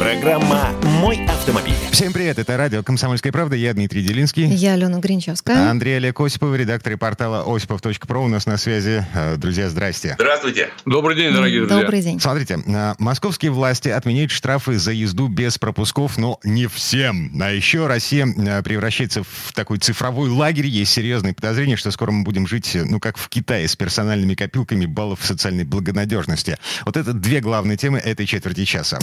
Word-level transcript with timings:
Программа 0.00 0.70
«Мой 1.02 1.26
автомобиль». 1.26 1.74
Всем 1.92 2.14
привет, 2.14 2.38
это 2.38 2.56
радио 2.56 2.82
«Комсомольская 2.82 3.32
правда», 3.32 3.54
я 3.54 3.74
Дмитрий 3.74 4.02
Делинский. 4.02 4.46
Я 4.46 4.72
Алена 4.72 4.98
Гринчевская. 4.98 5.68
Андрей 5.68 5.98
Олег 5.98 6.18
Осипов, 6.18 6.56
редактор 6.56 6.96
портала 6.96 7.44
осипов.про 7.44 8.24
у 8.24 8.26
нас 8.26 8.46
на 8.46 8.56
связи. 8.56 9.06
Э, 9.12 9.36
Друзья, 9.36 9.68
здрасте. 9.68 10.14
Здравствуйте. 10.18 10.70
Добрый 10.86 11.16
день, 11.16 11.34
дорогие 11.34 11.66
друзья. 11.66 11.82
Добрый 11.82 12.00
день. 12.00 12.18
Смотрите, 12.18 12.60
э, 12.66 12.94
московские 12.98 13.50
власти 13.50 13.90
отменяют 13.90 14.30
штрафы 14.30 14.78
за 14.78 14.92
езду 14.92 15.28
без 15.28 15.58
пропусков, 15.58 16.16
но 16.16 16.40
не 16.44 16.66
всем. 16.66 17.30
А 17.38 17.50
еще 17.50 17.86
Россия 17.86 18.26
э, 18.26 18.62
превращается 18.62 19.22
в 19.22 19.52
такой 19.52 19.76
цифровой 19.80 20.30
лагерь. 20.30 20.66
Есть 20.66 20.92
серьезные 20.92 21.34
подозрения, 21.34 21.76
что 21.76 21.90
скоро 21.90 22.10
мы 22.10 22.24
будем 22.24 22.46
жить, 22.46 22.74
ну, 22.74 23.00
как 23.00 23.18
в 23.18 23.28
Китае, 23.28 23.68
с 23.68 23.76
персональными 23.76 24.34
копилками 24.34 24.86
баллов 24.86 25.18
социальной 25.22 25.64
благонадежности. 25.64 26.56
Вот 26.86 26.96
это 26.96 27.12
две 27.12 27.40
главные 27.40 27.76
темы 27.76 27.98
этой 27.98 28.24
четверти 28.24 28.64
часа. 28.64 28.98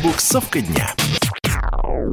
Пробуксовка 0.00 0.62
дня. 0.62 0.94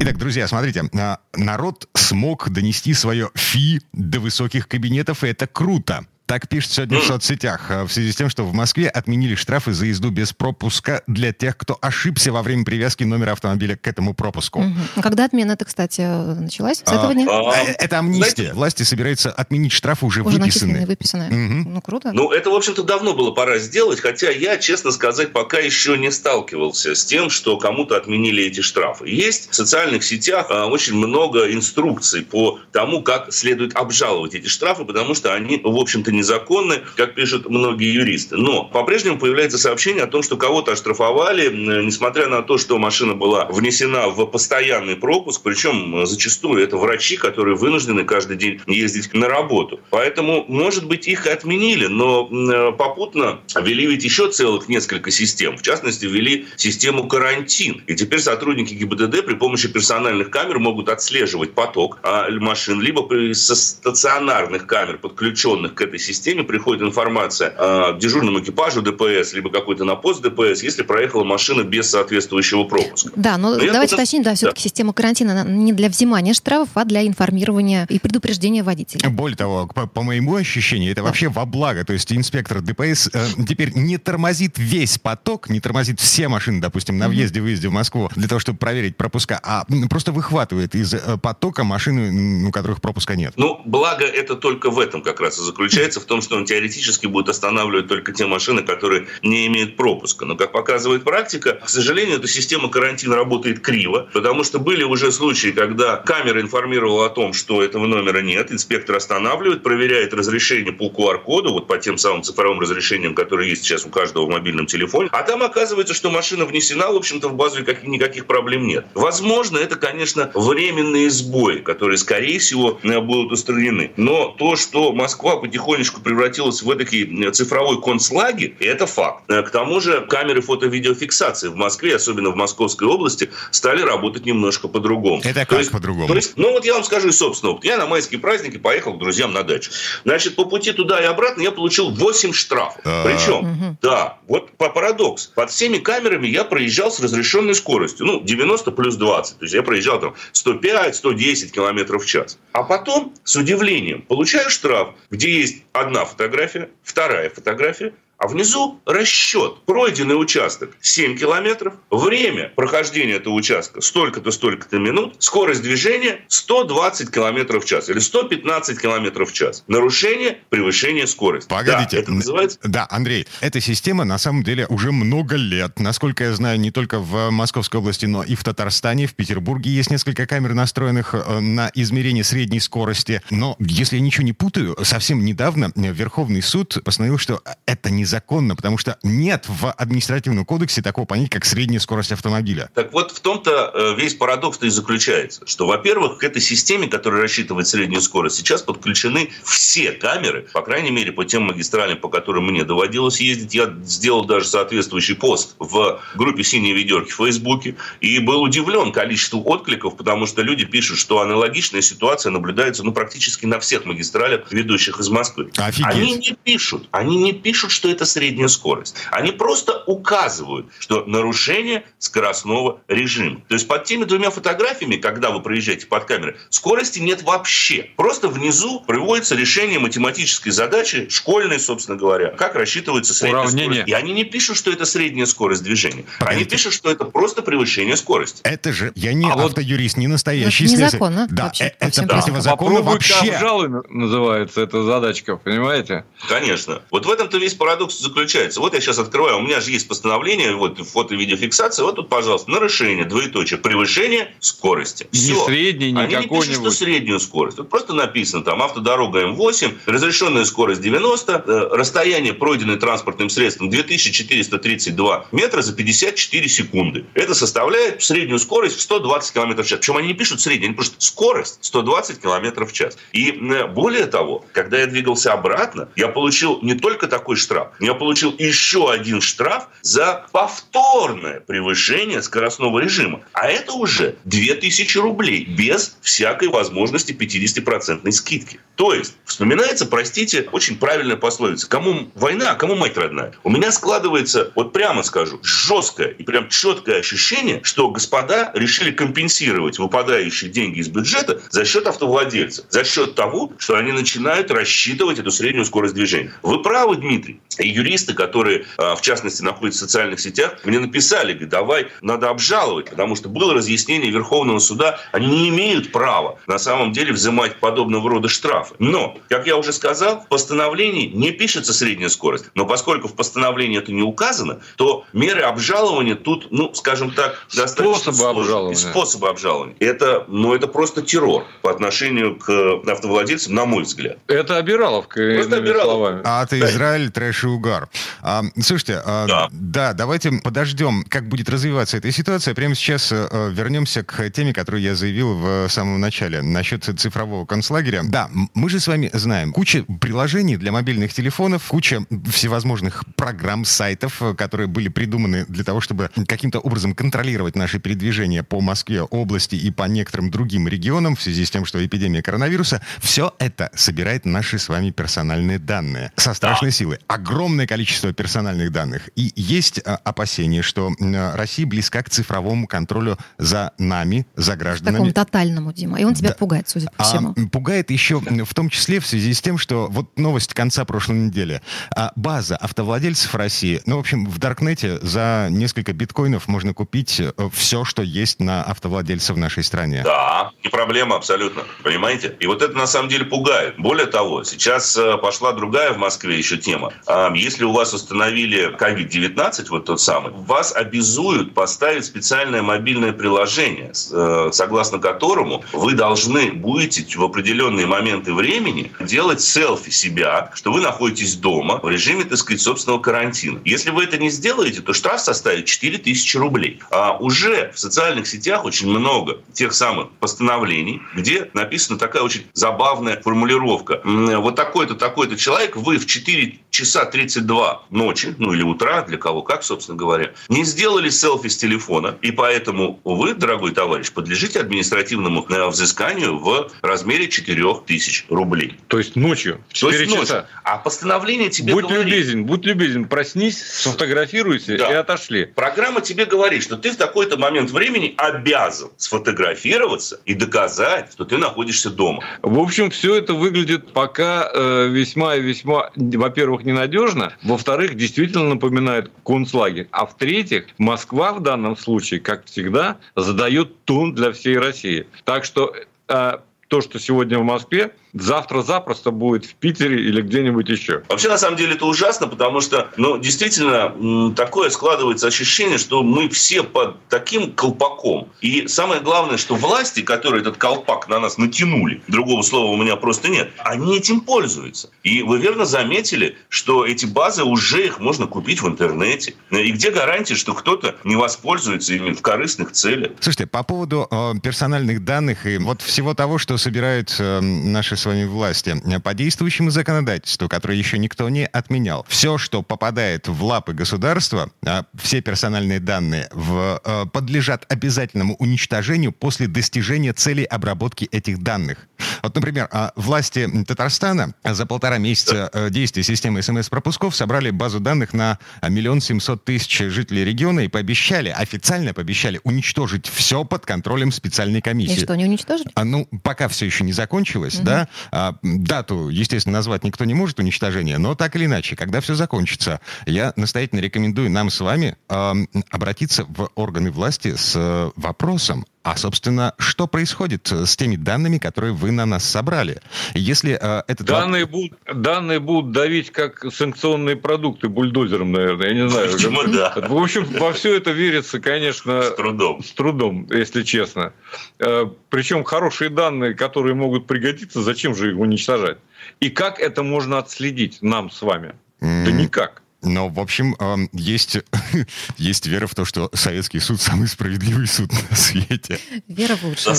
Итак, 0.00 0.18
друзья, 0.18 0.46
смотрите, 0.46 0.82
а, 0.98 1.20
народ 1.34 1.88
смог 1.94 2.50
донести 2.50 2.92
свое 2.92 3.30
фи 3.34 3.80
до 3.94 4.20
высоких 4.20 4.68
кабинетов, 4.68 5.24
и 5.24 5.28
это 5.28 5.46
круто. 5.46 6.06
Так 6.28 6.46
пишет 6.46 6.72
сегодня 6.72 6.98
в 6.98 7.04
соцсетях, 7.06 7.70
а, 7.70 7.86
в 7.86 7.90
связи 7.92 8.12
с 8.12 8.16
тем, 8.16 8.28
что 8.28 8.44
в 8.44 8.52
Москве 8.52 8.90
отменили 8.90 9.34
штрафы 9.34 9.72
за 9.72 9.86
езду 9.86 10.10
без 10.10 10.34
пропуска 10.34 11.02
для 11.06 11.32
тех, 11.32 11.56
кто 11.56 11.78
ошибся 11.80 12.32
во 12.32 12.42
время 12.42 12.66
привязки 12.66 13.02
номера 13.02 13.32
автомобиля 13.32 13.76
к 13.76 13.86
этому 13.88 14.12
пропуску. 14.12 14.62
А 14.94 15.00
Когда 15.00 15.24
отмена 15.24 15.52
это, 15.52 15.64
кстати, 15.64 16.02
началась? 16.02 16.80
С 16.80 16.92
этого 16.92 17.14
дня? 17.14 17.26
А, 17.30 17.54
Э, 17.56 17.72
Это 17.78 18.00
амнистия. 18.00 18.52
Власти 18.52 18.82
собираются 18.82 19.30
отменить 19.30 19.72
штрафы 19.72 20.04
уже, 20.04 20.20
Уже 20.22 20.36
выписанные. 20.36 20.84
выписанные. 20.84 21.30
Мгм. 21.30 21.72
Ну, 21.72 21.80
круто. 21.80 22.12
Ну, 22.12 22.30
это, 22.30 22.50
в 22.50 22.54
общем-то, 22.54 22.82
давно 22.82 23.14
было 23.14 23.30
пора 23.30 23.56
сделать, 23.58 24.00
хотя 24.00 24.28
я, 24.30 24.58
честно 24.58 24.90
сказать, 24.90 25.32
пока 25.32 25.56
еще 25.58 25.96
не 25.96 26.12
сталкивался 26.12 26.94
с 26.94 27.06
тем, 27.06 27.30
что 27.30 27.56
кому-то 27.56 27.96
отменили 27.96 28.44
эти 28.44 28.60
штрафы. 28.60 29.08
Есть 29.08 29.50
в 29.50 29.54
социальных 29.54 30.04
сетях 30.04 30.48
а, 30.50 30.66
очень 30.66 30.94
много 30.94 31.50
инструкций 31.54 32.22
по 32.22 32.58
тому, 32.70 33.00
как 33.02 33.32
следует 33.32 33.74
обжаловать 33.76 34.34
эти 34.34 34.48
штрафы, 34.48 34.84
потому 34.84 35.14
что 35.14 35.32
они, 35.32 35.58
в 35.64 35.74
общем-то, 35.74 36.17
незаконны, 36.18 36.82
как 36.96 37.14
пишут 37.14 37.48
многие 37.48 37.92
юристы. 37.92 38.36
Но 38.36 38.64
по-прежнему 38.64 39.18
появляется 39.18 39.58
сообщение 39.58 40.04
о 40.04 40.06
том, 40.06 40.22
что 40.22 40.36
кого-то 40.36 40.72
оштрафовали, 40.72 41.48
несмотря 41.84 42.28
на 42.28 42.42
то, 42.42 42.58
что 42.58 42.78
машина 42.78 43.14
была 43.14 43.46
внесена 43.46 44.08
в 44.08 44.26
постоянный 44.26 44.96
пропуск, 44.96 45.42
причем 45.42 46.06
зачастую 46.06 46.62
это 46.62 46.76
врачи, 46.76 47.16
которые 47.16 47.56
вынуждены 47.56 48.04
каждый 48.04 48.36
день 48.36 48.60
ездить 48.66 49.14
на 49.14 49.28
работу. 49.28 49.80
Поэтому, 49.90 50.44
может 50.48 50.86
быть, 50.86 51.08
их 51.08 51.26
и 51.26 51.30
отменили, 51.30 51.86
но 51.86 52.28
э, 52.30 52.72
попутно 52.72 53.40
ввели 53.60 53.86
ведь 53.86 54.04
еще 54.04 54.30
целых 54.30 54.68
несколько 54.68 55.10
систем. 55.10 55.56
В 55.56 55.62
частности, 55.62 56.06
ввели 56.06 56.46
систему 56.56 57.08
карантин. 57.08 57.82
И 57.86 57.94
теперь 57.94 58.20
сотрудники 58.20 58.74
ГИБДД 58.74 59.24
при 59.24 59.34
помощи 59.34 59.68
персональных 59.68 60.30
камер 60.30 60.58
могут 60.58 60.88
отслеживать 60.88 61.52
поток 61.52 61.98
а, 62.02 62.28
машин, 62.30 62.80
либо 62.80 63.08
со 63.34 63.54
стационарных 63.54 64.66
камер, 64.66 64.98
подключенных 64.98 65.74
к 65.74 65.80
этой 65.82 65.98
системе, 65.98 66.07
приходит 66.12 66.82
информация 66.82 67.52
а, 67.56 67.92
дежурному 67.98 68.40
экипажу 68.40 68.82
ДПС, 68.82 69.32
либо 69.34 69.50
какой-то 69.50 69.84
на 69.84 69.94
пост 69.96 70.22
ДПС, 70.22 70.62
если 70.62 70.82
проехала 70.82 71.24
машина 71.24 71.62
без 71.62 71.90
соответствующего 71.90 72.64
пропуска. 72.64 73.10
Да, 73.16 73.36
но 73.36 73.56
Ну, 73.56 73.62
я 73.64 73.72
давайте 73.72 73.90
тут- 73.90 74.00
уточним, 74.00 74.22
да, 74.22 74.34
все-таки 74.34 74.62
система 74.62 74.92
карантина 74.92 75.44
не 75.46 75.72
для 75.72 75.88
взимания 75.88 76.34
штрафов, 76.34 76.70
а 76.74 76.84
для 76.84 77.06
информирования 77.06 77.86
и 77.88 77.98
предупреждения 77.98 78.62
водителя. 78.62 79.08
Более 79.10 79.36
того, 79.36 79.66
по, 79.66 79.86
по 79.86 80.02
моему 80.02 80.36
ощущению, 80.36 80.92
это 80.92 81.02
вообще 81.02 81.28
во 81.28 81.44
благо. 81.44 81.84
То 81.84 81.92
есть 81.92 82.12
инспектор 82.12 82.60
ДПС 82.60 83.08
э, 83.12 83.26
теперь 83.48 83.72
не 83.74 83.98
тормозит 83.98 84.58
весь 84.58 84.98
поток, 84.98 85.48
не 85.50 85.60
тормозит 85.60 86.00
все 86.00 86.28
машины, 86.28 86.60
допустим, 86.60 86.98
на 86.98 87.08
въезде-выезде 87.08 87.68
в 87.68 87.72
Москву 87.72 88.10
для 88.16 88.28
того, 88.28 88.38
чтобы 88.38 88.58
проверить 88.58 88.96
пропуска, 88.96 89.38
а 89.42 89.64
просто 89.90 90.12
выхватывает 90.12 90.74
из 90.74 90.94
э, 90.94 91.16
потока 91.20 91.64
машины, 91.64 92.46
у 92.48 92.50
которых 92.50 92.80
пропуска 92.80 93.16
нет. 93.16 93.34
Ну, 93.36 93.60
благо 93.64 94.04
это 94.04 94.34
только 94.36 94.70
в 94.70 94.78
этом 94.78 95.02
как 95.02 95.20
раз 95.20 95.38
и 95.38 95.42
заключается, 95.42 95.97
в 96.00 96.04
том, 96.04 96.22
что 96.22 96.36
он 96.36 96.44
теоретически 96.44 97.06
будет 97.06 97.28
останавливать 97.28 97.88
только 97.88 98.12
те 98.12 98.26
машины, 98.26 98.62
которые 98.62 99.06
не 99.22 99.46
имеют 99.46 99.76
пропуска. 99.76 100.24
Но, 100.24 100.36
как 100.36 100.52
показывает 100.52 101.04
практика, 101.04 101.60
к 101.64 101.68
сожалению, 101.68 102.16
эта 102.18 102.28
система 102.28 102.68
карантина 102.68 103.16
работает 103.16 103.60
криво, 103.60 104.08
потому 104.12 104.44
что 104.44 104.58
были 104.58 104.84
уже 104.84 105.12
случаи, 105.12 105.48
когда 105.48 105.96
камера 105.96 106.40
информировала 106.40 107.06
о 107.06 107.10
том, 107.10 107.32
что 107.32 107.62
этого 107.62 107.86
номера 107.86 108.20
нет, 108.20 108.52
инспектор 108.52 108.96
останавливает, 108.96 109.62
проверяет 109.62 110.12
разрешение 110.14 110.72
по 110.72 110.84
QR-коду, 110.88 111.52
вот 111.52 111.66
по 111.66 111.78
тем 111.78 111.98
самым 111.98 112.22
цифровым 112.22 112.60
разрешениям, 112.60 113.14
которые 113.14 113.50
есть 113.50 113.62
сейчас 113.64 113.86
у 113.86 113.88
каждого 113.88 114.26
в 114.26 114.30
мобильном 114.30 114.66
телефоне, 114.66 115.08
а 115.12 115.22
там 115.22 115.42
оказывается, 115.42 115.94
что 115.94 116.10
машина 116.10 116.44
внесена, 116.44 116.88
в 116.92 116.96
общем-то, 116.96 117.28
в 117.28 117.34
базу 117.34 117.62
и 117.62 117.64
как- 117.64 117.84
никаких 117.84 118.26
проблем 118.26 118.66
нет. 118.66 118.86
Возможно, 118.94 119.58
это, 119.58 119.76
конечно, 119.76 120.30
временные 120.34 121.10
сбои, 121.10 121.58
которые, 121.58 121.98
скорее 121.98 122.38
всего, 122.38 122.78
будут 122.82 123.32
устранены. 123.32 123.92
Но 123.96 124.34
то, 124.38 124.56
что 124.56 124.92
Москва 124.92 125.36
потихонечку 125.36 125.87
превратилась 125.96 126.62
в 126.62 126.70
эдакий 126.70 127.26
э, 127.26 127.30
цифровой 127.32 127.80
концлагерь, 127.82 128.54
это 128.60 128.86
факт. 128.86 129.24
Э, 129.28 129.42
К 129.42 129.50
тому 129.50 129.80
же 129.80 130.02
камеры 130.08 130.40
фото-видеофиксации 130.42 131.48
в 131.48 131.56
Москве, 131.56 131.96
особенно 131.96 132.30
в 132.30 132.36
Московской 132.36 132.86
области, 132.88 133.30
стали 133.50 133.82
работать 133.82 134.24
немножко 134.26 134.68
по-другому. 134.68 135.20
Это 135.24 135.40
То 135.40 135.46
как 135.46 135.58
есть- 135.58 135.70
по-другому? 135.70 136.08
То 136.08 136.14
есть, 136.14 136.32
ну 136.36 136.52
вот 136.52 136.64
я 136.64 136.74
вам 136.74 136.84
скажу 136.84 137.08
из 137.08 137.18
собственного 137.18 137.56
опыта. 137.56 137.68
Я 137.68 137.76
на 137.78 137.86
майские 137.86 138.20
праздники 138.20 138.58
поехал 138.58 138.94
к 138.94 138.98
друзьям 138.98 139.32
на 139.32 139.42
дачу. 139.42 139.70
Значит, 140.04 140.36
по 140.36 140.44
пути 140.44 140.72
туда 140.72 141.00
и 141.00 141.04
обратно 141.04 141.42
я 141.42 141.50
получил 141.50 141.90
8 141.90 142.32
штрафов. 142.32 142.80
Да. 142.84 143.04
Причем, 143.04 143.76
да, 143.82 144.18
вот 144.28 144.50
по 144.52 144.68
парадокс. 144.70 145.26
Под 145.28 145.50
всеми 145.50 145.78
камерами 145.78 146.26
я 146.26 146.44
проезжал 146.44 146.90
с 146.90 147.00
разрешенной 147.00 147.54
скоростью. 147.54 148.06
Ну, 148.06 148.20
90 148.22 148.70
плюс 148.72 148.96
20. 148.96 149.38
То 149.38 149.44
есть 149.44 149.54
я 149.54 149.62
проезжал 149.62 150.00
там 150.00 150.14
105-110 150.32 151.50
километров 151.50 152.04
в 152.04 152.06
час. 152.06 152.38
А 152.52 152.62
потом, 152.62 153.14
с 153.24 153.36
удивлением, 153.36 154.02
получаю 154.02 154.50
штраф, 154.50 154.90
где 155.10 155.38
есть 155.40 155.62
одна 155.80 156.04
фотография, 156.04 156.68
вторая 156.82 157.30
фотография, 157.30 157.94
а 158.18 158.26
внизу 158.26 158.80
расчет. 158.84 159.62
Пройденный 159.64 160.20
участок 160.20 160.76
7 160.80 161.16
километров. 161.16 161.74
Время 161.90 162.52
прохождения 162.54 163.14
этого 163.14 163.34
участка 163.34 163.80
столько-то, 163.80 164.30
столько-то 164.32 164.78
минут. 164.78 165.16
Скорость 165.20 165.62
движения 165.62 166.20
120 166.28 167.10
километров 167.10 167.64
в 167.64 167.66
час. 167.66 167.88
Или 167.88 168.00
115 168.00 168.80
километров 168.80 169.30
в 169.30 169.32
час. 169.32 169.64
Нарушение 169.68 170.38
превышения 170.50 171.06
скорости. 171.06 171.48
Погодите. 171.48 171.96
Да, 171.96 172.02
это 172.02 172.12
называется... 172.12 172.58
Да, 172.64 172.86
Андрей, 172.90 173.26
эта 173.40 173.60
система 173.60 174.04
на 174.04 174.18
самом 174.18 174.42
деле 174.42 174.66
уже 174.66 174.90
много 174.90 175.36
лет. 175.36 175.78
Насколько 175.78 176.24
я 176.24 176.34
знаю, 176.34 176.58
не 176.58 176.72
только 176.72 176.98
в 176.98 177.30
Московской 177.30 177.78
области, 177.80 178.06
но 178.06 178.24
и 178.24 178.34
в 178.34 178.42
Татарстане, 178.42 179.06
в 179.06 179.14
Петербурге 179.14 179.70
есть 179.70 179.90
несколько 179.90 180.26
камер, 180.26 180.54
настроенных 180.54 181.14
э, 181.14 181.38
на 181.38 181.70
измерение 181.74 182.24
средней 182.24 182.60
скорости. 182.60 183.22
Но, 183.30 183.56
если 183.60 183.96
я 183.96 184.02
ничего 184.02 184.24
не 184.24 184.32
путаю, 184.32 184.76
совсем 184.82 185.24
недавно 185.24 185.72
э, 185.76 185.92
Верховный 185.92 186.42
суд 186.42 186.78
постановил, 186.84 187.18
что 187.18 187.42
это 187.66 187.90
незаконно, 188.08 188.56
потому 188.56 188.78
что 188.78 188.98
нет 189.02 189.44
в 189.46 189.70
административном 189.70 190.44
кодексе 190.44 190.82
такого 190.82 191.04
понятия, 191.04 191.30
как 191.30 191.44
средняя 191.44 191.80
скорость 191.80 192.12
автомобиля. 192.12 192.70
Так 192.74 192.92
вот, 192.92 193.12
в 193.12 193.20
том-то 193.20 193.72
э, 193.74 193.94
весь 194.00 194.14
парадокс-то 194.14 194.66
и 194.66 194.70
заключается, 194.70 195.46
что, 195.46 195.66
во-первых, 195.66 196.18
к 196.18 196.24
этой 196.24 196.40
системе, 196.40 196.88
которая 196.88 197.22
рассчитывает 197.22 197.68
среднюю 197.68 198.00
скорость, 198.00 198.36
сейчас 198.36 198.62
подключены 198.62 199.30
все 199.44 199.92
камеры, 199.92 200.46
по 200.52 200.62
крайней 200.62 200.90
мере, 200.90 201.12
по 201.12 201.24
тем 201.24 201.42
магистралям, 201.44 201.98
по 201.98 202.08
которым 202.08 202.46
мне 202.46 202.64
доводилось 202.64 203.20
ездить. 203.20 203.54
Я 203.54 203.74
сделал 203.84 204.24
даже 204.24 204.46
соответствующий 204.46 205.14
пост 205.14 205.54
в 205.58 206.00
группе 206.14 206.42
«Синие 206.42 206.74
ведерки» 206.74 207.10
в 207.10 207.16
Фейсбуке 207.16 207.76
и 208.00 208.18
был 208.20 208.42
удивлен 208.42 208.92
количеству 208.92 209.42
откликов, 209.44 209.96
потому 209.96 210.26
что 210.26 210.42
люди 210.42 210.64
пишут, 210.64 210.98
что 210.98 211.20
аналогичная 211.20 211.82
ситуация 211.82 212.30
наблюдается 212.30 212.82
ну, 212.84 212.92
практически 212.92 213.44
на 213.44 213.60
всех 213.60 213.84
магистралях, 213.84 214.50
ведущих 214.50 214.98
из 214.98 215.08
Москвы. 215.08 215.50
Офигеть. 215.56 215.86
Они 215.86 216.16
не 216.16 216.36
пишут, 216.42 216.88
они 216.90 217.16
не 217.16 217.32
пишут, 217.32 217.70
что 217.70 217.90
это 217.90 217.97
средняя 218.04 218.48
скорость. 218.48 218.94
Они 219.10 219.32
просто 219.32 219.82
указывают, 219.86 220.66
что 220.78 221.04
нарушение 221.06 221.84
скоростного 221.98 222.80
режима. 222.88 223.40
То 223.48 223.54
есть 223.54 223.68
под 223.68 223.84
теми 223.84 224.04
двумя 224.04 224.30
фотографиями, 224.30 224.96
когда 224.96 225.30
вы 225.30 225.40
проезжаете 225.40 225.86
под 225.86 226.04
камерой, 226.04 226.36
скорости 226.50 226.98
нет 226.98 227.22
вообще. 227.22 227.90
Просто 227.96 228.28
внизу 228.28 228.80
приводится 228.80 229.34
решение 229.34 229.78
математической 229.78 230.50
задачи, 230.50 231.08
школьной, 231.08 231.60
собственно 231.60 231.96
говоря, 231.96 232.30
как 232.30 232.54
рассчитывается 232.54 233.14
средняя 233.14 233.42
Уравнение. 233.42 233.82
скорость. 233.82 233.88
И 233.88 233.92
они 233.92 234.12
не 234.12 234.24
пишут, 234.24 234.56
что 234.56 234.70
это 234.70 234.84
средняя 234.84 235.26
скорость 235.26 235.62
движения. 235.62 236.04
Они 236.18 236.26
Погодите. 236.44 236.50
пишут, 236.50 236.72
что 236.74 236.90
это 236.90 237.04
просто 237.04 237.42
превышение 237.42 237.96
скорости. 237.96 238.40
Это 238.44 238.72
же, 238.72 238.92
я 238.94 239.12
не 239.12 239.30
А 239.30 239.34
вот- 239.34 239.46
автоюрист, 239.50 239.96
не 239.96 240.06
настоящий 240.06 240.64
Это 240.64 240.70
слесарь. 240.72 240.86
незаконно 240.88 241.26
Да, 241.30 241.44
вообще, 241.44 241.64
э, 241.64 241.72
это 241.80 241.90
всем 241.90 242.08
противозаконно 242.08 242.82
вообще. 242.82 243.14
обжалуй, 243.32 243.68
называется 243.88 244.60
эта 244.62 244.82
задачка, 244.82 245.36
понимаете? 245.36 246.04
Конечно. 246.28 246.82
Вот 246.90 247.06
в 247.06 247.10
этом-то 247.10 247.38
весь 247.38 247.54
парадокс 247.54 247.87
парадокс 247.88 247.98
заключается. 247.98 248.60
Вот 248.60 248.74
я 248.74 248.80
сейчас 248.80 248.98
открываю, 248.98 249.38
у 249.38 249.40
меня 249.40 249.60
же 249.60 249.70
есть 249.70 249.88
постановление, 249.88 250.54
вот 250.54 250.78
фото-видеофиксация, 250.78 251.84
вот 251.84 251.96
тут, 251.96 252.08
пожалуйста, 252.08 252.50
нарушение, 252.50 253.04
двоеточие, 253.04 253.58
превышение 253.58 254.34
скорости. 254.40 255.08
Все. 255.12 255.34
Не 255.34 255.44
средний, 255.44 255.92
не 255.92 256.00
Они 256.00 256.16
не 256.16 256.28
пишут, 256.28 256.54
что 256.54 256.70
среднюю 256.70 257.20
скорость. 257.20 257.56
Тут 257.56 257.70
просто 257.70 257.94
написано 257.94 258.44
там 258.44 258.62
автодорога 258.62 259.22
М8, 259.22 259.78
разрешенная 259.86 260.44
скорость 260.44 260.80
90, 260.80 261.44
э, 261.46 261.68
расстояние, 261.72 262.34
пройденное 262.34 262.76
транспортным 262.76 263.30
средством 263.30 263.70
2432 263.70 265.26
метра 265.32 265.62
за 265.62 265.74
54 265.74 266.48
секунды. 266.48 267.04
Это 267.14 267.34
составляет 267.34 268.02
среднюю 268.02 268.38
скорость 268.38 268.76
в 268.76 268.80
120 268.80 269.32
км 269.32 269.62
в 269.62 269.66
час. 269.66 269.78
Причем 269.78 269.96
они 269.96 270.08
не 270.08 270.14
пишут 270.14 270.40
среднюю, 270.40 270.68
они 270.68 270.76
пишут 270.76 270.94
скорость 270.98 271.58
120 271.62 272.20
км 272.20 272.64
в 272.64 272.72
час. 272.72 272.98
И 273.12 273.32
более 273.74 274.06
того, 274.06 274.44
когда 274.52 274.78
я 274.78 274.86
двигался 274.86 275.32
обратно, 275.32 275.88
я 275.96 276.08
получил 276.08 276.58
не 276.62 276.74
только 276.74 277.06
такой 277.06 277.36
штраф, 277.36 277.68
я 277.80 277.94
получил 277.94 278.34
еще 278.38 278.90
один 278.90 279.20
штраф 279.20 279.68
за 279.82 280.26
повторное 280.32 281.40
превышение 281.40 282.22
скоростного 282.22 282.78
режима. 282.78 283.20
А 283.32 283.48
это 283.48 283.72
уже 283.72 284.16
2000 284.24 284.98
рублей 284.98 285.44
без 285.44 285.96
всякой 286.02 286.48
возможности 286.48 287.12
50% 287.12 288.10
скидки. 288.12 288.60
То 288.76 288.94
есть, 288.94 289.16
вспоминается, 289.24 289.86
простите, 289.86 290.48
очень 290.52 290.78
правильная 290.78 291.16
пословица. 291.16 291.68
Кому 291.68 292.10
война, 292.14 292.52
а 292.52 292.54
кому 292.54 292.76
мать 292.76 292.96
родная? 292.96 293.32
У 293.42 293.50
меня 293.50 293.72
складывается, 293.72 294.52
вот 294.54 294.72
прямо 294.72 295.02
скажу, 295.02 295.40
жесткое 295.42 296.08
и 296.08 296.22
прям 296.22 296.48
четкое 296.48 297.00
ощущение, 297.00 297.60
что 297.64 297.90
господа 297.90 298.52
решили 298.54 298.90
компенсировать 298.90 299.78
выпадающие 299.78 300.50
деньги 300.50 300.78
из 300.78 300.88
бюджета 300.88 301.40
за 301.50 301.64
счет 301.64 301.86
автовладельцев. 301.86 302.66
За 302.70 302.84
счет 302.84 303.14
того, 303.14 303.52
что 303.58 303.76
они 303.76 303.92
начинают 303.92 304.50
рассчитывать 304.50 305.18
эту 305.18 305.30
среднюю 305.30 305.64
скорость 305.64 305.94
движения. 305.94 306.32
Вы 306.42 306.62
правы, 306.62 306.96
Дмитрий. 306.96 307.40
Юристы, 307.68 308.14
которые, 308.14 308.66
а, 308.76 308.94
в 308.96 309.02
частности, 309.02 309.42
находятся 309.42 309.84
в 309.86 309.88
социальных 309.88 310.20
сетях, 310.20 310.58
мне 310.64 310.78
написали, 310.78 311.32
говорят, 311.32 311.50
давай, 311.50 311.86
надо 312.02 312.28
обжаловать, 312.30 312.90
потому 312.90 313.16
что 313.16 313.28
было 313.28 313.54
разъяснение 313.54 314.10
Верховного 314.10 314.58
суда, 314.58 314.98
они 315.12 315.26
не 315.26 315.48
имеют 315.48 315.92
права 315.92 316.38
на 316.46 316.58
самом 316.58 316.92
деле 316.92 317.12
взимать 317.12 317.56
подобного 317.56 318.08
рода 318.10 318.28
штрафы. 318.28 318.74
Но, 318.78 319.16
как 319.28 319.46
я 319.46 319.56
уже 319.56 319.72
сказал, 319.72 320.20
в 320.20 320.28
постановлении 320.28 321.06
не 321.06 321.30
пишется 321.32 321.72
средняя 321.72 322.08
скорость. 322.08 322.46
Но 322.54 322.66
поскольку 322.66 323.08
в 323.08 323.14
постановлении 323.14 323.78
это 323.78 323.92
не 323.92 324.02
указано, 324.02 324.60
то 324.76 325.04
меры 325.12 325.42
обжалования 325.42 326.14
тут, 326.14 326.48
ну, 326.50 326.72
скажем 326.74 327.10
так, 327.12 327.46
достаточно 327.54 328.12
Способы 328.12 328.40
обжалования. 328.40 328.76
Способы 328.76 329.28
обжалования. 329.28 329.76
Это, 329.80 330.24
ну, 330.28 330.54
это 330.54 330.66
просто 330.66 331.02
террор 331.02 331.44
по 331.62 331.70
отношению 331.70 332.36
к 332.36 332.80
автовладельцам, 332.86 333.54
на 333.54 333.64
мой 333.64 333.82
взгляд. 333.84 334.18
Это 334.26 334.56
обираловка, 334.56 335.20
Просто 335.36 335.56
обираловка. 335.56 335.82
словами. 335.84 336.22
А 336.24 336.44
это 336.44 336.58
Израиль, 336.60 337.10
трэш 337.10 337.44
и 337.44 337.46
угар. 337.58 337.88
А, 338.22 338.42
слушайте, 338.60 339.02
а, 339.04 339.26
да. 339.26 339.48
да, 339.52 339.92
давайте 339.92 340.32
подождем, 340.32 341.04
как 341.08 341.28
будет 341.28 341.50
развиваться 341.50 341.96
эта 341.96 342.10
ситуация. 342.10 342.54
Прямо 342.54 342.74
сейчас 342.74 343.10
а, 343.12 343.50
вернемся 343.50 344.02
к 344.02 344.30
теме, 344.30 344.52
которую 344.52 344.82
я 344.82 344.94
заявил 344.94 345.36
в 345.36 345.68
самом 345.68 346.00
начале 346.00 346.40
насчет 346.40 346.84
цифрового 346.84 347.44
концлагеря. 347.44 348.02
Да, 348.04 348.30
мы 348.54 348.70
же 348.70 348.80
с 348.80 348.86
вами 348.86 349.10
знаем, 349.12 349.52
куча 349.52 349.84
приложений 350.00 350.56
для 350.56 350.72
мобильных 350.72 351.12
телефонов, 351.12 351.66
куча 351.68 352.04
всевозможных 352.30 353.04
программ, 353.16 353.64
сайтов, 353.64 354.22
которые 354.36 354.68
были 354.68 354.88
придуманы 354.88 355.44
для 355.48 355.64
того, 355.64 355.80
чтобы 355.80 356.10
каким-то 356.26 356.60
образом 356.60 356.94
контролировать 356.94 357.56
наши 357.56 357.78
передвижения 357.80 358.42
по 358.42 358.60
Москве, 358.60 359.02
области 359.02 359.56
и 359.56 359.70
по 359.70 359.84
некоторым 359.84 360.30
другим 360.30 360.68
регионам 360.68 361.16
в 361.16 361.22
связи 361.22 361.44
с 361.44 361.50
тем, 361.50 361.64
что 361.64 361.84
эпидемия 361.84 362.22
коронавируса. 362.22 362.80
Все 363.00 363.34
это 363.38 363.70
собирает 363.74 364.24
наши 364.24 364.58
с 364.58 364.68
вами 364.68 364.90
персональные 364.90 365.58
данные 365.58 366.12
со 366.16 366.34
страшной 366.34 366.70
силой. 366.70 366.98
Огромное 367.08 367.37
количество 367.66 368.12
персональных 368.12 368.72
данных. 368.72 369.10
И 369.14 369.32
есть 369.36 369.80
а, 369.84 369.96
опасения, 369.96 370.62
что 370.62 370.90
а, 371.00 371.36
Россия 371.36 371.66
близка 371.66 372.02
к 372.02 372.10
цифровому 372.10 372.66
контролю 372.66 373.16
за 373.38 373.72
нами, 373.78 374.26
за 374.34 374.56
гражданами. 374.56 374.96
Такому 374.96 375.12
тотальному, 375.12 375.72
Дима. 375.72 376.00
И 376.00 376.04
он 376.04 376.14
тебя 376.14 376.30
да. 376.30 376.34
пугает, 376.34 376.68
судя 376.68 376.90
по 376.96 377.04
всему. 377.04 377.34
А, 377.36 377.48
пугает 377.48 377.90
еще 377.90 378.20
в 378.20 378.54
том 378.54 378.70
числе 378.70 379.00
в 379.00 379.06
связи 379.06 379.32
с 379.34 379.40
тем, 379.40 379.58
что 379.58 379.86
вот 379.88 380.18
новость 380.18 380.54
конца 380.54 380.84
прошлой 380.84 381.16
недели. 381.18 381.62
А, 381.94 382.12
база 382.16 382.56
автовладельцев 382.56 383.34
России, 383.34 383.80
ну, 383.86 383.96
в 383.96 384.00
общем, 384.00 384.26
в 384.26 384.38
Даркнете 384.38 384.98
за 385.00 385.48
несколько 385.50 385.92
биткоинов 385.92 386.48
можно 386.48 386.74
купить 386.74 387.20
э, 387.20 387.32
все, 387.52 387.84
что 387.84 388.02
есть 388.02 388.40
на 388.40 388.62
автовладельцев 388.64 389.36
в 389.36 389.38
нашей 389.38 389.62
стране. 389.62 390.02
Да, 390.04 390.50
не 390.64 390.70
проблема 390.70 391.16
абсолютно, 391.16 391.62
понимаете? 391.82 392.36
И 392.40 392.46
вот 392.46 392.62
это 392.62 392.76
на 392.76 392.86
самом 392.86 393.08
деле 393.08 393.24
пугает. 393.24 393.76
Более 393.78 394.06
того, 394.06 394.44
сейчас 394.44 394.96
э, 394.96 395.16
пошла 395.18 395.52
другая 395.52 395.92
в 395.92 395.98
Москве 395.98 396.36
еще 396.38 396.56
тема. 396.56 396.92
А, 397.28 397.36
если 397.36 397.64
у 397.64 397.72
вас 397.72 397.92
установили 397.94 398.74
COVID-19, 398.76 399.66
вот 399.70 399.84
тот 399.84 400.00
самый, 400.00 400.32
вас 400.32 400.74
обязуют 400.74 401.54
поставить 401.54 402.04
специальное 402.04 402.62
мобильное 402.62 403.12
приложение, 403.12 403.92
э, 404.10 404.50
согласно 404.52 404.98
которому 404.98 405.64
вы 405.72 405.92
должны 405.92 406.52
будете 406.52 407.18
в 407.18 407.22
определенные 407.22 407.86
моменты 407.86 408.32
времени 408.32 408.92
делать 409.00 409.40
селфи 409.40 409.90
себя, 409.90 410.50
что 410.54 410.72
вы 410.72 410.80
находитесь 410.80 411.36
дома 411.36 411.80
в 411.82 411.88
режиме, 411.88 412.24
так 412.24 412.38
сказать, 412.38 412.60
собственного 412.60 413.00
карантина. 413.00 413.60
Если 413.64 413.90
вы 413.90 414.04
это 414.04 414.18
не 414.18 414.30
сделаете, 414.30 414.80
то 414.80 414.92
штраф 414.92 415.20
составит 415.20 415.66
4000 415.66 416.36
рублей. 416.36 416.80
А 416.90 417.16
уже 417.18 417.72
в 417.74 417.78
социальных 417.78 418.26
сетях 418.26 418.64
очень 418.64 418.88
много 418.88 419.38
тех 419.52 419.72
самых 419.74 420.10
постановлений, 420.20 421.02
где 421.14 421.50
написана 421.52 421.98
такая 421.98 422.22
очень 422.22 422.46
забавная 422.52 423.20
формулировка. 423.20 424.00
Вот 424.04 424.56
такой-то, 424.56 424.94
такой-то 424.94 425.36
человек, 425.36 425.76
вы 425.76 425.98
в 425.98 426.06
4 426.06 426.58
часа 426.70 427.04
32 427.18 427.86
ночи, 427.90 428.34
ну 428.38 428.52
или 428.52 428.62
утра, 428.62 429.02
для 429.02 429.18
кого 429.18 429.42
как, 429.42 429.64
собственно 429.64 429.98
говоря, 429.98 430.34
не 430.48 430.62
сделали 430.64 431.10
селфи 431.10 431.48
с 431.48 431.56
телефона, 431.56 432.16
и 432.22 432.30
поэтому 432.30 433.00
вы, 433.02 433.34
дорогой 433.34 433.72
товарищ, 433.72 434.12
подлежите 434.12 434.60
административному 434.60 435.44
э, 435.48 435.66
взысканию 435.66 436.38
в 436.38 436.70
размере 436.80 437.28
4000 437.28 438.26
рублей. 438.28 438.78
То 438.86 438.98
есть 438.98 439.16
ночью, 439.16 439.60
в 439.68 439.72
4 439.72 439.92
То 439.92 440.02
есть 440.02 440.12
часа. 440.12 440.34
Ночью. 440.34 440.48
А 440.62 440.78
постановление 440.78 441.50
тебе 441.50 441.72
будь 441.72 441.86
говорит... 441.86 442.06
любезен, 442.06 442.44
будь 442.44 442.64
любезен, 442.64 443.06
проснись, 443.06 443.60
сфотографируйся 443.66 444.78
да. 444.78 444.88
и 444.88 444.94
отошли. 444.94 445.46
Программа 445.46 446.00
тебе 446.00 446.24
говорит, 446.24 446.62
что 446.62 446.76
ты 446.76 446.92
в 446.92 446.96
такой-то 446.96 447.36
момент 447.36 447.70
времени 447.70 448.14
обязан 448.16 448.90
сфотографироваться 448.96 450.20
и 450.24 450.34
доказать, 450.34 451.10
что 451.12 451.24
ты 451.24 451.36
находишься 451.36 451.90
дома. 451.90 452.22
В 452.42 452.60
общем, 452.60 452.90
все 452.90 453.16
это 453.16 453.34
выглядит 453.34 453.92
пока 453.92 454.48
э, 454.54 454.86
весьма 454.88 455.34
и 455.34 455.40
весьма, 455.40 455.90
во-первых, 455.96 456.64
ненадежно, 456.64 457.07
во-вторых, 457.42 457.94
действительно 457.94 458.48
напоминает 458.48 459.10
концлагерь, 459.24 459.88
а 459.90 460.06
в-третьих, 460.06 460.66
Москва 460.78 461.32
в 461.32 461.40
данном 461.40 461.76
случае, 461.76 462.20
как 462.20 462.46
всегда, 462.46 462.98
задает 463.16 463.84
тон 463.84 464.14
для 464.14 464.32
всей 464.32 464.58
России. 464.58 465.06
Так 465.24 465.44
что 465.44 465.74
э, 466.08 466.38
то, 466.68 466.80
что 466.80 466.98
сегодня 466.98 467.38
в 467.38 467.44
Москве, 467.44 467.92
завтра 468.12 468.62
запросто 468.62 469.10
будет 469.10 469.44
в 469.44 469.54
Питере 469.54 470.00
или 470.00 470.22
где-нибудь 470.22 470.68
еще. 470.68 471.02
Вообще, 471.08 471.28
на 471.28 471.38
самом 471.38 471.56
деле, 471.56 471.74
это 471.74 471.86
ужасно, 471.86 472.28
потому 472.28 472.60
что, 472.60 472.90
ну, 472.96 473.18
действительно, 473.18 474.32
такое 474.34 474.70
складывается 474.70 475.26
ощущение, 475.26 475.78
что 475.78 476.02
мы 476.02 476.28
все 476.28 476.62
под 476.62 476.96
таким 477.08 477.52
колпаком. 477.52 478.28
И 478.40 478.66
самое 478.68 479.00
главное, 479.00 479.36
что 479.36 479.54
власти, 479.54 480.00
которые 480.00 480.40
этот 480.40 480.56
колпак 480.56 481.08
на 481.08 481.18
нас 481.20 481.38
натянули, 481.38 482.02
другого 482.08 482.42
слова 482.42 482.70
у 482.72 482.76
меня 482.76 482.96
просто 482.96 483.28
нет, 483.28 483.50
они 483.58 483.96
этим 483.96 484.20
пользуются. 484.20 484.90
И 485.02 485.22
вы 485.22 485.38
верно 485.38 485.64
заметили, 485.64 486.36
что 486.48 486.86
эти 486.86 487.06
базы 487.06 487.44
уже 487.44 487.86
их 487.86 488.00
можно 488.00 488.26
купить 488.26 488.62
в 488.62 488.68
интернете. 488.68 489.34
И 489.50 489.72
где 489.72 489.90
гарантия, 489.90 490.34
что 490.34 490.54
кто-то 490.54 490.96
не 491.04 491.16
воспользуется 491.16 491.94
ими 491.94 492.12
в 492.12 492.22
корыстных 492.22 492.72
целях? 492.72 493.12
Слушайте, 493.20 493.46
по 493.46 493.62
поводу 493.62 494.06
э, 494.10 494.32
персональных 494.42 495.04
данных 495.04 495.46
и 495.46 495.58
вот 495.58 495.82
всего 495.82 496.14
того, 496.14 496.38
что 496.38 496.56
собирают 496.56 497.14
э, 497.18 497.40
наши 497.40 497.96
вами 498.04 498.24
власти, 498.24 498.76
по 499.02 499.14
действующему 499.14 499.70
законодательству, 499.70 500.48
которое 500.48 500.76
еще 500.76 500.98
никто 500.98 501.28
не 501.28 501.46
отменял, 501.46 502.04
все, 502.08 502.38
что 502.38 502.62
попадает 502.62 503.28
в 503.28 503.44
лапы 503.44 503.72
государства, 503.72 504.50
а 504.66 504.84
все 504.94 505.20
персональные 505.20 505.80
данные 505.80 506.28
в, 506.32 506.80
э, 506.84 507.06
подлежат 507.12 507.64
обязательному 507.68 508.36
уничтожению 508.36 509.12
после 509.12 509.46
достижения 509.46 510.12
целей 510.12 510.44
обработки 510.44 511.08
этих 511.10 511.42
данных. 511.42 511.88
Вот, 512.22 512.34
например, 512.34 512.68
а, 512.70 512.92
власти 512.96 513.48
Татарстана 513.66 514.34
за 514.44 514.66
полтора 514.66 514.98
месяца 514.98 515.50
э, 515.52 515.70
действия 515.70 516.02
системы 516.02 516.42
СМС-пропусков 516.42 517.14
собрали 517.14 517.50
базу 517.50 517.80
данных 517.80 518.12
на 518.12 518.38
миллион 518.66 519.00
семьсот 519.00 519.44
тысяч 519.44 519.78
жителей 519.78 520.24
региона 520.24 520.60
и 520.60 520.68
пообещали, 520.68 521.28
официально 521.28 521.94
пообещали 521.94 522.40
уничтожить 522.44 523.06
все 523.06 523.44
под 523.44 523.66
контролем 523.66 524.12
специальной 524.12 524.60
комиссии. 524.60 525.00
И 525.00 525.04
что, 525.04 525.14
не 525.14 525.24
уничтожить? 525.24 525.66
А, 525.74 525.84
ну, 525.84 526.08
пока 526.22 526.48
все 526.48 526.66
еще 526.66 526.84
не 526.84 526.92
закончилось, 526.92 527.56
угу. 527.56 527.64
да. 527.64 527.88
А, 528.10 528.34
дату, 528.42 529.08
естественно, 529.08 529.58
назвать 529.58 529.84
никто 529.84 530.04
не 530.04 530.14
может 530.14 530.38
уничтожения, 530.38 530.98
но 530.98 531.14
так 531.14 531.36
или 531.36 531.46
иначе, 531.46 531.76
когда 531.76 532.00
все 532.00 532.14
закончится, 532.14 532.80
я 533.06 533.32
настоятельно 533.36 533.80
рекомендую 533.80 534.30
нам 534.30 534.50
с 534.50 534.60
вами 534.60 534.96
э, 535.08 535.32
обратиться 535.70 536.24
в 536.24 536.50
органы 536.54 536.90
власти 536.90 537.34
с 537.36 537.92
вопросом, 537.96 538.66
А, 538.88 538.96
собственно, 538.96 539.52
что 539.58 539.86
происходит 539.86 540.50
с 540.50 540.74
теми 540.74 540.96
данными, 540.96 541.36
которые 541.36 541.74
вы 541.74 541.90
на 541.90 542.06
нас 542.06 542.24
собрали? 542.24 542.80
Если 543.12 543.58
э, 543.60 543.82
этот... 543.86 544.06
Данные 544.06 544.46
будут, 544.46 544.78
данные 544.90 545.40
будут 545.40 545.72
давить 545.72 546.10
как 546.10 546.42
санкционные 546.50 547.16
продукты 547.16 547.68
бульдозером, 547.68 548.32
наверное, 548.32 548.68
я 548.68 548.74
не 548.74 548.88
знаю. 548.88 549.10
Видимо, 549.10 549.44
да. 549.44 549.74
В 549.76 549.94
общем, 549.94 550.24
во 550.24 550.54
все 550.54 550.74
это 550.74 550.92
верится, 550.92 551.38
конечно... 551.38 552.00
С 552.00 552.14
трудом. 552.14 552.64
С 552.64 552.72
трудом, 552.72 553.26
если 553.30 553.62
честно. 553.62 554.14
Э, 554.58 554.86
Причем 555.10 555.44
хорошие 555.44 555.90
данные, 555.90 556.32
которые 556.32 556.74
могут 556.74 557.06
пригодиться, 557.06 557.60
зачем 557.60 557.94
же 557.94 558.12
их 558.12 558.18
уничтожать? 558.18 558.78
И 559.20 559.28
как 559.28 559.60
это 559.60 559.82
можно 559.82 560.16
отследить 560.16 560.78
нам 560.80 561.10
с 561.10 561.20
вами? 561.20 561.52
Да 561.82 562.10
никак. 562.10 562.62
Но, 562.88 563.08
в 563.08 563.20
общем, 563.20 563.56
есть, 563.92 564.38
есть 565.18 565.46
вера 565.46 565.66
в 565.66 565.74
то, 565.74 565.84
что 565.84 566.10
советский 566.14 566.58
суд 566.58 566.80
самый 566.80 567.08
справедливый 567.08 567.66
суд 567.66 567.92
на 568.10 568.16
свете. 568.16 568.78
Вера 569.08 569.36
в 569.36 569.44
лучшее. 569.44 569.76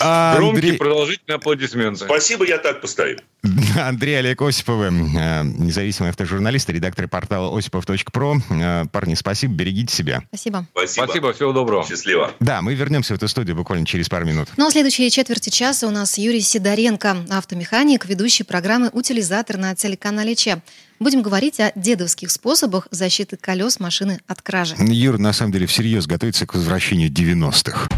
А, 0.00 0.36
Громкие 0.36 0.54
Андрей, 0.54 0.78
продолжительные 0.78 1.36
аплодисменты. 1.36 2.04
Спасибо, 2.04 2.46
я 2.46 2.58
так 2.58 2.80
постою. 2.80 3.18
Андрей 3.78 4.18
Олег 4.18 4.40
Осиповы, 4.42 4.86
э, 4.86 5.42
независимый 5.44 6.10
автожурналист, 6.10 6.68
редактор 6.70 7.08
портала 7.08 7.56
осипов.про. 7.56 8.36
Э, 8.50 8.84
Парни, 8.90 9.14
спасибо, 9.14 9.54
берегите 9.54 9.94
себя. 9.94 10.22
Спасибо. 10.28 10.66
Спасибо. 10.72 11.04
Спасибо, 11.04 11.32
всего 11.32 11.52
доброго. 11.52 11.84
Счастливо. 11.86 12.32
Да, 12.40 12.62
мы 12.62 12.74
вернемся 12.74 13.14
в 13.14 13.16
эту 13.16 13.28
студию 13.28 13.56
буквально 13.56 13.86
через 13.86 14.08
пару 14.08 14.24
минут. 14.24 14.48
Ну 14.56 14.66
а 14.66 14.70
следующие 14.70 15.10
четверти 15.10 15.50
часа 15.50 15.86
у 15.86 15.90
нас 15.90 16.16
Юрий 16.16 16.40
Сидоренко, 16.40 17.26
автомеханик, 17.30 18.06
ведущий 18.06 18.44
программы 18.44 18.88
«Утилизатор» 18.92 19.56
на 19.58 19.74
телеканале 19.74 20.34
ЧЕ. 20.34 20.62
Будем 21.00 21.22
говорить 21.22 21.60
о 21.60 21.72
дедовских 21.74 22.30
способах 22.30 22.88
защиты 22.90 23.36
колес 23.36 23.80
машины 23.80 24.20
от 24.26 24.42
кражи. 24.42 24.76
Юр, 24.78 25.18
на 25.18 25.32
самом 25.32 25.52
деле, 25.52 25.66
всерьез 25.66 26.06
готовится 26.06 26.46
к 26.46 26.54
возвращению 26.54 27.10
90-х. 27.10 27.88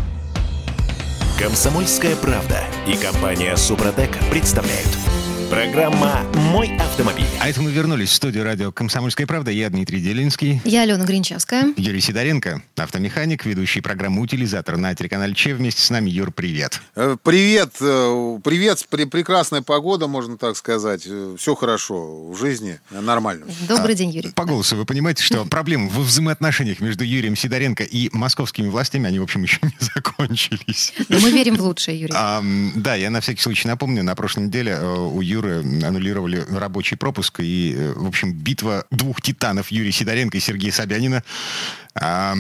Комсомольская 1.38 2.16
правда 2.16 2.64
и 2.88 2.96
компания 2.96 3.54
Супротек 3.56 4.10
представляют. 4.30 5.05
Программа 5.50 6.22
«Мой 6.50 6.76
автомобиль». 6.76 7.24
А 7.40 7.48
это 7.48 7.62
мы 7.62 7.70
вернулись 7.70 8.10
в 8.10 8.14
студию 8.14 8.42
радио 8.42 8.72
«Комсомольская 8.72 9.26
правда». 9.28 9.52
Я 9.52 9.70
Дмитрий 9.70 10.00
Делинский. 10.00 10.60
Я 10.64 10.82
Алена 10.82 11.04
Гринчевская. 11.04 11.72
Юрий 11.76 12.00
Сидоренко, 12.00 12.62
автомеханик, 12.76 13.44
ведущий 13.46 13.80
программы 13.80 14.22
«Утилизатор» 14.22 14.76
на 14.76 14.92
телеканале 14.94 15.34
ЧЕ. 15.34 15.54
Вместе 15.54 15.82
с 15.82 15.90
нами, 15.90 16.10
Юр, 16.10 16.32
привет. 16.32 16.80
Э, 16.96 17.16
Привет, 17.22 17.74
э, 17.80 18.38
привет, 18.42 18.84
при- 18.90 19.04
прекрасная 19.04 19.62
погода, 19.62 20.08
можно 20.08 20.36
так 20.36 20.56
сказать. 20.56 21.06
Все 21.38 21.54
хорошо 21.54 22.28
в 22.30 22.36
жизни, 22.36 22.80
э, 22.90 23.00
нормально. 23.00 23.46
Добрый 23.68 23.94
день, 23.94 24.10
Юрий. 24.10 24.30
По 24.30 24.44
голосу 24.44 24.74
вы 24.76 24.84
понимаете, 24.84 25.22
что 25.22 25.44
проблемы 25.48 25.88
во 25.90 26.02
взаимоотношениях 26.02 26.80
между 26.80 27.04
Юрием 27.04 27.36
Сидоренко 27.36 27.84
и 27.84 28.08
московскими 28.12 28.68
властями, 28.68 29.06
они, 29.06 29.20
в 29.20 29.22
общем, 29.22 29.44
еще 29.44 29.58
не 29.62 29.70
закончились. 29.94 30.92
Но 31.08 31.20
мы 31.20 31.30
верим 31.30 31.54
в 31.56 31.60
лучшее, 31.62 32.00
Юрий. 32.00 32.14
А, 32.16 32.42
да, 32.74 32.96
я 32.96 33.10
на 33.10 33.20
всякий 33.20 33.42
случай 33.42 33.68
напомню, 33.68 34.02
на 34.02 34.16
прошлой 34.16 34.46
неделе 34.46 34.72
э, 34.72 34.94
у 34.96 35.20
Юры 35.37 35.61
аннулировали 35.61 36.45
рабочий 36.50 36.97
пропуск, 36.97 37.40
и, 37.40 37.75
э, 37.76 37.93
в 37.95 38.07
общем, 38.07 38.33
битва 38.33 38.87
двух 38.90 39.21
титанов 39.21 39.71
Юрия 39.71 39.93
Сидоренко 39.93 40.37
и 40.38 40.40
Сергея 40.40 40.73
Собянина. 40.73 41.23
А, 41.95 42.35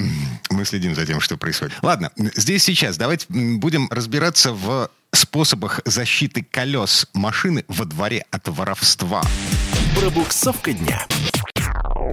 мы 0.50 0.64
следим 0.64 0.94
за 0.94 1.06
тем, 1.06 1.20
что 1.20 1.36
происходит. 1.36 1.74
Ладно, 1.82 2.10
здесь 2.16 2.64
сейчас 2.64 2.96
давайте 2.96 3.26
будем 3.28 3.88
разбираться 3.90 4.52
в 4.52 4.90
способах 5.12 5.80
защиты 5.84 6.46
колес 6.50 7.06
машины 7.12 7.64
во 7.68 7.84
дворе 7.84 8.24
от 8.30 8.48
воровства. 8.48 9.22
Пробуксовка 9.98 10.72
дня. 10.72 11.06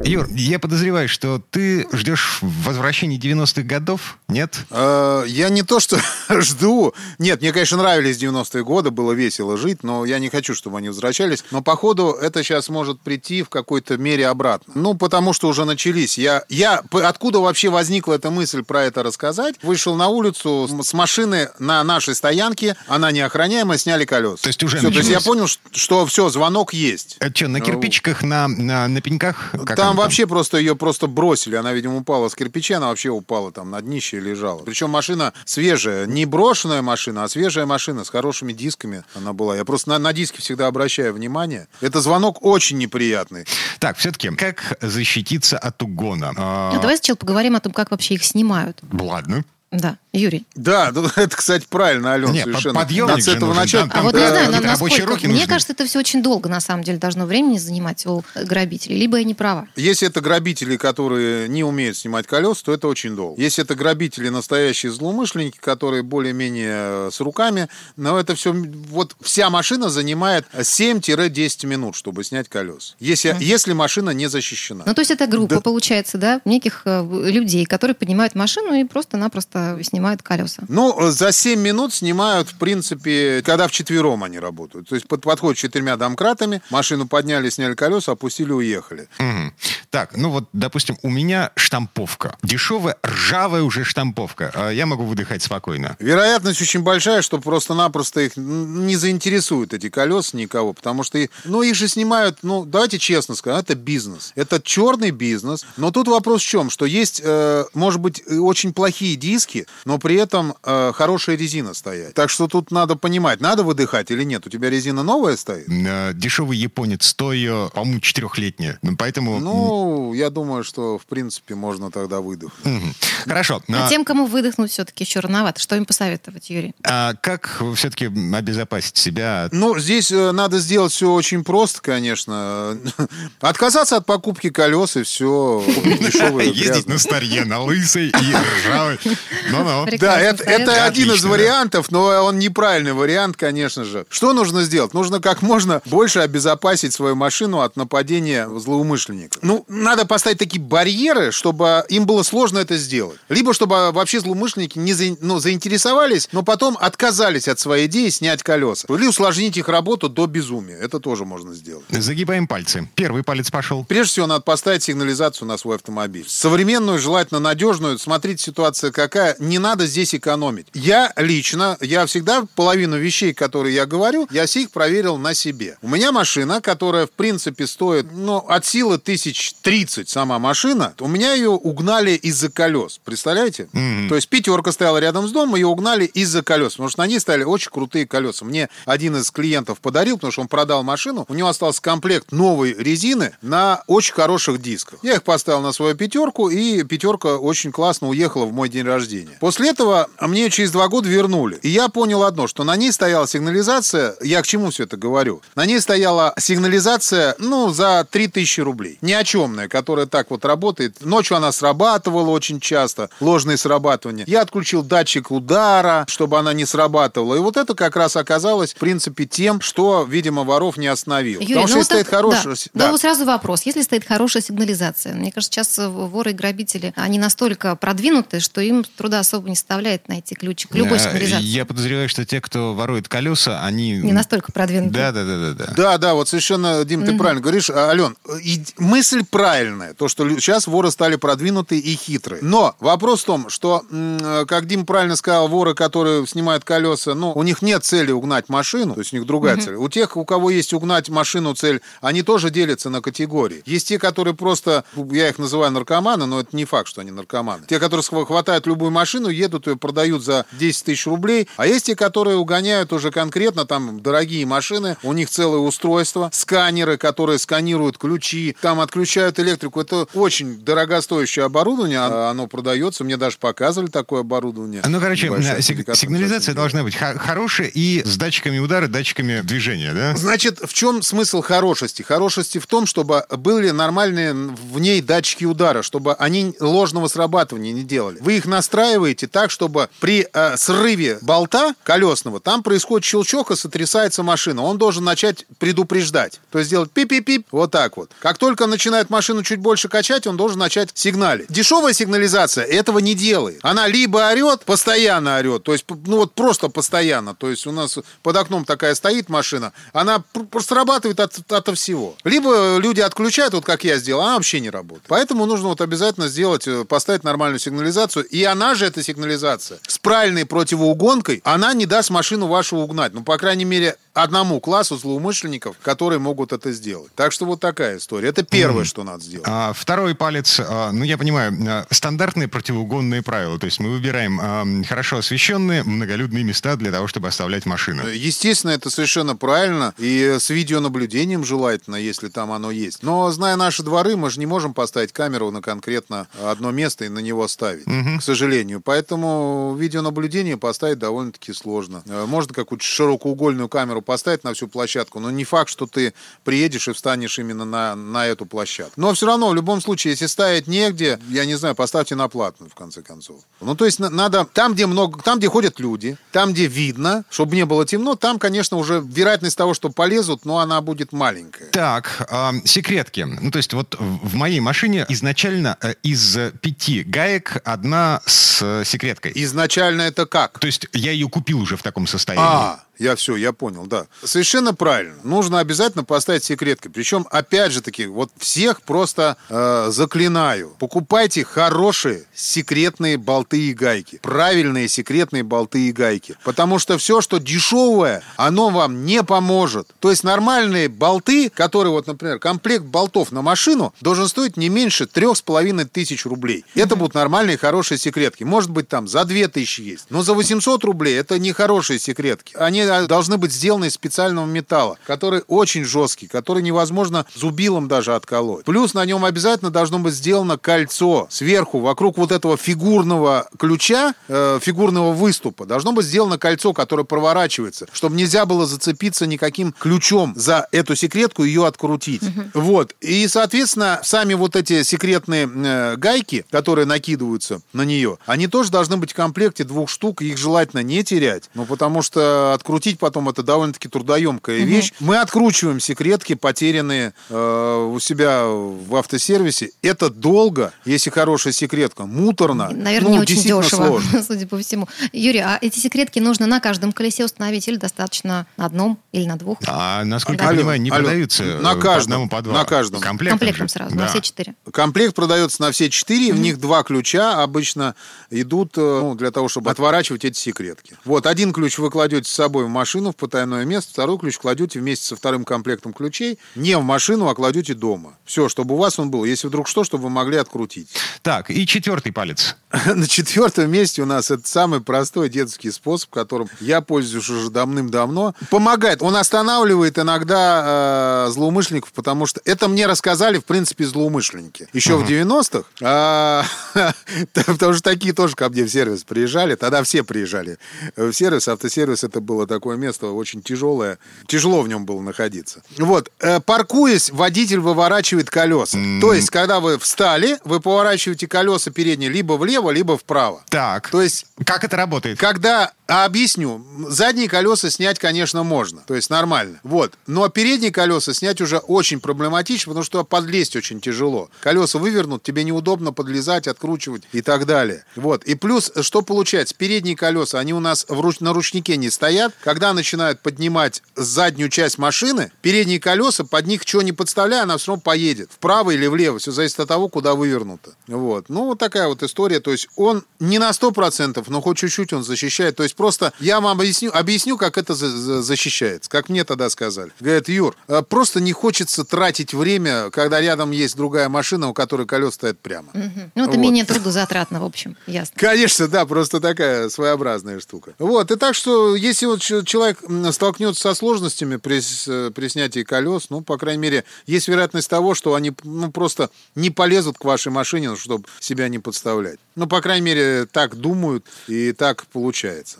Юр, 0.03 0.27
я 0.31 0.59
подозреваю, 0.59 1.07
что 1.07 1.41
ты 1.49 1.87
ждешь 1.93 2.39
возвращения 2.41 3.17
90-х 3.17 3.61
годов, 3.61 4.17
нет? 4.27 4.59
Э, 4.69 5.23
Я 5.27 5.47
не 5.49 5.63
то 5.63 5.79
что 5.79 5.97
жду. 6.29 6.93
Нет, 7.19 7.39
мне, 7.41 7.53
конечно, 7.53 7.77
нравились 7.77 8.17
90-е 8.17 8.63
годы, 8.65 8.91
было 8.91 9.13
весело 9.13 9.55
жить, 9.55 9.81
но 9.83 10.03
я 10.03 10.19
не 10.19 10.29
хочу, 10.29 10.55
чтобы 10.55 10.79
они 10.79 10.89
возвращались. 10.89 11.45
Но, 11.51 11.61
походу, 11.61 12.11
это 12.11 12.43
сейчас 12.43 12.67
может 12.67 12.99
прийти 12.99 13.43
в 13.43 13.49
какой-то 13.49 13.97
мере 13.97 14.27
обратно. 14.27 14.73
Ну, 14.75 14.93
потому 14.93 15.31
что 15.31 15.47
уже 15.47 15.63
начались. 15.63 16.17
Я, 16.17 16.43
я, 16.49 16.83
откуда 16.91 17.39
вообще 17.39 17.69
возникла 17.69 18.13
эта 18.15 18.29
мысль 18.29 18.63
про 18.63 18.83
это 18.83 19.03
рассказать? 19.03 19.55
Вышел 19.63 19.95
на 19.95 20.09
улицу 20.09 20.67
с- 20.83 20.93
машины 20.93 21.49
на 21.59 21.81
нашей 21.83 22.13
стоянке, 22.15 22.75
она 22.87 23.11
неохраняемая, 23.11 23.77
сняли 23.77 24.03
колеса. 24.03 24.43
То 24.43 24.47
есть 24.49 24.61
уже 24.63 24.79
Всё, 24.79 24.89
то 24.91 24.97
есть 24.97 25.09
я 25.09 25.17
началось. 25.17 25.23
понял, 25.37 25.47
ш- 25.47 25.59
что 25.71 26.05
все, 26.07 26.27
звонок 26.29 26.73
есть. 26.73 27.15
Это 27.19 27.33
что, 27.33 27.47
на 27.47 27.61
кирпичиках, 27.61 28.21
на, 28.21 28.49
на, 28.49 28.87
на 28.89 28.99
пеньках? 29.01 29.51
Как 29.65 29.77
там 29.87 29.95
вообще 29.95 30.27
просто 30.27 30.57
ее 30.57 30.75
просто 30.75 31.07
бросили. 31.07 31.55
Она, 31.55 31.73
видимо, 31.73 31.97
упала 31.97 32.29
с 32.29 32.35
кирпича, 32.35 32.77
она 32.77 32.87
вообще 32.87 33.09
упала 33.09 33.51
там 33.51 33.71
на 33.71 33.81
днище 33.81 34.17
и 34.17 34.19
лежала. 34.19 34.59
Причем 34.59 34.89
машина 34.89 35.33
свежая. 35.45 36.05
Не 36.05 36.25
брошенная 36.25 36.81
машина, 36.81 37.23
а 37.23 37.27
свежая 37.29 37.65
машина 37.65 38.03
с 38.03 38.09
хорошими 38.09 38.53
дисками 38.53 39.03
она 39.15 39.33
была. 39.33 39.55
Я 39.55 39.65
просто 39.65 39.89
на, 39.89 39.99
на 39.99 40.13
диски 40.13 40.39
всегда 40.41 40.67
обращаю 40.67 41.13
внимание. 41.13 41.67
Это 41.81 42.01
звонок 42.01 42.43
очень 42.45 42.77
неприятный. 42.77 43.45
Так, 43.79 43.97
все-таки, 43.97 44.29
как 44.29 44.77
защититься 44.81 45.57
от 45.57 45.81
угона? 45.83 46.33
А, 46.37 46.71
А 46.75 46.79
давай 46.79 46.97
сначала 46.97 47.17
поговорим 47.17 47.55
о 47.55 47.59
том, 47.59 47.73
как 47.73 47.91
вообще 47.91 48.15
их 48.15 48.23
снимают. 48.23 48.79
Ладно. 48.91 49.43
Да, 49.73 49.97
Юрий. 50.11 50.45
Да, 50.53 50.91
ну, 50.93 51.07
это, 51.15 51.35
кстати, 51.35 51.65
правильно, 51.67 52.13
Алена, 52.13 52.31
совершенно. 52.43 52.75
подъемник 52.79 53.09
Надо 53.09 53.21
с 53.21 53.25
же 53.25 53.31
этого 53.37 53.47
нужен, 53.53 53.61
начать. 53.63 53.85
А 53.91 54.01
вот 54.03 54.13
э, 54.15 54.27
знаю, 54.29 54.51
на- 54.51 54.61
насколько... 54.61 55.05
руки 55.07 55.25
Мне 55.25 55.33
нужны. 55.35 55.47
кажется, 55.49 55.73
это 55.73 55.85
все 55.87 55.97
очень 55.99 56.21
долго, 56.21 56.47
на 56.47 56.59
самом 56.59 56.83
деле, 56.83 56.99
должно 56.99 57.25
времени 57.25 57.57
занимать 57.57 58.05
у 58.05 58.23
грабителей. 58.35 58.97
Либо 58.99 59.17
я 59.17 59.23
не 59.23 59.33
права. 59.33 59.67
Если 59.75 60.07
это 60.07 60.21
грабители, 60.21 60.77
которые 60.77 61.49
не 61.49 61.63
умеют 61.63 61.97
снимать 61.97 62.27
колес, 62.27 62.61
то 62.61 62.71
это 62.71 62.87
очень 62.87 63.15
долго. 63.15 63.41
Если 63.41 63.63
это 63.63 63.73
грабители 63.73 64.29
настоящие 64.29 64.91
злоумышленники, 64.91 65.57
которые 65.57 66.03
более-менее 66.03 67.07
э, 67.07 67.09
с 67.11 67.19
руками, 67.19 67.67
но 67.97 68.19
это 68.19 68.35
все, 68.35 68.53
вот 68.53 69.15
вся 69.21 69.49
машина 69.49 69.89
занимает 69.89 70.45
7-10 70.53 71.65
минут, 71.65 71.95
чтобы 71.95 72.23
снять 72.23 72.49
колес. 72.49 72.95
Если, 72.99 73.35
если 73.39 73.73
машина 73.73 74.11
не 74.11 74.27
защищена. 74.27 74.83
Ну, 74.85 74.93
то 74.93 75.01
есть 75.01 75.11
это 75.11 75.27
группа, 75.27 75.55
Да. 75.55 75.61
получается, 75.61 76.17
да, 76.17 76.41
неких 76.45 76.83
э, 76.85 77.01
людей, 77.31 77.65
которые 77.65 77.95
поднимают 77.95 78.35
машину 78.35 78.73
и 78.73 78.83
просто-напросто 78.83 79.62
снимают 79.83 80.21
колеса. 80.21 80.63
Ну, 80.67 80.95
э, 80.99 81.11
за 81.11 81.31
7 81.31 81.59
минут 81.59 81.93
снимают, 81.93 82.49
в 82.49 82.57
принципе, 82.57 83.41
когда 83.43 83.67
вчетвером 83.67 84.23
они 84.23 84.39
работают. 84.39 84.89
То 84.89 84.95
есть 84.95 85.07
под, 85.07 85.21
подходят 85.21 85.57
четырьмя 85.57 85.97
домкратами, 85.97 86.61
машину 86.69 87.07
подняли, 87.07 87.49
сняли 87.49 87.75
колеса, 87.75 88.13
опустили, 88.13 88.51
уехали. 88.51 89.07
Мгм. 89.19 89.53
Так, 89.89 90.17
ну 90.17 90.29
вот, 90.29 90.45
допустим, 90.53 90.97
у 91.03 91.09
меня 91.09 91.51
штамповка. 91.55 92.37
Дешевая, 92.43 92.97
ржавая 93.05 93.61
уже 93.63 93.83
штамповка. 93.83 94.51
А 94.55 94.69
Я 94.69 94.85
могу 94.85 95.03
выдыхать 95.03 95.43
спокойно. 95.43 95.95
Вероятность 95.99 96.61
очень 96.61 96.81
большая, 96.81 97.21
что 97.21 97.39
просто-напросто 97.39 98.21
их 98.21 98.35
не 98.35 98.95
заинтересуют 98.95 99.73
эти 99.73 99.89
колеса 99.89 100.35
никого, 100.37 100.73
потому 100.73 101.03
что, 101.03 101.19
ну, 101.45 101.61
их 101.61 101.75
же 101.75 101.87
снимают, 101.87 102.39
ну, 102.41 102.65
давайте 102.65 102.97
честно 102.99 103.35
скажем, 103.35 103.59
это 103.59 103.75
бизнес. 103.75 104.31
Это 104.35 104.61
черный 104.61 105.11
бизнес. 105.11 105.65
Но 105.77 105.91
тут 105.91 106.07
вопрос 106.07 106.41
в 106.41 106.45
чем? 106.45 106.69
Что 106.69 106.85
есть, 106.85 107.21
э, 107.23 107.65
может 107.73 107.99
быть, 107.99 108.23
очень 108.27 108.73
плохие 108.73 109.15
диски, 109.15 109.52
но 109.85 109.97
при 109.99 110.15
этом 110.15 110.55
э, 110.63 110.91
хорошая 110.93 111.37
резина 111.37 111.73
стоять. 111.73 112.13
Так 112.13 112.29
что 112.29 112.47
тут 112.47 112.71
надо 112.71 112.95
понимать, 112.95 113.41
надо 113.41 113.63
выдыхать 113.63 114.11
или 114.11 114.23
нет. 114.23 114.45
У 114.45 114.49
тебя 114.49 114.69
резина 114.69 115.03
новая 115.03 115.37
стоит? 115.37 115.67
Э, 115.69 116.11
Дешевый 116.13 116.57
японец, 116.57 117.05
стоя, 117.05 117.67
по-моему, 117.69 117.99
четырехлетняя. 117.99 118.79
Ну, 118.81 118.95
Поэтому... 118.97 119.39
Ну, 119.39 120.13
я 120.13 120.29
думаю, 120.29 120.63
что, 120.63 120.97
в 120.97 121.05
принципе, 121.05 121.55
можно 121.55 121.91
тогда 121.91 122.19
выдохнуть. 122.21 122.65
Мгм. 122.65 122.93
Хорошо. 123.25 123.61
А 123.69 123.85
А, 123.85 123.89
тем, 123.89 124.05
кому 124.05 124.25
выдохнуть 124.25 124.71
все-таки 124.71 125.03
еще 125.03 125.19
рановато, 125.19 125.59
что 125.61 125.75
им 125.75 125.85
посоветовать, 125.85 126.49
Юрий? 126.49 126.73
а 126.83 127.13
как 127.15 127.61
все-таки 127.75 128.05
обезопасить 128.05 128.97
себя? 128.97 129.45
от- 129.45 129.53
Ну, 129.53 129.77
здесь 129.79 130.11
э, 130.11 130.31
надо 130.31 130.59
сделать 130.59 130.91
все 130.91 131.11
очень 131.11 131.43
просто, 131.43 131.81
конечно. 131.81 132.77
Отказаться 133.39 133.97
от 133.97 134.05
покупки 134.05 134.49
колес 134.49 134.95
и 134.97 135.03
все. 135.03 135.63
Купить 135.75 135.99
дешевые. 136.11 136.49
Ездить 136.51 136.87
на 136.87 136.97
старье, 136.97 137.45
на 137.45 137.61
лысой 137.61 138.07
и 138.09 138.35
ржавой. 138.65 138.99
Ну-ну. 139.51 139.83
Да, 139.83 139.85
Прекрасный 139.85 140.25
это, 140.25 140.43
это 140.43 140.85
один 140.85 141.11
из 141.11 141.21
да. 141.23 141.29
вариантов, 141.29 141.91
но 141.91 142.05
он 142.23 142.39
неправильный 142.39 142.93
вариант, 142.93 143.37
конечно 143.37 143.83
же. 143.83 144.05
Что 144.09 144.33
нужно 144.33 144.63
сделать? 144.63 144.93
Нужно 144.93 145.19
как 145.19 145.41
можно 145.41 145.81
больше 145.85 146.19
обезопасить 146.19 146.93
свою 146.93 147.15
машину 147.15 147.61
от 147.61 147.75
нападения 147.75 148.47
злоумышленников. 148.49 149.41
Ну, 149.41 149.65
надо 149.67 150.05
поставить 150.05 150.39
такие 150.39 150.61
барьеры, 150.61 151.31
чтобы 151.31 151.83
им 151.89 152.05
было 152.05 152.23
сложно 152.23 152.59
это 152.59 152.77
сделать. 152.77 153.17
Либо 153.29 153.53
чтобы 153.53 153.91
вообще 153.91 154.19
злоумышленники 154.19 154.77
не 154.79 154.93
заин- 154.93 155.17
ну, 155.21 155.39
заинтересовались, 155.39 156.27
но 156.31 156.43
потом 156.43 156.77
отказались 156.79 157.47
от 157.47 157.59
своей 157.59 157.87
идеи 157.87 158.09
снять 158.09 158.43
колеса. 158.43 158.87
Или 158.89 159.07
усложнить 159.07 159.57
их 159.57 159.69
работу 159.69 160.09
до 160.09 160.25
безумия. 160.27 160.77
Это 160.77 160.99
тоже 160.99 161.25
можно 161.25 161.53
сделать. 161.53 161.85
Загибаем 161.89 162.47
пальцы. 162.47 162.89
Первый 162.95 163.23
палец 163.23 163.51
пошел. 163.51 163.85
Прежде 163.85 164.11
всего, 164.13 164.27
надо 164.27 164.41
поставить 164.41 164.83
сигнализацию 164.83 165.47
на 165.47 165.57
свой 165.57 165.75
автомобиль. 165.77 166.25
Современную, 166.27 166.99
желательно 166.99 167.39
надежную. 167.39 167.97
Смотрите, 167.99 168.43
ситуация 168.43 168.91
какая. 168.91 169.22
Не 169.39 169.59
надо 169.59 169.85
здесь 169.85 170.15
экономить. 170.15 170.67
Я 170.73 171.11
лично, 171.15 171.77
я 171.81 172.05
всегда 172.05 172.45
половину 172.55 172.97
вещей, 172.97 173.33
которые 173.33 173.75
я 173.75 173.85
говорю, 173.85 174.27
я 174.31 174.45
все 174.45 174.63
их 174.63 174.71
проверил 174.71 175.17
на 175.17 175.33
себе. 175.33 175.77
У 175.81 175.87
меня 175.87 176.11
машина, 176.11 176.61
которая, 176.61 177.07
в 177.07 177.11
принципе, 177.11 177.67
стоит, 177.67 178.07
ну, 178.11 178.37
от 178.37 178.65
силы 178.65 178.97
тысяч 178.97 179.53
30 179.61 180.09
сама 180.09 180.39
машина, 180.39 180.93
у 180.99 181.07
меня 181.07 181.33
ее 181.33 181.49
угнали 181.49 182.11
из-за 182.11 182.49
колес. 182.49 182.99
Представляете? 183.03 183.67
Mm-hmm. 183.73 184.09
То 184.09 184.15
есть 184.15 184.29
пятерка 184.29 184.71
стояла 184.71 184.97
рядом 184.97 185.27
с 185.27 185.31
домом, 185.31 185.55
ее 185.55 185.67
угнали 185.67 186.05
из-за 186.05 186.43
колес. 186.43 186.73
Потому 186.73 186.89
что 186.89 187.01
на 187.01 187.07
ней 187.07 187.19
стояли 187.19 187.43
очень 187.43 187.71
крутые 187.71 188.07
колеса. 188.07 188.45
Мне 188.45 188.69
один 188.85 189.15
из 189.17 189.31
клиентов 189.31 189.79
подарил, 189.79 190.15
потому 190.15 190.31
что 190.31 190.41
он 190.41 190.47
продал 190.47 190.83
машину. 190.83 191.25
У 191.27 191.33
него 191.33 191.47
остался 191.47 191.81
комплект 191.81 192.31
новой 192.31 192.73
резины 192.73 193.35
на 193.41 193.83
очень 193.87 194.13
хороших 194.13 194.61
дисках. 194.61 194.99
Я 195.03 195.15
их 195.15 195.23
поставил 195.23 195.61
на 195.61 195.71
свою 195.71 195.95
пятерку, 195.95 196.49
и 196.49 196.83
пятерка 196.83 197.37
очень 197.37 197.71
классно 197.71 198.09
уехала 198.09 198.45
в 198.45 198.53
мой 198.53 198.69
день 198.69 198.85
рождения. 198.85 199.12
После 199.39 199.69
этого 199.69 200.09
мне 200.19 200.49
через 200.49 200.71
два 200.71 200.87
года 200.87 201.09
вернули. 201.09 201.57
И 201.61 201.69
я 201.69 201.89
понял 201.89 202.23
одно, 202.23 202.47
что 202.47 202.63
на 202.63 202.75
ней 202.75 202.91
стояла 202.91 203.27
сигнализация. 203.27 204.15
Я 204.21 204.41
к 204.41 204.47
чему 204.47 204.71
все 204.71 204.83
это 204.83 204.97
говорю? 204.97 205.41
На 205.55 205.65
ней 205.65 205.79
стояла 205.79 206.33
сигнализация, 206.37 207.35
ну, 207.39 207.71
за 207.71 208.07
3000 208.09 208.61
рублей. 208.61 208.97
Ни 209.01 209.11
о 209.13 209.23
чемная, 209.23 209.67
которая 209.67 210.05
так 210.05 210.31
вот 210.31 210.45
работает. 210.45 210.97
Ночью 211.01 211.37
она 211.37 211.51
срабатывала 211.51 212.29
очень 212.29 212.59
часто, 212.59 213.09
ложные 213.19 213.57
срабатывания. 213.57 214.25
Я 214.27 214.41
отключил 214.41 214.83
датчик 214.83 215.31
удара, 215.31 216.05
чтобы 216.07 216.39
она 216.39 216.53
не 216.53 216.65
срабатывала. 216.65 217.35
И 217.35 217.39
вот 217.39 217.57
это 217.57 217.75
как 217.75 217.95
раз 217.95 218.15
оказалось, 218.15 218.73
в 218.73 218.77
принципе, 218.77 219.25
тем, 219.25 219.61
что, 219.61 220.05
видимо, 220.09 220.43
воров 220.43 220.77
не 220.77 220.87
остановил. 220.87 221.41
Юрий, 221.41 221.53
Потому 221.53 221.67
что 221.67 221.75
ну 221.75 221.79
если 221.79 221.93
вот 221.93 222.01
стоит 222.01 222.09
так- 222.09 222.15
хорошая... 222.15 222.55
Да, 222.73 222.85
да. 222.85 222.91
вот 222.91 223.01
сразу 223.01 223.25
вопрос. 223.25 223.63
Если 223.63 223.81
стоит 223.81 224.05
хорошая 224.05 224.43
сигнализация, 224.43 225.13
мне 225.13 225.31
кажется, 225.31 225.53
сейчас 225.53 225.77
воры 225.77 226.31
и 226.31 226.33
грабители, 226.33 226.93
они 226.95 227.19
настолько 227.19 227.75
продвинуты, 227.75 228.39
что 228.39 228.61
им 228.61 228.85
труда 229.03 229.19
особо 229.19 229.49
не 229.49 229.55
составляет 229.55 230.07
найти 230.07 230.33
ключик 230.33 230.71
к 230.71 230.75
любой 230.75 230.95
Э, 230.97 230.99
сигнализации. 230.99 231.43
Я 231.45 231.65
подозреваю, 231.65 232.07
что 232.07 232.25
те, 232.25 232.39
кто 232.39 232.73
ворует 232.73 233.09
колеса, 233.09 233.61
они... 233.65 233.97
Не 233.97 234.13
настолько 234.13 234.53
продвинуты. 234.53 234.93
Да, 234.93 235.11
да, 235.11 235.25
да, 235.25 235.37
да, 235.37 235.51
да. 235.53 235.73
Да, 235.75 235.97
да, 235.97 236.13
вот 236.13 236.29
совершенно, 236.29 236.85
Дим, 236.85 237.03
ты 237.03 237.17
правильно 237.17 237.41
говоришь. 237.41 237.69
А, 237.69 237.89
Ален, 237.89 238.15
и- 238.41 238.63
мысль 238.77 239.25
правильная, 239.29 239.93
то, 239.93 240.07
что 240.07 240.29
сейчас 240.39 240.67
воры 240.67 240.89
стали 240.89 241.17
продвинутые 241.17 241.81
и 241.81 241.95
хитрые. 241.95 242.41
Но 242.43 242.75
вопрос 242.79 243.23
в 243.23 243.25
том, 243.25 243.49
что, 243.49 243.83
э, 243.91 244.45
как 244.47 244.67
Дим 244.67 244.85
правильно 244.85 245.17
сказал, 245.17 245.49
воры, 245.49 245.73
которые 245.75 246.25
снимают 246.25 246.63
колеса, 246.63 247.13
ну, 247.13 247.33
у 247.33 247.43
них 247.43 247.61
нет 247.61 247.83
цели 247.83 248.13
угнать 248.13 248.47
машину, 248.47 248.93
то 248.93 249.01
есть 249.01 249.11
у 249.13 249.17
них 249.17 249.25
другая 249.25 249.57
цель. 249.57 249.75
У 249.75 249.89
тех, 249.89 250.15
у 250.15 250.23
кого 250.23 250.49
есть 250.49 250.73
угнать 250.73 251.09
машину 251.09 251.53
цель, 251.55 251.81
они 251.99 252.23
тоже 252.23 252.51
делятся 252.51 252.89
на 252.89 253.01
категории. 253.01 253.63
Есть 253.65 253.89
те, 253.89 253.99
которые 253.99 254.33
просто, 254.33 254.85
я 255.11 255.27
их 255.27 255.39
называю 255.39 255.73
наркоманы, 255.73 256.25
но 256.25 256.39
это 256.39 256.55
не 256.55 256.63
факт, 256.63 256.87
что 256.87 257.01
они 257.01 257.11
наркоманы. 257.11 257.65
Те, 257.67 257.79
которые 257.79 258.03
хватают 258.25 258.65
любую 258.67 258.91
машину, 258.93 259.27
едут 259.27 259.67
ее 259.67 259.75
продают 259.75 260.23
за 260.23 260.45
10 260.53 260.85
тысяч 260.85 261.05
рублей, 261.07 261.47
а 261.57 261.67
есть 261.67 261.87
те, 261.87 261.95
которые 261.95 262.37
угоняют 262.37 262.93
уже 262.93 263.11
конкретно 263.11 263.65
там 263.65 264.01
дорогие 264.01 264.45
машины, 264.45 264.95
у 265.03 265.11
них 265.13 265.29
целое 265.29 265.59
устройство, 265.59 266.29
сканеры, 266.33 266.97
которые 266.97 267.39
сканируют 267.39 267.97
ключи, 267.97 268.55
там 268.61 268.79
отключают 268.79 269.39
электрику. 269.39 269.81
Это 269.81 270.07
очень 270.13 270.57
дорогостоящее 270.63 271.45
оборудование, 271.45 271.99
а 271.99 272.29
оно 272.29 272.47
продается, 272.47 273.03
мне 273.03 273.17
даже 273.17 273.37
показывали 273.37 273.89
такое 273.89 274.21
оборудование. 274.21 274.81
Ну, 274.87 274.99
короче, 274.99 275.27
сиг- 275.27 275.95
сигнализация 275.95 276.53
должна 276.53 276.83
быть 276.83 276.95
хорошая 276.95 277.67
и 277.67 278.03
с 278.03 278.17
датчиками 278.17 278.59
удара, 278.59 278.87
датчиками 278.87 279.41
движения, 279.41 279.93
да? 279.93 280.15
Значит, 280.15 280.59
в 280.63 280.73
чем 280.73 281.01
смысл 281.01 281.41
хорошести? 281.41 282.03
Хорошести 282.03 282.59
в 282.59 282.67
том, 282.67 282.85
чтобы 282.85 283.25
были 283.31 283.71
нормальные 283.71 284.33
в 284.33 284.79
ней 284.79 285.01
датчики 285.01 285.45
удара, 285.45 285.81
чтобы 285.81 286.13
они 286.13 286.55
ложного 286.59 287.07
срабатывания 287.07 287.73
не 287.73 287.83
делали. 287.83 288.17
Вы 288.21 288.37
их 288.37 288.45
настраиваете 288.45 288.82
так, 289.31 289.51
чтобы 289.51 289.89
при 289.99 290.27
э, 290.31 290.57
срыве 290.57 291.17
болта 291.21 291.73
колесного 291.83 292.39
там 292.39 292.63
происходит 292.63 293.05
щелчок 293.05 293.51
и 293.51 293.55
сотрясается 293.55 294.23
машина. 294.23 294.63
Он 294.63 294.77
должен 294.77 295.03
начать 295.03 295.45
предупреждать. 295.59 296.39
То 296.51 296.59
есть 296.59 296.69
делать 296.69 296.91
пип-пип-пип, 296.91 297.45
вот 297.51 297.71
так 297.71 297.97
вот. 297.97 298.11
Как 298.19 298.37
только 298.37 298.67
начинает 298.67 299.09
машину 299.09 299.43
чуть 299.43 299.59
больше 299.59 299.87
качать, 299.89 300.27
он 300.27 300.37
должен 300.37 300.59
начать 300.59 300.89
сигналить. 300.93 301.47
Дешевая 301.49 301.93
сигнализация 301.93 302.65
этого 302.65 302.99
не 302.99 303.15
делает. 303.15 303.59
Она 303.63 303.87
либо 303.87 304.29
орет, 304.29 304.63
постоянно 304.65 305.37
орет, 305.37 305.63
то 305.63 305.73
есть, 305.73 305.85
ну 305.89 306.17
вот 306.17 306.33
просто 306.33 306.69
постоянно. 306.69 307.35
То 307.35 307.49
есть 307.49 307.67
у 307.67 307.71
нас 307.71 307.97
под 308.21 308.35
окном 308.35 308.65
такая 308.65 308.95
стоит 308.95 309.29
машина, 309.29 309.73
она 309.93 310.23
срабатывает 310.59 311.19
от, 311.19 311.51
ото 311.51 311.73
всего. 311.75 312.15
Либо 312.23 312.77
люди 312.77 313.01
отключают, 313.01 313.53
вот 313.53 313.65
как 313.65 313.83
я 313.83 313.97
сделал, 313.97 314.21
она 314.21 314.35
вообще 314.35 314.59
не 314.59 314.69
работает. 314.69 315.05
Поэтому 315.07 315.45
нужно 315.45 315.69
вот 315.69 315.81
обязательно 315.81 316.27
сделать, 316.27 316.67
э, 316.67 316.85
поставить 316.85 317.23
нормальную 317.23 317.59
сигнализацию. 317.59 318.25
И 318.25 318.43
она 318.43 318.72
же, 318.75 318.85
эта 318.85 319.03
сигнализация, 319.03 319.79
с 319.87 319.97
правильной 319.99 320.45
противоугонкой, 320.45 321.41
она 321.43 321.73
не 321.73 321.85
даст 321.85 322.09
машину 322.09 322.47
вашу 322.47 322.77
угнать. 322.77 323.13
Ну, 323.13 323.23
по 323.23 323.37
крайней 323.37 323.65
мере, 323.65 323.97
одному 324.13 324.59
классу 324.59 324.97
злоумышленников, 324.97 325.75
которые 325.81 326.19
могут 326.19 326.53
это 326.53 326.71
сделать. 326.71 327.11
Так 327.15 327.31
что 327.31 327.45
вот 327.45 327.59
такая 327.59 327.97
история. 327.97 328.29
Это 328.29 328.43
первое, 328.43 328.83
что 328.83 329.03
надо 329.03 329.23
сделать. 329.23 329.47
А, 329.49 329.73
второй 329.73 330.15
палец, 330.15 330.59
а, 330.59 330.91
ну 330.91 331.03
я 331.03 331.17
понимаю, 331.17 331.55
а, 331.67 331.85
стандартные 331.89 332.47
противоугонные 332.47 333.21
правила. 333.23 333.57
То 333.57 333.65
есть 333.65 333.79
мы 333.79 333.89
выбираем 333.89 334.39
а, 334.41 334.65
хорошо 334.87 335.17
освещенные, 335.17 335.83
многолюдные 335.83 336.43
места 336.43 336.75
для 336.75 336.91
того, 336.91 337.07
чтобы 337.07 337.27
оставлять 337.27 337.65
машину. 337.65 338.07
Естественно, 338.07 338.71
это 338.71 338.89
совершенно 338.89 339.35
правильно. 339.35 339.93
И 339.97 340.37
с 340.39 340.49
видеонаблюдением 340.49 341.43
желательно, 341.43 341.95
если 341.95 342.27
там 342.29 342.51
оно 342.51 342.71
есть. 342.71 343.01
Но, 343.01 343.31
зная 343.31 343.55
наши 343.55 343.83
дворы, 343.83 344.15
мы 344.15 344.29
же 344.29 344.39
не 344.39 344.45
можем 344.45 344.73
поставить 344.73 345.11
камеру 345.11 345.49
на 345.51 345.61
конкретно 345.61 346.27
одно 346.43 346.71
место 346.71 347.05
и 347.05 347.09
на 347.09 347.19
него 347.19 347.47
ставить, 347.47 347.85
к 347.85 348.21
сожалению. 348.21 348.81
Поэтому 348.81 349.75
видеонаблюдение 349.79 350.57
поставить 350.57 350.99
довольно-таки 350.99 351.53
сложно. 351.53 352.03
Э, 352.05 352.25
Можно 352.27 352.53
какую-то 352.53 352.83
широкоугольную 352.85 353.69
камеру 353.69 354.02
поставить 354.03 354.43
на 354.43 354.53
всю 354.53 354.67
площадку, 354.67 355.19
но 355.19 355.31
не 355.31 355.43
факт, 355.43 355.69
что 355.69 355.87
ты 355.87 356.13
приедешь 356.43 356.87
и 356.87 356.93
встанешь 356.93 357.39
именно 357.39 357.65
на, 357.65 357.95
на 357.95 358.25
эту 358.27 358.45
площадку. 358.45 358.93
Но 358.95 359.13
все 359.13 359.25
равно, 359.25 359.49
в 359.49 359.55
любом 359.55 359.81
случае, 359.81 360.11
если 360.11 360.27
ставить 360.27 360.67
негде, 360.67 361.19
я 361.29 361.45
не 361.45 361.55
знаю, 361.55 361.75
поставьте 361.75 362.15
на 362.15 362.27
платную, 362.27 362.69
в 362.69 362.75
конце 362.75 363.01
концов. 363.01 363.41
Ну, 363.61 363.75
то 363.75 363.85
есть 363.85 363.99
на- 363.99 364.09
надо 364.09 364.45
там, 364.45 364.73
где 364.73 364.85
много, 364.85 365.21
там, 365.21 365.39
где 365.39 365.47
ходят 365.49 365.79
люди, 365.79 366.17
там, 366.31 366.53
где 366.53 366.67
видно, 366.67 367.23
чтобы 367.29 367.55
не 367.55 367.65
было 367.65 367.85
темно, 367.85 368.15
там, 368.15 368.39
конечно, 368.39 368.77
уже 368.77 369.03
вероятность 369.05 369.57
того, 369.57 369.73
что 369.73 369.89
полезут, 369.89 370.45
но 370.45 370.59
она 370.59 370.81
будет 370.81 371.13
маленькая. 371.13 371.69
Так, 371.69 372.27
а, 372.29 372.53
секретки. 372.65 373.21
Ну, 373.21 373.51
то 373.51 373.57
есть 373.57 373.73
вот 373.73 373.95
в 373.99 374.35
моей 374.35 374.59
машине 374.59 375.05
изначально 375.09 375.77
э, 375.81 375.93
из 376.03 376.35
э, 376.37 376.51
пяти 376.61 377.03
гаек 377.03 377.57
одна 377.63 378.21
с 378.25 378.61
э, 378.61 378.83
секреткой. 378.85 379.31
Изначально 379.35 380.03
это 380.03 380.25
как? 380.25 380.59
То 380.59 380.67
есть 380.67 380.87
я 380.93 381.11
ее 381.11 381.29
купил 381.29 381.59
уже 381.59 381.77
в 381.77 381.83
таком 381.83 382.07
состоянии. 382.07 382.45
А, 382.45 382.83
я 383.03 383.15
все, 383.15 383.35
я 383.35 383.51
понял, 383.51 383.85
да. 383.85 384.07
Совершенно 384.23 384.73
правильно. 384.73 385.15
Нужно 385.23 385.59
обязательно 385.59 386.03
поставить 386.03 386.43
секретки. 386.43 386.87
Причем, 386.87 387.27
опять 387.29 387.71
же 387.71 387.81
таки, 387.81 388.07
вот 388.07 388.31
всех 388.37 388.81
просто 388.81 389.37
э, 389.49 389.87
заклинаю. 389.89 390.75
Покупайте 390.79 391.43
хорошие 391.43 392.23
секретные 392.33 393.17
болты 393.17 393.59
и 393.59 393.73
гайки. 393.73 394.19
Правильные 394.21 394.87
секретные 394.87 395.43
болты 395.43 395.89
и 395.89 395.91
гайки. 395.91 396.35
Потому 396.43 396.79
что 396.79 396.97
все, 396.97 397.21
что 397.21 397.39
дешевое, 397.39 398.23
оно 398.37 398.69
вам 398.69 399.05
не 399.05 399.21
поможет. 399.23 399.89
То 399.99 400.09
есть 400.09 400.23
нормальные 400.23 400.87
болты, 400.87 401.49
которые, 401.49 401.91
вот, 401.91 402.07
например, 402.07 402.39
комплект 402.39 402.85
болтов 402.85 403.31
на 403.31 403.41
машину 403.41 403.93
должен 403.99 404.27
стоить 404.27 404.55
не 404.57 404.69
меньше 404.69 405.05
трех 405.07 405.37
с 405.37 405.41
половиной 405.41 405.85
тысяч 405.85 406.25
рублей. 406.25 406.63
Это 406.75 406.95
будут 406.95 407.15
нормальные 407.15 407.57
хорошие 407.57 407.97
секретки. 407.97 408.43
Может 408.43 408.69
быть, 408.69 408.87
там 408.87 409.07
за 409.07 409.25
две 409.25 409.47
тысячи 409.47 409.81
есть. 409.81 410.05
Но 410.09 410.23
за 410.23 410.33
800 410.33 410.83
рублей 410.85 411.17
это 411.17 411.37
не 411.37 411.51
хорошие 411.51 411.99
секретки. 411.99 412.55
Они 412.55 412.85
а, 412.93 413.07
должны 413.07 413.37
быть 413.37 413.51
сделаны 413.51 413.85
из 413.85 413.93
специального 413.93 414.45
металла, 414.45 414.97
который 415.05 415.43
очень 415.47 415.83
жесткий, 415.83 416.27
который 416.27 416.61
невозможно 416.61 417.25
зубилом 417.35 417.87
даже 417.87 418.15
отколоть. 418.15 418.65
Плюс 418.65 418.93
на 418.93 419.05
нем 419.05 419.25
обязательно 419.25 419.71
должно 419.71 419.99
быть 419.99 420.13
сделано 420.13 420.57
кольцо 420.57 421.27
сверху, 421.29 421.79
вокруг 421.79 422.17
вот 422.17 422.31
этого 422.31 422.57
фигурного 422.57 423.47
ключа, 423.57 424.13
э, 424.27 424.59
фигурного 424.61 425.13
выступа, 425.13 425.65
должно 425.65 425.93
быть 425.93 426.05
сделано 426.05 426.37
кольцо, 426.37 426.73
которое 426.73 427.03
проворачивается, 427.03 427.87
чтобы 427.93 428.15
нельзя 428.15 428.45
было 428.45 428.65
зацепиться 428.65 429.25
никаким 429.25 429.73
ключом 429.73 430.33
за 430.35 430.67
эту 430.71 430.95
секретку 430.95 431.43
и 431.43 431.47
ее 431.47 431.65
открутить. 431.65 432.21
Вот. 432.53 432.93
И, 432.99 433.27
соответственно, 433.27 434.01
сами 434.03 434.33
вот 434.33 434.55
эти 434.55 434.83
секретные 434.83 435.49
э, 435.53 435.95
гайки, 435.97 436.45
которые 436.51 436.85
накидываются 436.85 437.61
на 437.73 437.83
нее, 437.83 438.17
они 438.25 438.47
тоже 438.47 438.71
должны 438.71 438.97
быть 438.97 439.11
в 439.11 439.15
комплекте 439.15 439.63
двух 439.63 439.89
штук, 439.89 440.21
их 440.21 440.37
желательно 440.37 440.81
не 440.83 441.03
терять, 441.03 441.49
ну, 441.53 441.65
потому 441.65 442.01
что 442.01 442.53
открутить 442.53 442.72
потом 442.99 443.29
это 443.29 443.43
довольно-таки 443.43 443.87
трудоемкая 443.87 444.59
вещь. 444.59 444.93
Мы 444.99 445.17
откручиваем 445.17 445.79
секретки, 445.79 446.35
потерянные 446.35 447.13
э, 447.29 447.89
у 447.91 447.99
себя 447.99 448.45
в 448.45 448.95
автосервисе. 448.95 449.71
Это 449.81 450.09
долго, 450.09 450.73
если 450.85 451.09
хорошая 451.09 451.53
секретка, 451.53 452.05
муторно. 452.05 452.69
Наверное, 452.69 453.09
ну, 453.09 453.13
не 453.15 453.19
очень 453.19 453.35
дешево, 453.41 453.61
сложно. 453.63 454.23
судя 454.27 454.47
по 454.47 454.57
всему. 454.57 454.87
Юрий, 455.11 455.39
а 455.39 455.57
эти 455.61 455.79
секретки 455.79 456.19
нужно 456.19 456.47
на 456.47 456.59
каждом 456.59 456.91
колесе 456.91 457.25
установить 457.25 457.67
или 457.67 457.77
достаточно 457.77 458.45
на 458.57 458.65
одном 458.65 458.99
или 459.11 459.25
на 459.25 459.37
двух? 459.37 459.57
А 459.67 460.03
насколько 460.05 460.43
Алло, 460.43 460.51
я 460.53 460.57
понимаю, 460.59 460.81
не 460.81 460.89
алло, 460.89 461.03
продаются 461.03 461.43
на 461.43 461.71
э, 461.71 461.75
по 461.75 461.81
каждом, 461.81 462.13
одному, 462.13 462.29
по 462.29 462.41
два. 462.41 462.53
на 462.59 462.65
каждом. 462.65 463.01
Комплектом, 463.01 463.39
Комплектом 463.39 463.67
же. 463.67 463.73
сразу, 463.73 463.95
Да. 463.95 464.01
на 464.03 464.07
все 464.07 464.21
четыре. 464.21 464.55
Комплект 464.71 465.15
продается 465.15 465.61
на 465.61 465.71
все 465.71 465.89
четыре, 465.89 466.33
в 466.33 466.39
них 466.39 466.59
два 466.59 466.83
ключа 466.83 467.41
обычно 467.43 467.95
идут 468.29 468.77
э, 468.77 468.81
ну, 468.81 469.15
для 469.15 469.31
того, 469.31 469.47
чтобы 469.49 469.69
отворачивать 469.71 470.25
эти 470.25 470.37
секретки. 470.37 470.95
Вот, 471.05 471.25
один 471.27 471.53
ключ 471.53 471.77
вы 471.77 471.89
кладете 471.89 472.29
с 472.29 472.33
собой 472.33 472.62
в 472.63 472.69
машину 472.69 473.11
в 473.11 473.15
потайное 473.15 473.65
место, 473.65 473.91
второй 473.91 474.17
ключ 474.17 474.37
кладете 474.37 474.79
вместе 474.79 475.07
со 475.07 475.15
вторым 475.15 475.45
комплектом 475.45 475.93
ключей 475.93 476.39
не 476.55 476.77
в 476.77 476.83
машину, 476.83 477.27
а 477.27 477.35
кладете 477.35 477.73
дома. 477.73 478.17
Все, 478.25 478.49
чтобы 478.49 478.75
у 478.75 478.77
вас 478.77 478.99
он 478.99 479.11
был. 479.11 479.23
Если 479.25 479.47
вдруг 479.47 479.67
что, 479.67 479.83
чтобы 479.83 480.05
вы 480.05 480.09
могли 480.09 480.37
открутить. 480.37 480.89
Так, 481.21 481.49
и 481.49 481.65
четвертый 481.65 482.11
палец. 482.11 482.55
На 482.85 483.07
четвертом 483.07 483.69
месте 483.69 484.01
у 484.01 484.05
нас 484.05 484.31
это 484.31 484.47
самый 484.47 484.81
простой 484.81 485.29
детский 485.29 485.71
способ, 485.71 486.09
которым 486.09 486.49
я 486.59 486.81
пользуюсь 486.81 487.29
уже 487.29 487.49
давным-давно. 487.49 488.35
Помогает. 488.49 489.01
Он 489.01 489.15
останавливает 489.15 489.99
иногда 489.99 491.27
э, 491.27 491.31
злоумышленников, 491.31 491.91
потому 491.93 492.25
что 492.25 492.41
это 492.45 492.67
мне 492.67 492.87
рассказали, 492.87 493.37
в 493.37 493.45
принципе, 493.45 493.85
злоумышленники. 493.85 494.67
Еще 494.73 494.97
в 494.97 495.03
90-х. 495.07 495.65
а, 495.81 496.43
Потому 497.33 497.73
что 497.73 497.83
такие 497.83 498.13
тоже 498.13 498.35
ко 498.35 498.49
мне 498.49 498.63
в 498.63 498.69
сервис 498.69 499.03
приезжали. 499.03 499.55
Тогда 499.55 499.83
все 499.83 500.03
приезжали 500.03 500.57
в 500.95 501.13
сервис. 501.13 501.47
Автосервис 501.47 502.03
это 502.03 502.21
было 502.21 502.47
такое 502.53 502.77
место 502.77 503.07
очень 503.07 503.41
тяжелое. 503.41 503.97
Тяжело 504.27 504.61
в 504.61 504.67
нем 504.67 504.85
было 504.85 505.01
находиться. 505.01 505.61
Вот. 505.77 506.09
э, 506.19 506.39
Паркуясь, 506.39 507.09
водитель 507.09 507.59
выворачивает 507.59 508.29
колеса. 508.29 508.77
То 509.01 509.13
есть, 509.13 509.29
когда 509.29 509.59
вы 509.59 509.77
встали, 509.79 510.37
вы 510.45 510.59
поворачиваете 510.59 511.27
колеса 511.27 511.71
передние 511.71 512.09
либо 512.09 512.33
влево, 512.33 512.69
либо 512.71 512.97
вправо. 512.97 513.43
Так, 513.49 513.89
То 513.89 514.01
есть 514.01 514.25
как 514.45 514.63
это 514.63 514.77
работает? 514.77 515.19
когда, 515.19 515.71
а 515.95 516.05
объясню, 516.05 516.65
задние 516.89 517.29
колеса 517.29 517.69
снять, 517.69 517.99
конечно, 517.99 518.41
можно, 518.41 518.81
то 518.87 518.95
есть 518.95 519.11
нормально. 519.11 519.59
Вот. 519.61 519.93
Но 520.07 520.27
передние 520.27 520.71
колеса 520.71 521.13
снять 521.13 521.39
уже 521.39 521.59
очень 521.59 521.99
проблематично, 521.99 522.71
потому 522.71 522.83
что 522.83 523.03
подлезть 523.03 523.55
очень 523.55 523.79
тяжело. 523.79 524.31
Колеса 524.39 524.79
вывернут, 524.79 525.21
тебе 525.21 525.43
неудобно 525.43 525.93
подлезать, 525.93 526.47
откручивать 526.47 527.03
и 527.11 527.21
так 527.21 527.45
далее. 527.45 527.85
Вот. 527.95 528.23
И 528.23 528.33
плюс, 528.33 528.71
что 528.81 529.03
получается? 529.03 529.53
Передние 529.53 529.95
колеса, 529.95 530.39
они 530.39 530.51
у 530.55 530.59
нас 530.59 530.83
в 530.89 530.99
руч- 530.99 531.17
на 531.19 531.31
ручнике 531.31 531.77
не 531.77 531.91
стоят. 531.91 532.33
Когда 532.43 532.73
начинают 532.73 533.19
поднимать 533.19 533.83
заднюю 533.95 534.49
часть 534.49 534.79
машины, 534.79 535.31
передние 535.43 535.79
колеса, 535.79 536.23
под 536.23 536.47
них 536.47 536.63
что 536.65 536.81
не 536.81 536.91
подставляя, 536.91 537.43
она 537.43 537.59
все 537.59 537.67
равно 537.67 537.81
поедет. 537.81 538.31
Вправо 538.33 538.71
или 538.71 538.87
влево. 538.87 539.19
Все 539.19 539.31
зависит 539.31 539.59
от 539.59 539.67
того, 539.67 539.89
куда 539.89 540.15
вывернуто. 540.15 540.73
Вот. 540.87 541.29
Ну, 541.29 541.45
вот 541.45 541.59
такая 541.59 541.87
вот 541.87 542.01
история. 542.01 542.39
То 542.39 542.51
есть 542.51 542.67
он 542.77 543.03
не 543.19 543.37
на 543.37 543.51
100%, 543.51 544.23
но 544.29 544.41
хоть 544.41 544.57
чуть-чуть 544.57 544.91
он 544.91 545.03
защищает. 545.03 545.55
То 545.55 545.61
есть 545.61 545.75
просто 545.83 546.13
я 546.21 546.39
вам 546.39 546.57
объясню, 546.61 546.91
объясню 546.93 547.37
как 547.37 547.57
это 547.57 547.75
за- 547.75 547.89
за- 547.89 548.21
защищается. 548.21 548.89
Как 548.89 549.09
мне 549.09 549.25
тогда 549.25 549.49
сказали. 549.49 549.91
Говорят, 549.99 550.29
Юр, 550.29 550.55
а 550.69 550.81
просто 550.81 551.19
не 551.19 551.33
хочется 551.33 551.83
тратить 551.83 552.33
время, 552.33 552.89
когда 552.89 553.19
рядом 553.19 553.51
есть 553.51 553.75
другая 553.75 554.07
машина, 554.07 554.47
у 554.47 554.53
которой 554.53 554.87
колеса 554.87 555.11
стоят 555.15 555.39
прямо. 555.39 555.67
Мгм. 555.73 556.11
Ну, 556.15 556.23
это 556.23 556.31
Вот. 556.31 556.39
менее 556.39 556.63
трудозатратно, 556.63 557.41
в 557.41 557.43
общем, 557.43 557.75
ясно. 557.85 558.13
Конечно, 558.15 558.69
да, 558.69 558.85
просто 558.85 559.19
такая 559.19 559.67
своеобразная 559.67 560.39
штука. 560.39 560.73
Вот, 560.79 561.11
и 561.11 561.17
так 561.17 561.35
что, 561.35 561.75
если 561.75 562.05
вот 562.05 562.21
человек 562.21 562.79
столкнется 563.11 563.61
со 563.61 563.73
сложностями 563.73 564.37
при, 564.37 564.61
э, 564.87 565.11
при 565.11 565.27
снятии 565.27 565.63
колес, 565.63 566.05
ну, 566.09 566.21
по 566.21 566.37
крайней 566.37 566.61
мере, 566.61 566.83
есть 567.07 567.27
вероятность 567.27 567.69
того, 567.69 567.93
что 567.93 568.15
они 568.15 568.31
ну, 568.45 568.71
просто 568.71 569.09
не 569.35 569.49
полезут 569.49 569.97
к 569.97 570.05
вашей 570.05 570.31
машине, 570.31 570.77
чтобы 570.77 571.03
себя 571.19 571.49
не 571.49 571.59
подставлять. 571.59 572.19
Ну, 572.35 572.47
по 572.47 572.61
крайней 572.61 572.85
мере, 572.85 573.25
так 573.29 573.55
думают 573.57 574.05
и 574.29 574.53
так 574.53 574.85
получается. 574.93 575.57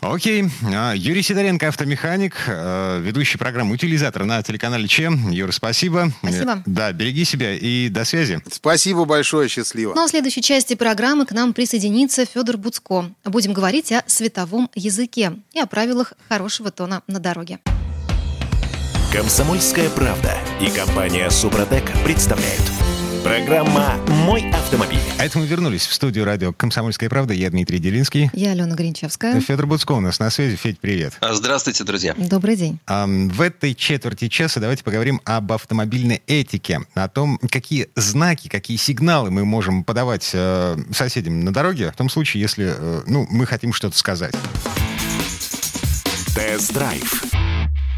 Окей. 0.00 0.44
А, 0.62 0.92
Юрий 0.94 1.22
Сидоренко, 1.22 1.68
автомеханик, 1.68 2.34
э, 2.46 3.00
ведущий 3.02 3.38
программы 3.38 3.72
«Утилизатор» 3.74 4.24
на 4.24 4.42
телеканале 4.42 4.86
Че. 4.86 5.10
Юра, 5.30 5.50
спасибо. 5.50 6.12
Спасибо. 6.22 6.52
Э, 6.58 6.62
Да, 6.66 6.92
береги 6.92 7.24
себя 7.24 7.54
и 7.54 7.88
до 7.88 8.04
связи. 8.04 8.40
Спасибо 8.50 9.06
большое, 9.06 9.48
счастливо. 9.48 9.94
Ну 9.94 10.04
а 10.04 10.06
в 10.06 10.10
следующей 10.10 10.42
части 10.42 10.74
программы 10.74 11.24
к 11.24 11.32
нам 11.32 11.54
присоединится 11.54 12.26
Федор 12.26 12.58
Буцко. 12.58 13.06
Будем 13.24 13.54
говорить 13.54 13.92
о 13.92 14.02
световом 14.06 14.70
языке 14.74 15.32
и 15.54 15.60
о 15.60 15.66
правилах 15.66 16.12
хорошего 16.28 16.70
тона 16.70 17.02
на 17.06 17.18
дороге. 17.18 17.60
Комсомольская 19.12 19.88
правда 19.90 20.36
и 20.60 20.68
компания 20.70 21.30
Супротек 21.30 21.84
представляют. 22.04 22.83
Программа 23.24 23.96
«Мой 24.26 24.50
автомобиль». 24.50 25.00
А 25.18 25.24
это 25.24 25.38
мы 25.38 25.46
вернулись 25.46 25.86
в 25.86 25.94
студию 25.94 26.26
радио 26.26 26.52
«Комсомольская 26.52 27.08
правда». 27.08 27.32
Я 27.32 27.48
Дмитрий 27.48 27.78
Делинский. 27.78 28.28
Я 28.34 28.50
Алена 28.50 28.74
Гринчевская. 28.74 29.40
Федор 29.40 29.66
Буцко 29.66 29.92
у 29.92 30.00
нас 30.00 30.18
на 30.18 30.28
связи. 30.28 30.56
Федь, 30.56 30.78
привет. 30.78 31.14
А, 31.20 31.32
Здравствуйте, 31.32 31.84
друзья. 31.84 32.14
Добрый 32.18 32.54
день. 32.54 32.78
В 32.86 33.40
этой 33.40 33.74
четверти 33.74 34.28
часа 34.28 34.60
давайте 34.60 34.84
поговорим 34.84 35.22
об 35.24 35.52
автомобильной 35.52 36.22
этике, 36.26 36.82
о 36.92 37.08
том, 37.08 37.38
какие 37.50 37.88
знаки, 37.96 38.48
какие 38.48 38.76
сигналы 38.76 39.30
мы 39.30 39.46
можем 39.46 39.84
подавать 39.84 40.30
э, 40.34 40.76
соседям 40.92 41.40
на 41.40 41.52
дороге, 41.52 41.92
в 41.92 41.96
том 41.96 42.10
случае, 42.10 42.42
если 42.42 42.74
э, 42.76 43.02
ну, 43.06 43.26
мы 43.30 43.46
хотим 43.46 43.72
что-то 43.72 43.96
сказать. 43.96 44.34
Тест-драйв. 46.36 47.33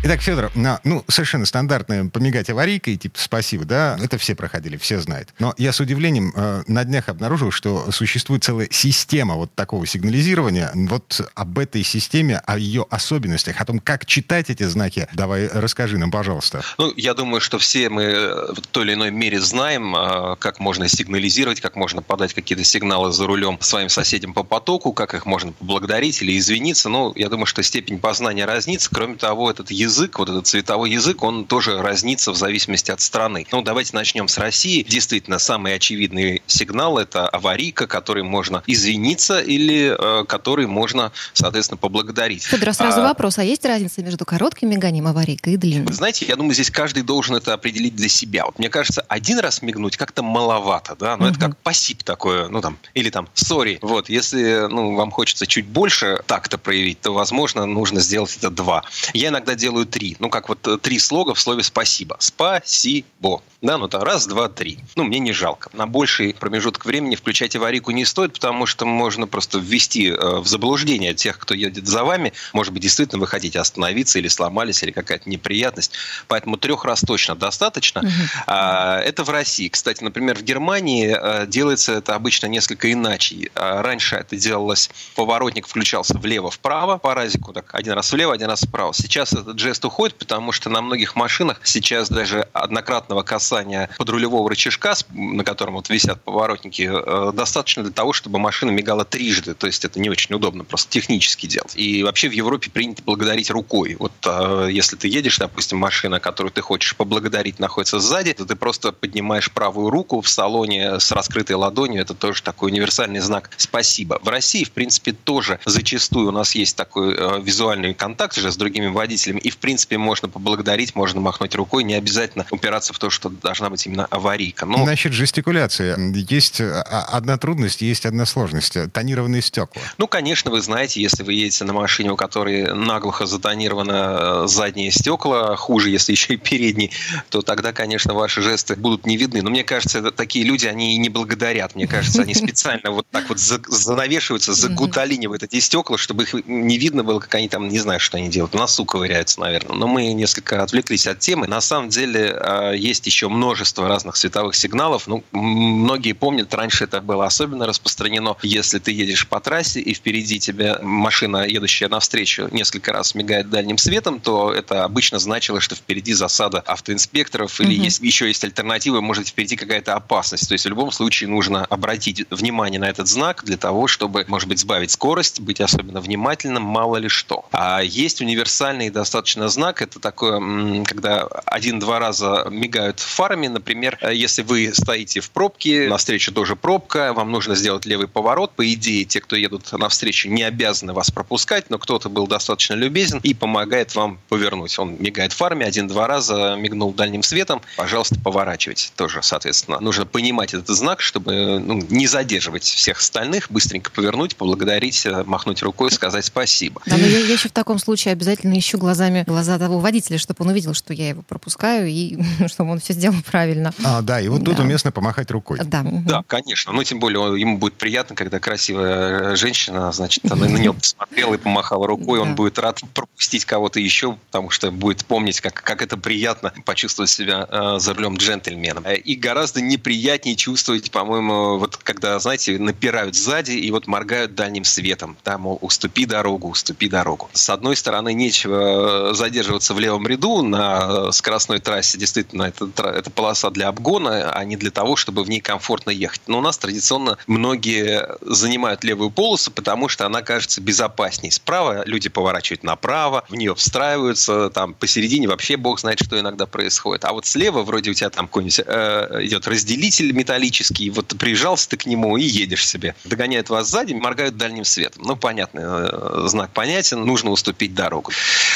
Итак, 0.08 0.20
Федор, 0.20 0.52
на- 0.54 0.78
ну, 0.84 1.04
совершенно 1.08 1.46
стандартное 1.46 2.04
помигать 2.04 2.48
аварийкой, 2.48 2.96
типа 2.96 3.18
спасибо, 3.18 3.64
да, 3.64 3.98
это 4.00 4.18
все 4.18 4.36
проходили, 4.36 4.76
все 4.76 5.00
знают. 5.00 5.30
Но 5.40 5.52
я 5.58 5.72
с 5.72 5.80
удивлением 5.80 6.32
э, 6.36 6.62
на 6.68 6.84
днях 6.84 7.08
обнаружил, 7.08 7.50
что 7.50 7.90
существует 7.90 8.44
целая 8.44 8.68
система 8.70 9.34
вот 9.34 9.52
такого 9.56 9.84
сигнализирования. 9.84 10.70
Вот 10.74 11.28
об 11.34 11.58
этой 11.58 11.82
системе, 11.82 12.40
о 12.46 12.56
ее 12.56 12.86
особенностях, 12.88 13.60
о 13.60 13.64
том, 13.64 13.80
как 13.80 14.06
читать 14.06 14.48
эти 14.48 14.62
знаки, 14.62 15.08
давай 15.12 15.48
расскажи 15.48 15.98
нам, 15.98 16.12
пожалуйста. 16.12 16.62
Ну, 16.78 16.92
я 16.96 17.12
думаю, 17.12 17.40
что 17.40 17.58
все 17.58 17.88
мы 17.88 18.02
э, 18.04 18.52
в 18.52 18.60
той 18.60 18.84
или 18.84 18.94
иной 18.94 19.10
мере 19.10 19.40
знаем, 19.40 19.96
э, 19.96 20.36
как 20.36 20.60
можно 20.60 20.86
сигнализировать, 20.86 21.60
как 21.60 21.74
можно 21.74 22.00
подать 22.00 22.32
какие-то 22.32 22.62
сигналы 22.62 23.10
за 23.10 23.26
рулем 23.26 23.58
своим 23.60 23.88
соседям 23.88 24.34
по 24.34 24.44
потоку, 24.44 24.92
как 24.92 25.14
их 25.14 25.26
можно 25.26 25.50
поблагодарить 25.50 26.22
или 26.22 26.38
извиниться. 26.38 26.88
Ну, 26.88 27.12
я 27.16 27.28
думаю, 27.28 27.46
что 27.46 27.64
степень 27.64 27.98
познания 27.98 28.44
разнится. 28.44 28.88
Кроме 28.92 29.16
того, 29.16 29.50
этот 29.50 29.72
язык, 29.72 29.95
вот 30.18 30.28
этот 30.28 30.46
цветовой 30.46 30.90
язык, 30.90 31.22
он 31.22 31.44
тоже 31.46 31.80
разнится 31.80 32.32
в 32.32 32.36
зависимости 32.36 32.90
от 32.90 33.00
страны. 33.00 33.46
Ну, 33.52 33.62
давайте 33.62 33.94
начнем 33.94 34.28
с 34.28 34.38
России. 34.38 34.82
Действительно, 34.88 35.38
самый 35.38 35.74
очевидный 35.74 36.42
сигнал– 36.46 36.98
это 36.98 37.28
аварийка, 37.28 37.86
которой 37.86 38.22
можно 38.22 38.62
извиниться 38.66 39.40
или 39.40 39.96
э, 39.98 40.24
который 40.24 40.66
можно, 40.66 41.12
соответственно, 41.32 41.78
поблагодарить. 41.78 42.44
Федор, 42.44 42.70
а 42.70 42.72
сразу 42.74 43.00
А, 43.00 43.04
вопрос. 43.08 43.38
А 43.38 43.44
есть 43.44 43.64
разница 43.64 44.02
между 44.02 44.24
коротким 44.24 44.70
миганием 44.70 45.06
аварийкой 45.06 45.54
и 45.54 45.56
длинным? 45.56 45.92
Знаете, 45.92 46.26
я 46.26 46.36
думаю, 46.36 46.54
здесь 46.54 46.70
каждый 46.70 47.02
должен 47.02 47.36
это 47.36 47.52
определить 47.52 47.94
для 47.96 48.08
себя. 48.08 48.44
Вот 48.46 48.58
мне 48.58 48.68
кажется, 48.68 49.02
один 49.08 49.38
раз 49.38 49.62
мигнуть 49.62 49.96
как-то 49.96 50.22
маловато, 50.22 50.96
да, 50.98 51.16
но 51.16 51.28
это 51.28 51.38
Мгм. 51.38 51.50
как 51.52 51.56
пассив 51.58 52.02
такое, 52.02 52.48
ну 52.48 52.60
там, 52.60 52.78
или 52.94 53.10
там, 53.10 53.28
сори. 53.34 53.78
Вот, 53.82 54.08
если, 54.08 54.66
ну, 54.68 54.94
вам 54.96 55.10
хочется 55.10 55.46
чуть 55.46 55.66
больше 55.66 56.22
так-то 56.26 56.58
проявить, 56.58 57.00
то, 57.00 57.12
возможно, 57.12 57.66
нужно 57.66 58.00
сделать 58.00 58.36
это 58.36 58.50
два. 58.50 58.84
Я 59.12 59.28
иногда 59.28 59.54
делаю 59.54 59.75
три, 59.84 60.16
ну, 60.18 60.30
как 60.30 60.48
вот 60.48 60.66
э, 60.66 60.78
три 60.78 60.98
слога 60.98 61.34
в 61.34 61.40
слове 61.40 61.62
спасибо. 61.62 62.16
Спасибо. 62.18 63.42
Да, 63.62 63.78
ну, 63.78 63.88
там 63.88 64.02
раз, 64.02 64.26
два, 64.26 64.48
три. 64.48 64.78
Ну, 64.94 65.04
мне 65.04 65.18
не 65.18 65.32
жалко. 65.32 65.70
На 65.72 65.86
больший 65.86 66.34
промежуток 66.34 66.84
времени 66.84 67.16
включать 67.16 67.56
аварийку 67.56 67.90
не 67.90 68.04
стоит, 68.04 68.32
потому 68.34 68.66
что 68.66 68.84
можно 68.84 69.26
просто 69.26 69.58
ввести 69.58 70.08
э, 70.08 70.38
в 70.38 70.46
заблуждение 70.46 71.14
тех, 71.14 71.38
кто 71.38 71.54
едет 71.54 71.86
за 71.86 72.04
вами. 72.04 72.32
Может 72.52 72.72
быть, 72.72 72.82
действительно 72.82 73.20
вы 73.20 73.26
хотите 73.26 73.58
остановиться 73.58 74.18
или 74.18 74.28
сломались, 74.28 74.82
или 74.82 74.90
какая-то 74.92 75.28
неприятность. 75.28 75.92
Поэтому 76.28 76.56
трех 76.58 76.84
раз 76.84 77.00
точно 77.00 77.34
достаточно. 77.34 78.02
А, 78.46 79.00
Это 79.00 79.24
в 79.24 79.30
России. 79.30 79.68
Кстати, 79.68 80.04
например, 80.04 80.36
в 80.36 80.42
Германии 80.42 81.16
э, 81.18 81.46
делается 81.46 81.94
это 81.94 82.14
обычно 82.14 82.46
несколько 82.46 82.92
иначе. 82.92 83.50
А, 83.54 83.82
Раньше 83.82 84.16
это 84.16 84.36
делалось, 84.36 84.90
поворотник 85.14 85.66
включался 85.66 86.16
влево-вправо 86.18 86.98
по 86.98 87.14
разику, 87.14 87.52
так 87.52 87.74
один 87.74 87.94
раз 87.94 88.12
влево, 88.12 88.32
один 88.34 88.48
раз 88.48 88.62
вправо. 88.62 88.92
Сейчас 88.94 89.32
этот 89.32 89.58
жест 89.66 89.84
уходит, 89.84 90.16
потому 90.16 90.52
что 90.52 90.70
на 90.70 90.80
многих 90.80 91.16
машинах 91.16 91.60
сейчас 91.64 92.08
даже 92.08 92.42
однократного 92.52 93.22
касания 93.22 93.90
подрулевого 93.98 94.48
рычажка, 94.48 94.94
на 95.10 95.42
котором 95.42 95.74
вот 95.74 95.90
висят 95.90 96.22
поворотники, 96.22 96.88
э, 96.88 97.32
достаточно 97.32 97.82
для 97.82 97.92
того, 97.92 98.12
чтобы 98.12 98.38
машина 98.38 98.70
мигала 98.70 99.04
трижды. 99.04 99.54
То 99.54 99.66
есть 99.66 99.84
это 99.84 99.98
не 99.98 100.08
очень 100.08 100.36
удобно 100.36 100.62
просто 100.62 100.88
технически 100.90 101.46
делать. 101.46 101.72
И 101.74 102.04
вообще 102.04 102.28
в 102.28 102.32
Европе 102.32 102.70
принято 102.70 103.02
благодарить 103.02 103.50
рукой. 103.50 103.96
Вот 103.98 104.12
э, 104.24 104.68
если 104.70 104.94
ты 104.94 105.08
едешь, 105.08 105.38
допустим, 105.38 105.78
машина, 105.78 106.20
которую 106.20 106.52
ты 106.52 106.60
хочешь 106.60 106.94
поблагодарить, 106.94 107.58
находится 107.58 107.98
сзади, 107.98 108.34
то 108.34 108.44
ты 108.44 108.54
просто 108.54 108.92
поднимаешь 108.92 109.50
правую 109.50 109.90
руку 109.90 110.20
в 110.20 110.28
салоне 110.28 111.00
с 111.00 111.10
раскрытой 111.10 111.56
ладонью. 111.56 112.02
Это 112.02 112.14
тоже 112.14 112.40
такой 112.40 112.70
универсальный 112.70 113.20
знак 113.20 113.50
«спасибо». 113.56 114.20
В 114.22 114.28
России, 114.28 114.62
в 114.62 114.70
принципе, 114.70 115.10
тоже 115.10 115.58
зачастую 115.64 116.28
у 116.28 116.32
нас 116.32 116.54
есть 116.54 116.76
такой 116.76 117.16
э, 117.16 117.40
визуальный 117.42 117.94
контакт 117.94 118.38
уже 118.38 118.52
с 118.52 118.56
другими 118.56 118.86
водителями. 118.86 119.40
И, 119.40 119.50
в 119.56 119.58
принципе, 119.58 119.98
можно 119.98 120.28
поблагодарить, 120.28 120.94
можно 120.94 121.20
махнуть 121.20 121.54
рукой, 121.54 121.82
не 121.82 121.94
обязательно 121.94 122.44
упираться 122.50 122.92
в 122.92 122.98
то, 122.98 123.10
что 123.10 123.30
должна 123.30 123.70
быть 123.70 123.86
именно 123.86 124.04
аварийка. 124.06 124.66
Но... 124.66 124.84
Значит, 124.84 125.12
жестикуляция. 125.12 125.96
Есть 126.12 126.60
а, 126.60 126.82
одна 127.10 127.38
трудность, 127.38 127.80
есть 127.82 128.04
одна 128.06 128.26
сложность. 128.26 128.76
Тонированные 128.92 129.42
стекла. 129.42 129.82
Ну, 129.98 130.06
конечно, 130.06 130.50
вы 130.50 130.60
знаете, 130.60 131.00
если 131.00 131.22
вы 131.22 131.32
едете 131.32 131.64
на 131.64 131.72
машине, 131.72 132.12
у 132.12 132.16
которой 132.16 132.74
наглухо 132.74 133.26
затонировано 133.26 134.44
э, 134.44 134.46
задние 134.46 134.90
стекла, 134.90 135.56
хуже, 135.56 135.90
если 135.90 136.12
еще 136.12 136.34
и 136.34 136.36
передние, 136.36 136.90
то 137.30 137.42
тогда, 137.42 137.72
конечно, 137.72 138.12
ваши 138.14 138.42
жесты 138.42 138.76
будут 138.76 139.06
не 139.06 139.16
видны. 139.16 139.42
Но 139.42 139.50
мне 139.50 139.64
кажется, 139.64 140.10
такие 140.10 140.44
люди, 140.44 140.66
они 140.66 140.94
и 140.94 140.98
не 140.98 141.08
благодарят. 141.08 141.74
Мне 141.74 141.86
кажется, 141.86 142.22
они 142.22 142.34
специально 142.34 142.90
вот 142.90 143.06
так 143.10 143.28
вот 143.28 143.38
занавешиваются, 143.38 144.52
загуталинивают 144.52 145.42
эти 145.42 145.60
стекла, 145.60 145.96
чтобы 145.96 146.24
их 146.24 146.34
не 146.46 146.76
видно 146.78 147.02
было, 147.04 147.20
как 147.20 147.34
они 147.34 147.48
там, 147.48 147.68
не 147.68 147.78
знаю, 147.78 148.00
что 148.00 148.18
они 148.18 148.28
делают. 148.28 148.54
Носу 148.54 148.84
ковыряются, 148.84 149.40
наверное. 149.46 149.76
Но 149.76 149.86
мы 149.86 150.12
несколько 150.12 150.62
отвлеклись 150.62 151.06
от 151.06 151.20
темы. 151.20 151.46
На 151.46 151.60
самом 151.60 151.88
деле 151.88 152.36
а, 152.38 152.72
есть 152.72 153.06
еще 153.06 153.28
множество 153.28 153.88
разных 153.88 154.16
световых 154.16 154.54
сигналов. 154.54 155.06
Ну, 155.06 155.22
многие 155.32 156.12
помнят, 156.12 156.52
раньше 156.54 156.84
это 156.84 157.00
было 157.00 157.26
особенно 157.26 157.66
распространено. 157.66 158.36
Если 158.42 158.78
ты 158.78 158.92
едешь 158.92 159.26
по 159.26 159.40
трассе, 159.40 159.80
и 159.80 159.94
впереди 159.94 160.38
тебя 160.38 160.78
машина, 160.82 161.46
едущая 161.46 161.88
навстречу, 161.88 162.48
несколько 162.52 162.92
раз 162.92 163.14
мигает 163.14 163.50
дальним 163.50 163.78
светом, 163.78 164.20
то 164.20 164.52
это 164.52 164.84
обычно 164.84 165.18
значило, 165.18 165.60
что 165.60 165.74
впереди 165.74 166.12
засада 166.12 166.60
автоинспекторов, 166.60 167.60
или 167.60 167.74
угу. 167.76 167.84
есть, 167.84 168.02
еще 168.02 168.26
есть 168.26 168.42
альтернатива, 168.44 169.00
может 169.00 169.28
впереди 169.28 169.56
какая-то 169.56 169.94
опасность. 169.94 170.48
То 170.48 170.54
есть 170.54 170.64
в 170.64 170.68
любом 170.68 170.90
случае 170.90 171.28
нужно 171.28 171.64
обратить 171.64 172.26
внимание 172.30 172.80
на 172.80 172.88
этот 172.88 173.06
знак 173.06 173.44
для 173.44 173.56
того, 173.56 173.86
чтобы, 173.86 174.24
может 174.28 174.48
быть, 174.48 174.58
сбавить 174.58 174.90
скорость, 174.90 175.40
быть 175.40 175.60
особенно 175.60 176.00
внимательным, 176.00 176.62
мало 176.62 176.96
ли 176.96 177.08
что. 177.08 177.44
А 177.52 177.80
есть 177.80 178.20
универсальный 178.20 178.90
достаточно 178.90 179.35
знак, 179.48 179.82
это 179.82 180.00
такое, 180.00 180.84
когда 180.84 181.22
один-два 181.46 181.98
раза 181.98 182.46
мигают 182.50 183.00
фарами, 183.00 183.48
например, 183.48 183.98
если 184.12 184.42
вы 184.42 184.72
стоите 184.74 185.20
в 185.20 185.30
пробке, 185.30 185.88
навстречу 185.88 186.32
тоже 186.32 186.56
пробка, 186.56 187.12
вам 187.12 187.30
нужно 187.30 187.54
сделать 187.54 187.86
левый 187.86 188.08
поворот, 188.08 188.52
по 188.52 188.72
идее, 188.72 189.04
те, 189.04 189.20
кто 189.20 189.36
едут 189.36 189.70
навстречу, 189.72 190.28
не 190.28 190.42
обязаны 190.42 190.92
вас 190.92 191.10
пропускать, 191.10 191.70
но 191.70 191.78
кто-то 191.78 192.08
был 192.08 192.26
достаточно 192.26 192.74
любезен 192.74 193.20
и 193.22 193.34
помогает 193.34 193.94
вам 193.94 194.18
повернуть. 194.28 194.78
Он 194.78 194.96
мигает 194.98 195.32
фарами 195.32 195.64
один-два 195.66 196.06
раза, 196.06 196.56
мигнул 196.56 196.92
дальним 196.92 197.22
светом, 197.22 197.60
пожалуйста, 197.76 198.16
поворачивайте. 198.22 198.90
Тоже, 198.96 199.20
соответственно, 199.22 199.80
нужно 199.80 200.06
понимать 200.06 200.54
этот 200.54 200.68
знак, 200.68 201.00
чтобы 201.00 201.58
ну, 201.58 201.84
не 201.88 202.06
задерживать 202.06 202.64
всех 202.64 202.98
остальных, 202.98 203.50
быстренько 203.50 203.90
повернуть, 203.90 204.36
поблагодарить, 204.36 205.04
э, 205.06 205.24
махнуть 205.24 205.62
рукой, 205.62 205.90
сказать 205.90 206.24
спасибо. 206.24 206.82
Да, 206.86 206.96
но 206.96 207.06
я, 207.06 207.18
я 207.18 207.32
еще 207.32 207.48
в 207.48 207.52
таком 207.52 207.78
случае 207.78 208.12
обязательно 208.12 208.58
ищу 208.58 208.78
глазами 208.78 209.24
глаза 209.26 209.58
того 209.58 209.78
водителя, 209.78 210.18
чтобы 210.18 210.44
он 210.44 210.50
увидел, 210.50 210.74
что 210.74 210.94
я 210.94 211.08
его 211.10 211.22
пропускаю, 211.22 211.88
и 211.88 212.18
чтобы 212.46 212.70
он 212.70 212.80
все 212.80 212.92
сделал 212.92 213.16
правильно. 213.24 213.72
А, 213.84 214.02
да, 214.02 214.20
и 214.20 214.28
вот 214.28 214.44
тут 214.44 214.56
да. 214.56 214.62
уместно 214.62 214.92
помахать 214.92 215.30
рукой. 215.30 215.58
Да. 215.64 215.82
да, 215.84 216.22
конечно. 216.26 216.72
Ну, 216.72 216.82
тем 216.84 216.98
более, 217.00 217.38
ему 217.38 217.58
будет 217.58 217.74
приятно, 217.74 218.14
когда 218.14 218.38
красивая 218.38 219.32
э, 219.32 219.36
женщина, 219.36 219.92
значит, 219.92 220.30
она 220.30 220.46
на 220.46 220.56
него 220.56 220.74
посмотрела 220.74 221.34
и 221.34 221.38
помахала 221.38 221.86
рукой, 221.86 222.20
он 222.20 222.34
будет 222.34 222.58
рад 222.58 222.80
пропустить 222.94 223.44
кого-то 223.44 223.80
еще, 223.80 224.16
потому 224.30 224.50
что 224.50 224.70
будет 224.70 225.04
помнить, 225.04 225.40
как, 225.40 225.54
как 225.54 225.82
это 225.82 225.96
приятно 225.96 226.52
почувствовать 226.64 227.10
себя 227.10 227.46
э, 227.48 227.78
за 227.78 227.94
рулем 227.94 228.16
джентльменом. 228.16 228.84
И 228.84 229.14
гораздо 229.14 229.60
неприятнее 229.60 230.36
чувствовать, 230.36 230.90
по-моему, 230.90 231.58
вот 231.58 231.76
когда, 231.76 232.18
знаете, 232.18 232.58
напирают 232.58 233.14
сзади 233.14 233.52
и 233.52 233.70
вот 233.70 233.86
моргают 233.86 234.34
дальним 234.34 234.64
светом, 234.64 235.16
да, 235.24 235.38
мол, 235.38 235.58
уступи 235.60 236.06
дорогу, 236.06 236.48
уступи 236.48 236.88
дорогу. 236.88 237.28
С 237.32 237.50
одной 237.50 237.76
стороны, 237.76 238.12
нечего 238.12 239.14
задерживаться 239.16 239.74
в 239.74 239.80
левом 239.80 240.06
ряду 240.06 240.42
на 240.42 241.10
скоростной 241.12 241.58
трассе, 241.58 241.98
действительно, 241.98 242.44
это, 242.44 242.66
это 242.88 243.10
полоса 243.10 243.50
для 243.50 243.68
обгона, 243.68 244.30
а 244.30 244.44
не 244.44 244.56
для 244.56 244.70
того, 244.70 244.96
чтобы 244.96 245.24
в 245.24 245.28
ней 245.28 245.40
комфортно 245.40 245.90
ехать. 245.90 246.22
Но 246.26 246.38
у 246.38 246.40
нас 246.40 246.58
традиционно 246.58 247.18
многие 247.26 248.06
занимают 248.20 248.84
левую 248.84 249.10
полосу, 249.10 249.50
потому 249.50 249.88
что 249.88 250.06
она 250.06 250.22
кажется 250.22 250.60
безопасней. 250.60 251.30
Справа 251.30 251.82
люди 251.86 252.08
поворачивают 252.08 252.62
направо, 252.62 253.24
в 253.28 253.34
нее 253.34 253.54
встраиваются, 253.54 254.50
там 254.50 254.74
посередине 254.74 255.28
вообще 255.28 255.56
бог 255.56 255.80
знает, 255.80 256.00
что 256.00 256.18
иногда 256.18 256.46
происходит. 256.46 257.04
А 257.04 257.12
вот 257.12 257.26
слева 257.26 257.62
вроде 257.62 257.90
у 257.90 257.94
тебя 257.94 258.10
там 258.10 258.26
какой-нибудь 258.26 258.60
э, 258.66 259.18
идет 259.22 259.48
разделитель 259.48 260.12
металлический, 260.12 260.90
вот 260.90 261.08
прижался 261.18 261.68
ты 261.70 261.76
к 261.76 261.86
нему 261.86 262.16
и 262.16 262.22
едешь 262.22 262.66
себе. 262.66 262.94
Догоняют 263.04 263.48
вас 263.50 263.68
сзади, 263.68 263.94
моргают 263.94 264.36
дальним 264.36 264.64
светом. 264.64 265.02
Ну, 265.04 265.16
понятно, 265.16 265.60
э, 265.60 266.28
знак 266.28 266.50
понятен, 266.52 267.04
нужно 267.04 267.30
уступить 267.30 267.74
дорогу. 267.74 268.12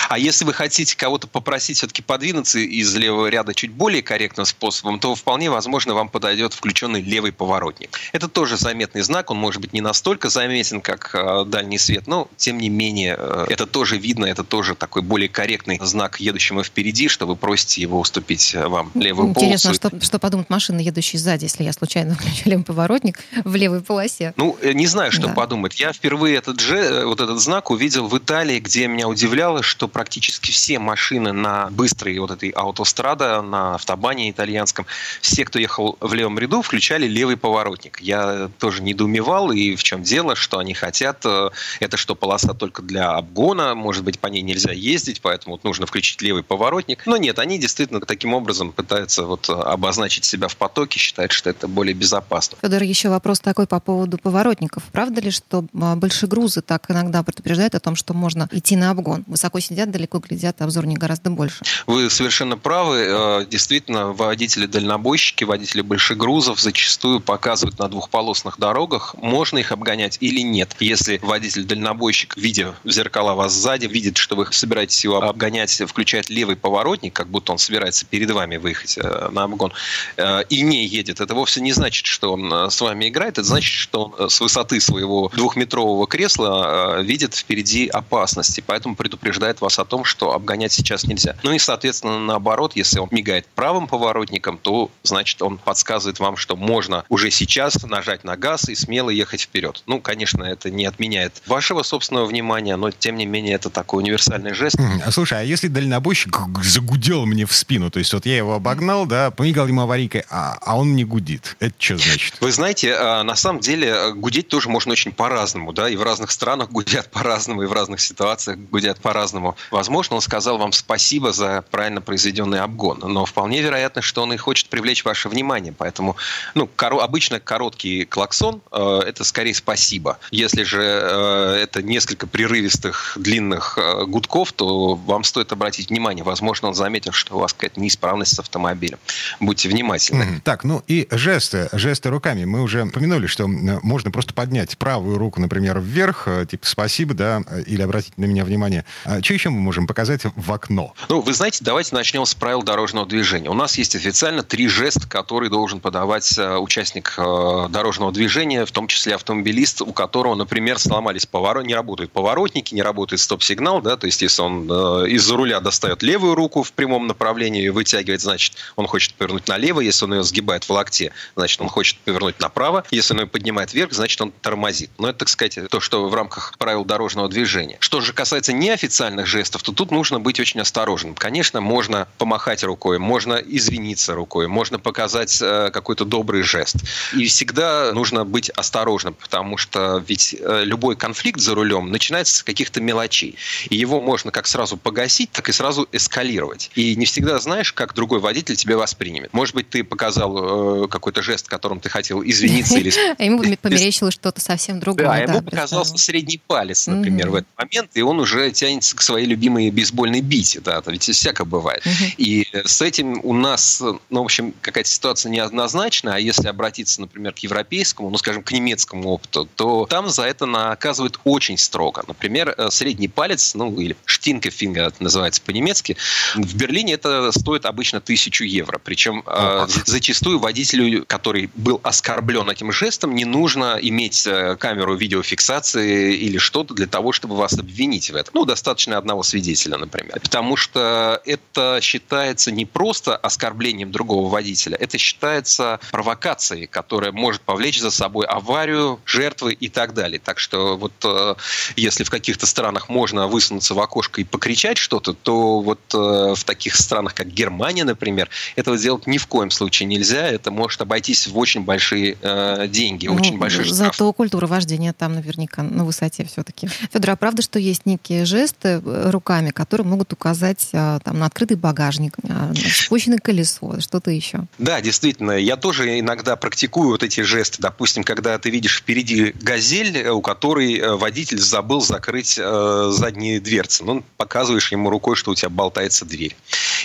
А 0.09 0.19
если 0.19 0.45
вы 0.45 0.50
хотите 0.53 0.97
кого-то 0.97 1.27
попросить 1.27 1.79
все-таки 1.79 2.03
подвинуться 2.03 2.59
из 2.59 2.95
левого 2.95 3.27
ряда 3.27 3.55
чуть 3.55 3.73
более 3.73 4.03
корректным 4.03 4.47
способом, 4.47 5.01
то 5.01 5.15
вполне 5.15 5.51
возможно 5.51 5.95
вам 5.95 6.09
подойдет 6.09 6.55
включенный 6.55 7.01
левый 7.01 7.33
поворотник. 7.33 7.99
Это 8.13 8.29
тоже 8.29 8.57
заметный 8.57 9.03
знак, 9.03 9.31
он 9.31 9.39
может 9.39 9.61
быть 9.61 9.73
не 9.73 9.81
настолько 9.81 10.29
заметен, 10.29 10.81
как 10.81 11.15
э, 11.15 11.45
дальний 11.47 11.79
свет, 11.79 12.07
но 12.07 12.29
тем 12.37 12.59
не 12.59 12.69
менее 12.69 13.17
э, 13.19 13.47
это 13.49 13.67
тоже 13.67 13.99
видно, 13.99 14.27
это 14.27 14.45
тоже 14.45 14.75
такой 14.75 15.03
более 15.03 15.29
корректный 15.29 15.79
знак 15.83 16.21
едущему 16.21 16.63
впереди, 16.63 17.09
что 17.09 17.27
вы 17.27 17.37
просите 17.37 17.83
его 17.83 18.01
уступить 18.01 18.55
вам 18.55 18.91
левую 18.95 19.31
Интересно, 19.31 19.71
полосу. 19.71 19.77
Интересно, 19.77 19.99
что, 19.99 20.07
что 20.07 20.19
подумают 20.19 20.51
машины, 20.51 20.81
едущие 20.81 21.21
сзади, 21.21 21.45
если 21.45 21.65
я 21.65 21.73
случайно 21.73 22.15
включу 22.21 22.49
левый 22.49 22.65
поворотник 22.65 23.19
в 23.45 23.55
левой 23.55 23.81
полосе? 23.81 24.33
Ну, 24.37 24.57
э, 24.61 24.73
не 24.73 24.87
знаю, 24.87 25.13
что 25.13 25.29
да. 25.29 25.33
подумать. 25.35 25.79
Я 25.79 25.93
впервые 25.93 26.37
этот, 26.37 26.61
же, 26.61 27.05
вот 27.05 27.21
этот 27.21 27.41
знак 27.41 27.71
увидел 27.71 28.09
в 28.09 28.17
Италии, 28.17 28.59
где 28.61 28.87
меня 28.87 29.09
удивляло, 29.09 29.63
что 29.63 29.89
практически 29.89 30.30
все 30.39 30.79
машины 30.79 31.33
на 31.33 31.69
быстрой 31.71 32.19
вот 32.19 32.31
этой 32.31 32.51
автострада, 32.51 33.43
на 33.43 33.75
автобане 33.75 34.31
итальянском, 34.31 34.87
все, 35.21 35.45
кто 35.45 35.59
ехал 35.59 35.97
в 36.01 36.13
левом 36.15 36.39
ряду, 36.39 36.63
включали 36.63 37.07
левый 37.07 37.37
поворотник. 37.37 38.01
Я 38.01 38.51
тоже 38.59 38.83
недоумевал, 38.83 39.51
и 39.51 39.77
в 39.77 39.83
чем 39.83 40.03
дело, 40.03 40.37
что 40.37 40.59
они 40.59 40.75
хотят. 40.75 41.25
Э, 41.25 41.51
это 41.81 41.97
что, 41.97 42.15
полоса 42.15 42.55
только 42.55 42.83
для 42.83 43.11
обгона, 43.11 43.75
может 43.75 44.05
быть, 44.05 44.19
по 44.19 44.29
ней 44.29 44.43
нельзя 44.43 44.73
ездить, 44.73 45.21
поэтому 45.21 45.55
вот 45.55 45.65
нужно 45.65 45.87
включить 45.87 46.23
левый 46.23 46.43
поворотник. 46.43 47.07
Но 47.07 47.17
нет, 47.17 47.39
они 47.39 47.59
действительно 47.59 48.01
таким 48.01 48.35
образом 48.35 48.73
пытаются 48.73 49.25
вот 49.25 49.49
обозначить 49.49 50.25
себя 50.25 50.49
в 50.49 50.57
потоке, 50.57 50.99
считают, 50.99 51.33
что 51.33 51.51
это 51.51 51.69
более 51.69 51.95
безопасно. 51.95 52.59
Федор, 52.61 52.83
еще 52.83 53.09
вопрос 53.09 53.41
такой 53.41 53.67
по 53.67 53.81
поводу 53.81 54.19
поворотников. 54.19 54.85
Правда 54.93 55.21
ли, 55.21 55.31
что 55.31 55.65
а, 55.81 55.97
большие 55.97 56.29
грузы 56.29 56.63
так 56.63 56.91
иногда 56.91 57.23
предупреждают 57.23 57.75
о 57.75 57.81
том, 57.81 57.97
что 57.97 58.15
можно 58.15 58.49
идти 58.53 58.77
на 58.77 58.91
обгон? 58.91 59.25
Высоко 59.27 59.61
сидят, 59.61 59.91
далеко 59.91 60.20
глядят, 60.21 60.61
а 60.61 60.65
обзор 60.65 60.87
не 60.87 60.97
гораздо 60.97 61.31
больше. 61.31 61.63
Вы 61.87 62.11
совершенно 62.11 62.57
правы. 62.57 63.07
Э, 63.09 63.47
действительно, 63.49 64.13
водители-дальнобойщики, 64.13 65.45
водители 65.45 65.83
больших 65.83 66.19
грузов 66.19 66.61
зачастую 66.61 67.21
показывают 67.21 67.79
на 67.79 67.89
двухполосных 67.89 68.59
дорогах, 68.59 69.15
можно 69.21 69.59
их 69.59 69.73
обгонять 69.73 70.19
или 70.21 70.41
нет. 70.41 70.77
Если 70.81 71.19
водитель-дальнобойщик, 71.23 72.37
видя 72.37 72.75
в 72.85 72.91
зеркала 72.91 73.35
вас 73.35 73.53
сзади, 73.53 73.87
видит, 73.87 74.17
что 74.17 74.37
вы 74.37 74.47
собираетесь 74.53 75.03
его 75.05 75.23
обгонять, 75.23 75.83
включает 75.87 76.31
левый 76.31 76.57
поворотник, 76.57 77.13
как 77.13 77.29
будто 77.29 77.53
он 77.53 77.59
собирается 77.59 78.07
перед 78.07 78.31
вами 78.31 78.57
выехать 78.57 78.99
э, 78.99 79.29
на 79.31 79.45
обгон, 79.45 79.73
э, 80.17 80.43
и 80.49 80.63
не 80.63 80.87
едет, 80.87 81.21
это 81.21 81.35
вовсе 81.35 81.61
не 81.61 81.73
значит, 81.73 82.07
что 82.07 82.33
он 82.33 82.71
с 82.71 82.81
вами 82.81 83.09
играет, 83.09 83.39
это 83.39 83.45
значит, 83.45 83.73
что 83.73 84.05
он 84.05 84.31
с 84.31 84.41
высоты 84.41 84.81
своего 84.81 85.31
двухметрового 85.35 86.07
кресла 86.07 87.01
видит 87.03 87.35
впереди 87.35 87.89
опасности, 87.89 88.63
поэтому 88.67 88.97
предупреждает 88.97 89.61
вас 89.61 89.79
о 89.79 89.85
том, 89.85 90.05
что 90.11 90.35
обгонять 90.35 90.73
сейчас 90.73 91.05
нельзя. 91.05 91.37
Ну 91.43 91.53
и, 91.53 91.59
соответственно, 91.59 92.19
наоборот, 92.19 92.73
если 92.75 92.99
он 92.99 93.09
мигает 93.11 93.47
правым 93.55 93.87
поворотником, 93.87 94.59
то, 94.59 94.91
значит, 95.03 95.41
он 95.41 95.57
подсказывает 95.57 96.19
вам, 96.19 96.37
что 96.37 96.57
можно 96.57 97.05
уже 97.09 97.31
сейчас 97.31 97.83
нажать 97.85 98.25
на 98.25 98.37
газ 98.37 98.69
и 98.69 98.75
смело 98.75 99.11
ехать 99.11 99.43
вперед. 99.43 99.83
Ну, 99.87 100.01
конечно, 100.01 100.43
это 100.43 100.71
не 100.71 100.85
отменяет 100.85 101.43
вашего 101.47 101.83
собственного 101.83 102.27
внимания, 102.27 102.77
но, 102.77 102.91
тем 102.91 103.17
не 103.17 103.25
менее, 103.25 103.55
это 103.55 103.71
такой 103.71 104.03
универсальный 104.03 104.53
жест. 104.53 104.77
А 105.05 105.11
слушай, 105.13 105.39
а 105.39 105.43
если 105.43 105.69
дальнобойщик 105.69 106.37
загудел 106.63 107.25
мне 107.27 107.47
в 107.47 107.55
спину, 107.55 107.91
то 107.91 107.99
есть 107.99 108.13
вот 108.13 108.27
я 108.27 108.37
его 108.37 108.55
обогнал, 108.55 109.07
да, 109.07 109.31
помигал 109.31 109.69
ему 109.69 109.83
аварийкой, 109.83 110.25
а, 110.29 110.59
а 110.61 110.77
он 110.77 110.97
не 110.97 111.05
гудит, 111.05 111.57
это 111.61 111.75
что 111.79 111.99
значит? 111.99 112.35
Вы 112.41 112.51
знаете, 112.51 112.95
а, 112.95 113.23
на 113.23 113.37
самом 113.37 113.61
деле 113.61 114.13
гудеть 114.15 114.49
тоже 114.49 114.69
можно 114.69 114.93
очень 114.93 115.13
по-разному, 115.13 115.73
да, 115.73 115.89
и 115.89 115.97
в 115.97 116.03
разных 116.03 116.31
странах 116.31 116.69
гудят 116.71 117.11
по-разному, 117.11 117.63
и 117.63 117.67
в 117.67 117.73
разных 117.73 118.01
ситуациях 118.01 118.59
гудят 118.59 119.01
по-разному. 119.01 119.57
Возможно, 119.71 120.00
он 120.09 120.21
сказал 120.21 120.59
вам 120.59 120.73
спасибо 120.73 121.33
за 121.33 121.63
правильно 121.71 122.01
произведенный 122.01 122.61
обгон, 122.61 123.01
но 123.01 123.25
вполне 123.25 123.63
вероятно, 123.63 124.03
что 124.03 124.23
он 124.23 124.33
и 124.33 124.37
хочет 124.37 124.69
привлечь 124.69 125.05
ваше 125.05 125.29
внимание, 125.29 125.75
поэтому, 125.77 126.17
ну, 126.55 126.69
коро- 126.77 127.01
обычно 127.01 127.41
короткий 127.41 128.05
клаксон 128.05 128.63
э, 128.73 129.01
это 129.07 129.25
скорее 129.25 129.55
спасибо. 129.55 130.19
Если 130.31 130.63
же 130.63 130.81
э, 130.83 131.61
это 131.63 131.83
несколько 131.83 132.27
прерывистых 132.27 133.17
длинных 133.17 133.79
э, 133.79 134.05
гудков, 134.07 134.53
то 134.53 134.95
вам 134.95 135.25
стоит 135.25 135.53
обратить 135.53 135.91
внимание. 135.91 136.25
Возможно, 136.25 136.69
он 136.69 136.75
заметил, 136.75 137.13
что 137.13 137.37
у 137.37 137.41
вас 137.41 137.53
какая-то 137.53 137.81
неисправность 137.81 138.35
с 138.35 138.39
автомобилем. 138.39 138.99
Будьте 139.41 139.69
внимательны. 139.69 140.23
Mm-hmm. 140.23 140.41
Так, 140.43 140.65
ну 140.65 140.83
и 140.87 141.07
жесты, 141.11 141.69
жесты 141.73 142.11
руками. 142.11 142.45
Мы 142.45 142.63
уже 142.63 142.85
упомянули, 142.85 143.27
что 143.27 143.47
можно 143.49 144.11
просто 144.11 144.35
поднять 144.35 144.79
правую 144.79 145.19
руку, 145.19 145.41
например, 145.41 145.81
вверх, 145.81 146.29
типа 146.49 146.67
спасибо, 146.67 147.15
да, 147.15 147.43
или 147.67 147.83
обратить 147.83 148.17
на 148.19 148.25
меня 148.25 148.45
внимание. 148.45 148.85
А 149.05 149.23
что 149.23 149.35
еще 149.35 149.51
мы 149.51 149.61
можем 149.61 149.87
показать 149.91 150.23
в 150.37 150.53
окно. 150.53 150.95
Ну, 151.09 151.21
вы 151.21 151.33
знаете, 151.35 151.65
давайте 151.65 151.97
начнем 151.97 152.25
с 152.25 152.33
правил 152.33 152.63
дорожного 152.63 153.09
движения. 153.09 153.51
У 153.51 153.55
нас 153.55 153.77
есть 153.77 153.97
официально 153.97 154.45
три 154.45 154.69
жеста, 154.69 155.09
которые 155.09 155.51
должен 155.51 155.81
подавать 155.81 156.39
э, 156.39 156.59
участник 156.59 157.15
э, 157.19 157.67
дорожного 157.69 158.13
движения, 158.13 158.65
в 158.65 158.71
том 158.71 158.87
числе 158.87 159.17
автомобилист, 159.17 159.83
у 159.83 159.93
которого, 159.93 160.37
например, 160.37 160.79
сломались 160.79 161.27
поворот, 161.27 161.67
не 161.67 161.75
работают 161.75 162.13
поворотники, 162.13 162.73
не 162.73 162.83
работает 162.83 163.19
стоп-сигнал, 163.19 163.83
да, 163.83 163.97
то 163.97 164.07
есть 164.07 164.23
если 164.23 164.43
он 164.43 164.71
э, 164.71 165.09
из-за 165.09 165.35
руля 165.35 165.59
достает 165.59 166.05
левую 166.05 166.37
руку 166.37 166.63
в 166.63 166.73
прямом 166.73 167.09
направлении 167.09 167.65
и 167.65 167.69
вытягивает, 167.69 168.21
значит, 168.21 168.55
он 168.77 168.87
хочет 168.87 169.15
повернуть 169.15 169.49
налево, 169.49 169.81
если 169.81 170.05
он 170.05 170.15
ее 170.15 170.23
сгибает 170.23 170.63
в 170.63 170.71
локте, 170.71 171.13
значит, 171.35 171.61
он 171.61 171.69
хочет 171.69 171.99
повернуть 171.99 172.39
направо, 172.39 172.85
если 172.93 173.15
он 173.15 173.23
ее 173.23 173.27
поднимает 173.27 173.75
вверх, 173.75 173.93
значит, 173.93 174.21
он 174.21 174.31
тормозит. 174.41 174.91
Но 174.99 175.09
это, 175.09 175.19
так 175.19 175.29
сказать, 175.29 175.59
то, 175.69 175.81
что 175.81 176.09
в 176.09 176.15
рамках 176.15 176.55
правил 176.59 176.85
дорожного 176.85 177.29
движения. 177.29 177.77
Что 177.81 178.01
же 178.01 178.13
касается 178.13 178.53
неофициальных 178.53 179.27
жестов, 179.27 179.65
то 179.65 179.73
тут 179.81 179.93
нужно 179.93 180.21
быть 180.21 180.39
очень 180.39 180.61
осторожным. 180.61 181.15
Конечно, 181.15 181.63
можно 181.63 182.07
помахать 182.19 182.63
рукой, 182.65 182.99
можно 182.99 183.37
извиниться 183.37 184.15
рукой, 184.15 184.47
можно 184.47 184.79
показать 184.79 185.39
э, 185.41 185.71
какой-то 185.73 186.05
добрый 186.05 186.43
жест. 186.43 186.77
И 187.17 187.25
всегда 187.25 187.93
нужно 187.95 188.27
быть 188.27 188.51
осторожным, 188.51 189.15
потому 189.15 189.57
что 189.57 190.05
ведь 190.07 190.37
э, 190.39 190.65
любой 190.67 190.97
конфликт 190.97 191.41
за 191.41 191.55
рулем 191.55 191.91
начинается 191.91 192.37
с 192.37 192.43
каких-то 192.43 192.83
мелочей. 192.83 193.37
И 193.71 193.77
его 193.77 194.03
можно 194.03 194.31
как 194.31 194.47
сразу 194.49 194.77
погасить, 194.77 195.33
так 195.33 195.49
и 195.49 195.53
сразу 195.53 195.89
эскалировать. 195.93 196.71
И 196.75 196.95
не 196.95 197.07
всегда 197.07 197.39
знаешь, 197.39 197.73
как 197.73 197.95
другой 197.95 198.21
водитель 198.21 198.57
тебя 198.57 198.77
воспримет. 198.77 199.33
Может 199.33 199.55
быть, 199.55 199.71
ты 199.71 199.83
показал 199.83 200.85
э, 200.85 200.89
какой-то 200.89 201.23
жест, 201.23 201.49
которым 201.49 201.81
ты 201.81 201.89
хотел 201.89 202.23
извиниться 202.23 202.77
или... 202.77 202.93
А 203.19 203.25
ему 203.25 203.43
померещилось 203.63 204.13
что-то 204.13 204.43
совсем 204.43 204.79
другое. 204.79 205.07
Да, 205.07 205.17
ему 205.17 205.41
показался 205.41 205.97
средний 205.97 206.39
палец, 206.47 206.87
например, 206.87 207.31
в 207.31 207.37
этот 207.37 207.49
момент, 207.57 207.93
и 207.95 208.03
он 208.03 208.21
уже 208.21 208.51
тянется 208.51 208.95
к 208.95 209.01
своей 209.01 209.27
любимой 209.27 209.70
бейсбольной 209.71 210.21
бите. 210.21 210.61
Да, 210.61 210.83
ведь 210.87 211.03
всяко 211.03 211.45
бывает. 211.45 211.83
И 212.17 212.47
с 212.53 212.83
этим 212.83 213.21
у 213.23 213.33
нас, 213.33 213.81
ну, 214.11 214.23
в 214.23 214.25
общем, 214.25 214.55
какая-то 214.61 214.89
ситуация 214.89 215.31
неоднозначная, 215.31 216.15
а 216.15 216.19
если 216.19 216.49
обратиться, 216.49 217.01
например, 217.01 217.33
к 217.33 217.39
европейскому, 217.39 218.11
ну, 218.11 218.19
скажем, 218.19 218.43
к 218.43 218.53
немецкому 218.53 219.11
опыту, 219.11 219.49
то 219.55 219.87
там 219.89 220.09
за 220.09 220.25
это 220.25 220.47
наказывают 220.47 221.21
очень 221.25 221.59
строго. 221.59 222.05
Например, 222.07 222.55
э, 222.57 222.69
средний 222.71 223.09
палец, 223.09 223.55
ну, 223.55 223.79
или 223.79 223.97
штинкефингер 224.05 224.85
это 224.85 225.03
называется 225.03 225.43
по-немецки, 225.43 225.97
в 226.35 226.55
Берлине 226.57 226.95
это 226.95 227.31
стоит 227.33 227.67
обычно 227.67 228.01
тысячу 228.01 228.45
евро. 228.45 228.81
Причем 228.83 229.23
э, 229.27 229.67
зачастую 229.87 230.39
водителю, 230.39 231.05
который 231.07 231.51
был 231.55 231.81
оскорблен 231.83 232.49
этим 232.51 232.73
жестом, 232.73 233.15
не 233.15 233.25
нужно 233.25 233.79
иметь 233.81 234.27
э, 234.27 234.57
камеру 234.57 234.97
видеофиксации 234.97 236.17
или 236.17 236.39
что-то 236.39 236.75
для 236.75 236.87
того, 236.87 237.13
чтобы 237.13 237.37
вас 237.37 237.55
обвинить 237.59 238.11
в 238.11 238.17
этом. 238.17 238.33
Ну, 238.35 238.45
достаточно 238.45 238.99
одного 238.99 239.23
свидетеля, 239.23 239.51
например. 239.69 240.21
Потому 240.21 240.57
что 240.57 241.21
это 241.25 241.79
считается 241.83 242.51
не 242.51 242.67
просто 242.67 243.17
оскорблением 243.17 243.93
другого 243.93 244.29
водителя, 244.31 244.77
это 244.77 244.99
считается 244.99 245.81
провокацией, 245.91 246.67
которая 246.67 247.13
может 247.13 247.43
повлечь 247.43 247.81
за 247.81 247.91
собой 247.91 248.27
аварию, 248.27 249.01
жертвы 249.05 249.53
и 249.53 249.69
так 249.69 249.95
далее. 249.95 250.21
Так 250.23 250.39
что 250.39 250.77
вот 250.77 250.93
э, 251.05 251.35
если 251.77 252.05
в 252.05 252.11
каких-то 252.11 252.47
странах 252.47 252.89
можно 252.89 253.27
высунуться 253.27 253.75
в 253.75 253.81
окошко 253.81 254.21
и 254.21 254.25
покричать 254.25 254.79
что-то, 254.79 255.13
то 255.13 255.61
вот 255.61 255.81
э, 255.95 256.35
в 256.35 256.45
таких 256.45 256.77
странах, 256.77 257.15
как 257.15 257.29
Германия, 257.29 257.85
например, 257.85 258.29
этого 258.57 258.77
сделать 258.77 259.07
ни 259.07 259.19
в 259.19 259.27
коем 259.27 259.51
случае 259.51 259.87
нельзя. 259.87 260.27
Это 260.29 260.51
может 260.51 260.81
обойтись 260.81 261.27
в 261.27 261.37
очень 261.39 261.63
большие 261.63 262.17
э, 262.21 262.67
деньги, 262.69 263.07
ну, 263.07 263.15
очень 263.15 263.39
большие 263.39 263.65
штрафы. 263.65 263.85
Зато 263.93 264.13
культура 264.13 264.47
вождения 264.47 264.93
там 264.93 265.15
наверняка 265.15 265.63
на 265.63 265.85
высоте 265.85 266.25
все-таки. 266.25 266.69
Федор, 266.93 267.11
а 267.11 267.17
правда, 267.17 267.43
что 267.43 267.59
есть 267.59 267.87
некие 267.87 268.25
жесты 268.25 268.81
э, 268.85 269.11
руками, 269.51 269.53
которые 269.53 269.87
могут 269.87 270.13
указать 270.13 270.69
а, 270.73 270.99
там, 271.01 271.19
на 271.19 271.27
открытый 271.27 271.57
багажник, 271.57 272.15
а, 272.29 272.53
спущенное 272.55 273.19
колесо, 273.19 273.81
что-то 273.81 274.11
еще? 274.11 274.47
Да, 274.59 274.81
действительно. 274.81 275.33
Я 275.33 275.57
тоже 275.57 275.99
иногда 275.99 276.37
практикую 276.37 276.91
вот 276.91 277.03
эти 277.03 277.23
жесты. 277.23 277.59
Допустим, 277.61 278.05
когда 278.05 278.39
ты 278.39 278.51
видишь 278.51 278.79
впереди 278.79 279.35
газель, 279.43 279.97
э, 279.97 280.11
у 280.11 280.21
которой 280.21 280.79
э, 280.79 280.97
водитель 280.97 281.39
забыл 281.39 281.81
закрыть 281.81 282.39
э, 282.39 282.91
задние 282.93 283.41
дверцы. 283.41 283.85
Ну, 283.85 284.03
показываешь 284.17 284.73
ему 284.73 284.91
рукой, 284.91 285.17
что 285.17 285.33
у 285.33 285.35
тебя 285.35 285.51
болтается 285.51 286.05
дверь. 286.05 286.37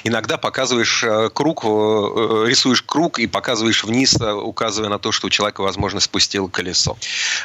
Иногда 0.03 0.37
показываешь 0.37 1.03
круг, 1.33 1.63
рисуешь 1.63 2.81
круг 2.81 3.19
и 3.19 3.27
показываешь 3.27 3.83
вниз, 3.83 4.17
указывая 4.21 4.89
на 4.89 4.99
то, 4.99 5.11
что 5.11 5.27
у 5.27 5.29
человека, 5.29 5.61
возможно, 5.61 5.99
спустило 5.99 6.47
колесо. 6.47 6.97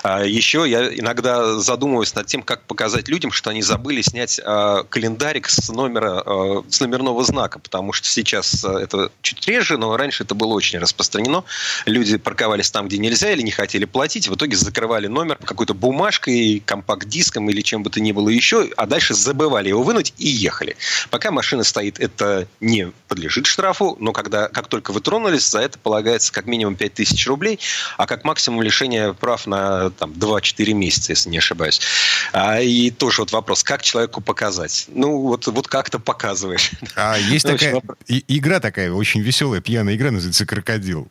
А 0.02 0.24
еще 0.24 0.64
я 0.66 0.92
иногда 0.94 1.58
задумываюсь 1.58 2.14
над 2.14 2.26
тем, 2.26 2.42
как 2.42 2.62
показать 2.62 3.08
людям, 3.08 3.30
что 3.32 3.50
они 3.50 3.62
забыли 3.62 4.02
снять 4.02 4.40
а, 4.44 4.84
календарик 5.00 5.48
с 5.48 5.70
номера, 5.70 6.22
а, 6.26 6.62
с 6.68 6.78
номерного 6.80 7.24
знака, 7.24 7.58
потому 7.58 7.94
что 7.94 8.06
сейчас 8.06 8.62
а, 8.66 8.78
это 8.78 9.10
чуть 9.22 9.46
реже, 9.48 9.78
но 9.78 9.96
раньше 9.96 10.24
это 10.24 10.34
было 10.34 10.52
очень 10.52 10.78
распространено. 10.78 11.42
Люди 11.86 12.18
парковались 12.18 12.70
там, 12.70 12.86
где 12.86 12.98
нельзя, 12.98 13.32
или 13.32 13.40
не 13.40 13.50
хотели 13.50 13.86
платить, 13.86 14.28
в 14.28 14.34
итоге 14.34 14.56
закрывали 14.56 15.06
номер 15.06 15.38
какой-то 15.42 15.72
бумажкой, 15.72 16.62
компакт-диском 16.66 17.48
или 17.48 17.62
чем 17.62 17.82
бы 17.82 17.88
то 17.88 17.98
ни 17.98 18.12
было 18.12 18.28
еще, 18.28 18.68
а 18.76 18.84
дальше 18.84 19.14
забывали 19.14 19.68
его 19.68 19.82
вынуть 19.82 20.12
и 20.18 20.28
ехали. 20.28 20.76
Пока 21.08 21.30
машина 21.30 21.64
стоит, 21.64 21.98
это 21.98 22.46
не 22.60 22.92
подлежит 23.08 23.46
штрафу, 23.46 23.96
но 24.00 24.12
когда, 24.12 24.48
как 24.48 24.66
только 24.66 24.92
вы 24.92 25.00
тронулись, 25.00 25.48
за 25.48 25.60
это 25.60 25.78
полагается 25.78 26.30
как 26.30 26.44
минимум 26.44 26.76
5000 26.76 27.26
рублей, 27.26 27.58
а 27.96 28.06
как 28.06 28.24
максимум 28.24 28.60
лишение 28.60 29.14
прав 29.14 29.46
на 29.46 29.90
там, 29.92 30.10
2-4 30.10 30.74
месяца, 30.74 31.12
если 31.12 31.30
не 31.30 31.38
ошибаюсь. 31.38 31.80
А, 32.34 32.60
и 32.60 32.90
тоже 32.90 33.22
вот 33.22 33.32
вопрос, 33.32 33.64
как 33.64 33.80
человеку 33.82 34.20
показать? 34.20 34.89
Ну, 34.92 35.20
вот, 35.20 35.46
вот 35.46 35.68
как-то 35.68 35.98
показываешь. 35.98 36.72
А 36.96 37.16
есть 37.16 37.46
ну, 37.46 37.52
такая 37.52 37.82
и, 38.06 38.24
игра 38.28 38.60
такая, 38.60 38.92
очень 38.92 39.20
веселая, 39.20 39.60
пьяная 39.60 39.94
игра, 39.96 40.10
называется 40.10 40.46
«Крокодил». 40.46 41.08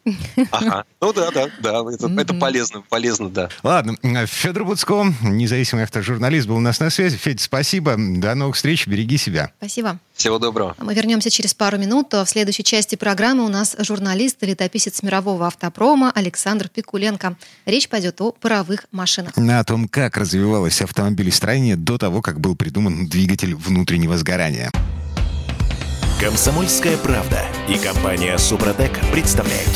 Ага. 0.52 0.86
Ну 1.02 1.14
да, 1.14 1.32
да, 1.32 1.48
да, 1.62 1.84
это, 1.92 2.08
это 2.08 2.34
полезно, 2.34 2.82
полезно, 2.82 3.30
да. 3.30 3.50
Ладно, 3.64 3.96
Федор 4.28 4.66
Буцко, 4.66 5.14
независимый 5.22 5.84
автожурналист, 5.84 6.48
был 6.48 6.58
у 6.58 6.62
нас 6.62 6.80
на 6.80 6.90
связи. 6.90 7.18
Федь, 7.18 7.42
спасибо, 7.42 7.96
до 7.98 8.36
новых 8.36 8.56
встреч, 8.56 8.88
береги 8.88 9.18
себя. 9.18 9.52
Спасибо. 9.58 10.00
Всего 10.20 10.38
доброго. 10.38 10.76
Мы 10.80 10.94
вернемся 10.94 11.30
через 11.30 11.54
пару 11.54 11.78
минут. 11.78 12.12
В 12.12 12.26
следующей 12.26 12.66
части 12.66 12.96
программы 12.96 13.46
у 13.46 13.48
нас 13.48 13.78
журналист 13.80 14.44
и 14.44 14.48
летописец 14.48 15.02
мирового 15.02 15.48
автопрома 15.48 16.12
Александр 16.14 16.68
Пикуленко. 16.68 17.38
Речь 17.66 17.88
пойдет 17.88 18.20
о 18.20 18.34
паровых 18.34 18.86
машинах. 18.92 19.38
На 19.38 19.64
том, 19.64 19.88
как 19.88 20.18
развивалось 20.18 20.82
автомобилестроение 20.82 21.78
до 21.78 21.98
того, 21.98 22.22
как 22.22 22.42
был 22.42 22.58
придуман 22.58 23.08
двигатель 23.08 23.56
внутреннего 23.56 24.18
сгорания. 24.18 24.72
Комсомольская 26.20 26.98
правда 26.98 27.46
и 27.70 27.78
компания 27.78 28.38
Супротек 28.38 28.92
представляют. 29.14 29.72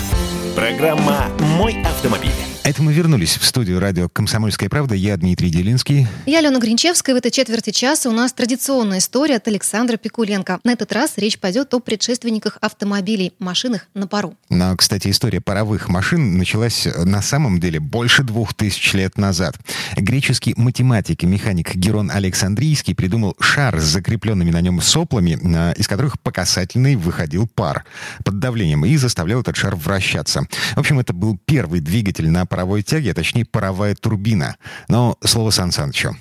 Программа 0.57 1.29
«Мой 1.39 1.81
автомобиль». 1.83 2.52
Это 2.63 2.81
мы 2.81 2.93
вернулись 2.93 3.35
в 3.35 3.43
студию 3.43 3.81
радио 3.81 4.07
«Комсомольская 4.07 4.69
правда». 4.69 4.95
Я 4.95 5.17
Дмитрий 5.17 5.49
Делинский. 5.49 6.07
Я 6.25 6.39
Алена 6.39 6.59
Гринчевская. 6.59 7.13
В 7.13 7.17
этой 7.17 7.29
четверти 7.29 7.71
часа 7.71 8.09
у 8.09 8.13
нас 8.13 8.31
традиционная 8.31 8.99
история 8.99 9.35
от 9.35 9.47
Александра 9.49 9.97
Пикуленко. 9.97 10.61
На 10.63 10.71
этот 10.71 10.93
раз 10.93 11.17
речь 11.17 11.37
пойдет 11.37 11.73
о 11.73 11.81
предшественниках 11.81 12.57
автомобилей, 12.61 13.33
машинах 13.37 13.87
на 13.93 14.07
пару. 14.07 14.37
Но, 14.49 14.77
кстати, 14.77 15.09
история 15.09 15.41
паровых 15.41 15.89
машин 15.89 16.37
началась 16.37 16.87
на 16.95 17.21
самом 17.21 17.59
деле 17.59 17.81
больше 17.81 18.23
двух 18.23 18.53
тысяч 18.53 18.93
лет 18.93 19.17
назад. 19.17 19.57
Греческий 19.97 20.53
математик 20.55 21.23
и 21.23 21.25
механик 21.25 21.75
Герон 21.75 22.11
Александрийский 22.11 22.95
придумал 22.95 23.35
шар 23.41 23.81
с 23.81 23.83
закрепленными 23.83 24.51
на 24.51 24.61
нем 24.61 24.79
соплами, 24.79 25.37
а, 25.43 25.73
из 25.73 25.89
которых 25.89 26.17
по 26.17 26.31
касательной 26.31 26.95
выходил 26.95 27.45
пар 27.45 27.83
под 28.23 28.39
давлением 28.39 28.85
и 28.85 28.95
заставлял 28.95 29.41
этот 29.41 29.57
шар 29.57 29.75
вращаться. 29.75 30.47
В 30.75 30.79
общем, 30.79 30.99
это 30.99 31.11
был 31.11 31.37
первый 31.45 31.81
двигатель 31.81 32.29
на 32.29 32.45
паровой 32.53 32.83
тяге, 32.83 33.11
а 33.11 33.13
точнее 33.15 33.45
паровая 33.45 33.95
турбина. 33.95 34.57
Но 34.87 35.17
слово 35.25 35.49
Сан 35.49 35.71
Санычу. 35.71 36.15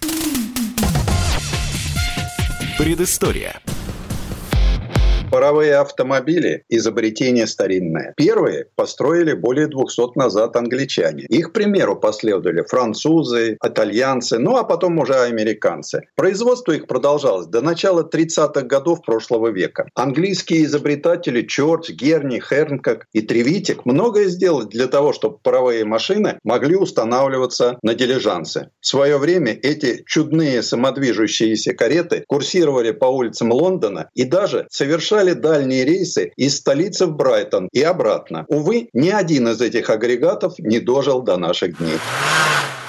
Предыстория. 2.79 3.61
Паровые 5.33 5.77
автомобили– 5.77 6.64
изобретение 6.68 7.47
старинное. 7.47 8.12
Первые 8.18 8.66
построили 8.77 9.33
более 9.33 9.66
200 9.66 10.18
назад 10.18 10.57
англичане. 10.57 11.25
Их 11.31 11.55
примеру 11.55 11.97
последовали 11.97 12.62
французы, 12.68 13.57
итальянцы, 13.64 14.38
ну 14.38 14.59
а 14.59 14.64
потом 14.64 14.99
уже 14.99 15.14
американцы. 15.14 16.03
Производство 16.16 16.73
их 16.73 16.87
продолжалось 16.87 17.47
до 17.47 17.62
начала 17.62 18.07
30-х 18.07 18.61
годов 18.66 19.01
прошлого 19.01 19.49
века. 19.49 19.88
Английские 19.95 20.64
изобретатели 20.64 21.40
Чорч, 21.40 21.88
Герни, 21.92 22.38
Хернкок 22.38 23.07
и 23.14 23.23
Тревитик 23.23 23.87
многое 23.87 24.27
сделали 24.27 24.66
для 24.66 24.87
того, 24.87 25.14
чтобы 25.14 25.38
паровые 25.38 25.87
машины 25.87 26.40
могли 26.45 26.77
устанавливаться 26.77 27.79
на 27.83 27.95
дилижансы. 27.95 28.68
В 28.83 28.87
свое 28.87 29.16
время 29.16 29.59
эти 29.62 30.05
чудные 30.07 30.62
самодвижущиеся 30.62 31.73
кареты 31.73 32.23
курсировали 32.27 32.90
по 32.90 33.07
улицам 33.07 33.51
Лондона 33.51 34.11
и 34.12 34.25
даже 34.25 34.66
совершали 34.68 35.22
совершали 35.23 35.33
дальние 35.33 35.85
рейсы 35.85 36.33
из 36.37 36.57
столицы 36.57 37.07
в 37.07 37.17
Брайтон 37.17 37.69
и 37.73 37.83
обратно. 37.83 38.45
Увы, 38.49 38.89
ни 38.93 39.11
один 39.11 39.49
из 39.49 39.61
этих 39.61 39.91
агрегатов 39.91 40.59
не 40.59 40.81
дожил 40.81 41.23
до 41.23 41.37
наших 41.37 41.79
дней. 41.79 41.99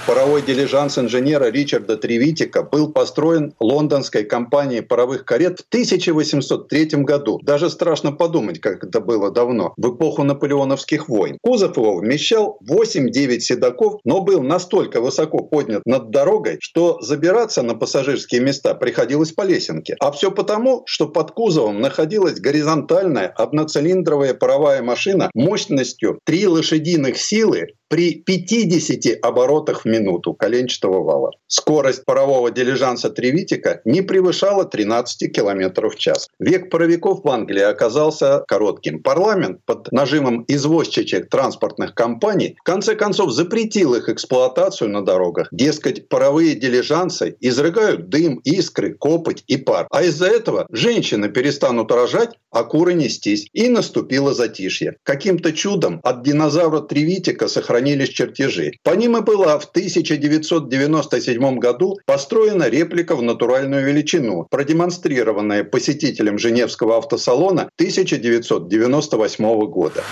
Паровой 0.05 0.41
дилижанс 0.41 0.97
инженера 0.99 1.49
Ричарда 1.49 1.95
Тревитика 1.95 2.61
был 2.61 2.91
построен 2.91 3.53
лондонской 3.61 4.25
компанией 4.25 4.81
паровых 4.81 5.23
карет 5.23 5.59
в 5.59 5.67
1803 5.69 7.03
году. 7.03 7.39
Даже 7.41 7.69
страшно 7.69 8.11
подумать, 8.11 8.59
как 8.59 8.83
это 8.83 8.99
было 8.99 9.31
давно, 9.31 9.73
в 9.77 9.95
эпоху 9.95 10.23
наполеоновских 10.23 11.07
войн. 11.07 11.37
Кузов 11.41 11.77
его 11.77 11.95
вмещал 11.95 12.59
8-9 12.69 13.39
седаков, 13.39 14.01
но 14.03 14.19
был 14.19 14.41
настолько 14.41 14.99
высоко 14.99 15.39
поднят 15.39 15.83
над 15.85 16.09
дорогой, 16.09 16.57
что 16.59 16.99
забираться 16.99 17.61
на 17.61 17.73
пассажирские 17.73 18.41
места 18.41 18.75
приходилось 18.75 19.31
по 19.31 19.43
лесенке. 19.43 19.95
А 20.01 20.11
все 20.11 20.31
потому, 20.31 20.83
что 20.85 21.07
под 21.07 21.31
кузовом 21.31 21.79
находилась 21.79 22.41
горизонтальная 22.41 23.29
одноцилиндровая 23.29 24.33
паровая 24.33 24.81
машина 24.81 25.31
мощностью 25.33 26.19
3 26.25 26.47
лошадиных 26.47 27.17
силы 27.17 27.69
при 27.93 28.15
50 28.15 29.23
оборотах 29.23 29.83
в 29.83 29.85
минуту 29.85 30.33
коленчатого 30.33 31.03
вала. 31.03 31.29
Скорость 31.45 32.05
парового 32.05 32.49
дилижанса 32.49 33.11
Тревитика 33.11 33.81
не 33.85 34.01
превышала 34.01 34.65
13 34.65 35.31
км 35.31 35.89
в 35.89 35.95
час. 35.95 36.27
Век 36.39 36.71
паровиков 36.71 37.23
в 37.23 37.29
Англии 37.29 37.61
оказался 37.61 38.43
коротким. 38.47 39.03
Парламент 39.03 39.59
под 39.67 39.91
нажимом 39.91 40.43
извозчичек 40.47 41.29
транспортных 41.29 41.93
компаний 41.93 42.55
в 42.59 42.63
конце 42.63 42.95
концов 42.95 43.31
запретил 43.31 43.93
их 43.93 44.09
эксплуатацию 44.09 44.89
на 44.89 45.05
дорогах. 45.05 45.49
Дескать, 45.51 46.09
паровые 46.09 46.55
дилижансы 46.55 47.35
изрыгают 47.41 48.09
дым, 48.09 48.37
искры, 48.37 48.95
копоть 48.95 49.43
и 49.45 49.57
пар. 49.57 49.85
А 49.91 50.01
из-за 50.01 50.25
этого 50.25 50.65
женщины 50.71 51.29
перестанут 51.29 51.91
рожать, 51.91 52.31
а 52.53 52.63
куры 52.63 52.93
нестись. 52.93 53.47
И 53.53 53.67
наступило 53.67 54.33
затишье. 54.33 54.95
Каким-то 55.03 55.51
чудом 55.51 55.99
от 56.03 56.23
динозавра 56.23 56.79
Тревитика 56.79 57.47
сохранились 57.47 58.09
чертежи. 58.09 58.73
По 58.83 58.91
ним 58.91 59.17
и 59.17 59.21
была 59.21 59.57
в 59.59 59.65
1997 59.65 61.59
году 61.59 61.97
построена 62.05 62.69
реплика 62.69 63.15
в 63.15 63.21
натуральную 63.21 63.85
величину, 63.85 64.47
продемонстрированная 64.49 65.63
посетителем 65.63 66.37
Женевского 66.37 66.97
автосалона 66.97 67.69
1998 67.77 69.65
года. 69.65 70.03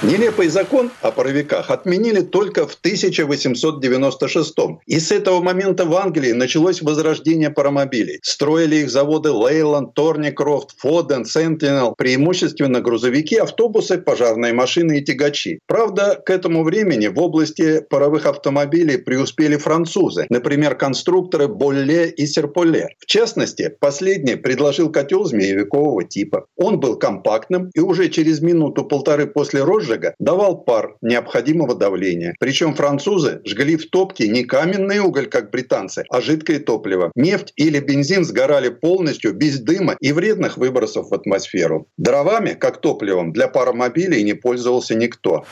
Нелепый 0.00 0.46
закон 0.46 0.92
о 1.02 1.10
паровиках 1.10 1.72
отменили 1.72 2.20
только 2.20 2.68
в 2.68 2.74
1896 2.74 4.54
И 4.86 5.00
с 5.00 5.10
этого 5.10 5.40
момента 5.40 5.86
в 5.86 5.96
Англии 5.96 6.30
началось 6.30 6.82
возрождение 6.82 7.50
паромобилей. 7.50 8.20
Строили 8.22 8.76
их 8.76 8.90
заводы 8.90 9.32
Лейланд, 9.32 9.94
Торникрофт, 9.94 10.78
Фоден, 10.78 11.24
Сентинел, 11.24 11.96
преимущественно 11.98 12.80
грузовики, 12.80 13.38
автобусы, 13.38 13.98
пожарные 13.98 14.52
машины 14.52 14.98
и 14.98 15.04
тягачи. 15.04 15.58
Правда, 15.66 16.22
к 16.24 16.30
этому 16.30 16.62
времени 16.62 17.08
в 17.08 17.18
области 17.18 17.80
паровых 17.80 18.26
автомобилей 18.26 18.98
преуспели 18.98 19.56
французы, 19.56 20.26
например, 20.30 20.76
конструкторы 20.76 21.48
Болле 21.48 22.08
и 22.08 22.24
Серполе. 22.28 22.90
В 23.00 23.06
частности, 23.06 23.74
последний 23.80 24.36
предложил 24.36 24.92
котел 24.92 25.24
змеевикового 25.24 26.04
типа. 26.04 26.46
Он 26.56 26.78
был 26.78 26.94
компактным 26.94 27.72
и 27.74 27.80
уже 27.80 28.08
через 28.10 28.40
минуту-полторы 28.40 29.26
после 29.26 29.64
розжига 29.64 29.87
розжига 29.88 30.14
давал 30.18 30.58
пар 30.58 30.96
необходимого 31.00 31.74
давления. 31.74 32.34
Причем 32.38 32.74
французы 32.74 33.40
жгли 33.44 33.76
в 33.76 33.90
топке 33.90 34.28
не 34.28 34.44
каменный 34.44 35.00
уголь, 35.00 35.26
как 35.26 35.50
британцы, 35.50 36.04
а 36.08 36.20
жидкое 36.20 36.60
топливо. 36.60 37.10
Нефть 37.14 37.52
или 37.56 37.80
бензин 37.80 38.24
сгорали 38.24 38.68
полностью 38.68 39.32
без 39.32 39.58
дыма 39.60 39.96
и 40.00 40.12
вредных 40.12 40.56
выбросов 40.56 41.10
в 41.10 41.14
атмосферу. 41.14 41.86
Дровами, 41.96 42.50
как 42.50 42.80
топливом, 42.80 43.32
для 43.32 43.48
паромобилей 43.48 44.22
не 44.22 44.34
пользовался 44.34 44.94
никто. 44.94 45.44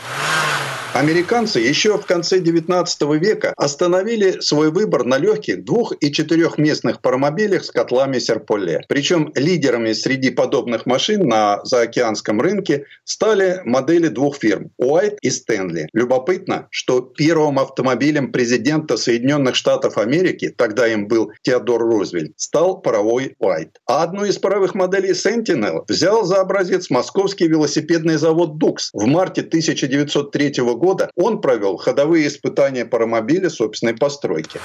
Американцы 0.96 1.60
еще 1.60 1.98
в 1.98 2.06
конце 2.06 2.40
19 2.40 3.02
века 3.20 3.52
остановили 3.58 4.40
свой 4.40 4.70
выбор 4.70 5.04
на 5.04 5.18
легких 5.18 5.62
двух- 5.62 5.92
и 6.00 6.10
четырехместных 6.10 7.02
паромобилях 7.02 7.64
с 7.64 7.70
котлами 7.70 8.18
Серполе. 8.18 8.80
Причем 8.88 9.30
лидерами 9.34 9.92
среди 9.92 10.30
подобных 10.30 10.86
машин 10.86 11.28
на 11.28 11.62
заокеанском 11.64 12.40
рынке 12.40 12.86
стали 13.04 13.60
модели 13.66 14.08
двух 14.08 14.25
фирм– 14.32 14.70
Уайт 14.78 15.18
и 15.22 15.30
Стэнли. 15.30 15.88
Любопытно, 15.92 16.68
что 16.70 17.00
первым 17.00 17.58
автомобилем 17.58 18.32
президента 18.32 18.96
Соединенных 18.96 19.54
Штатов 19.54 19.98
Америки, 19.98 20.52
тогда 20.56 20.88
им 20.88 21.08
был 21.08 21.32
Теодор 21.42 21.82
Рузвельт, 21.82 22.32
стал 22.36 22.80
паровой 22.80 23.36
Уайт. 23.38 23.80
А 23.86 24.02
одну 24.02 24.24
из 24.24 24.38
паровых 24.38 24.74
моделей 24.74 25.12
Sentinel 25.12 25.84
взял 25.88 26.24
за 26.24 26.40
образец 26.40 26.90
московский 26.90 27.48
велосипедный 27.48 28.16
завод 28.16 28.58
«Дукс». 28.58 28.90
В 28.92 29.06
марте 29.06 29.42
1903 29.42 30.54
года 30.58 30.96
года 30.96 31.10
он 31.16 31.40
провел 31.40 31.76
ходовые 31.76 32.28
испытания 32.28 32.84
паромобиля 32.84 33.50
собственной 33.50 33.94
постройки. 33.94 34.60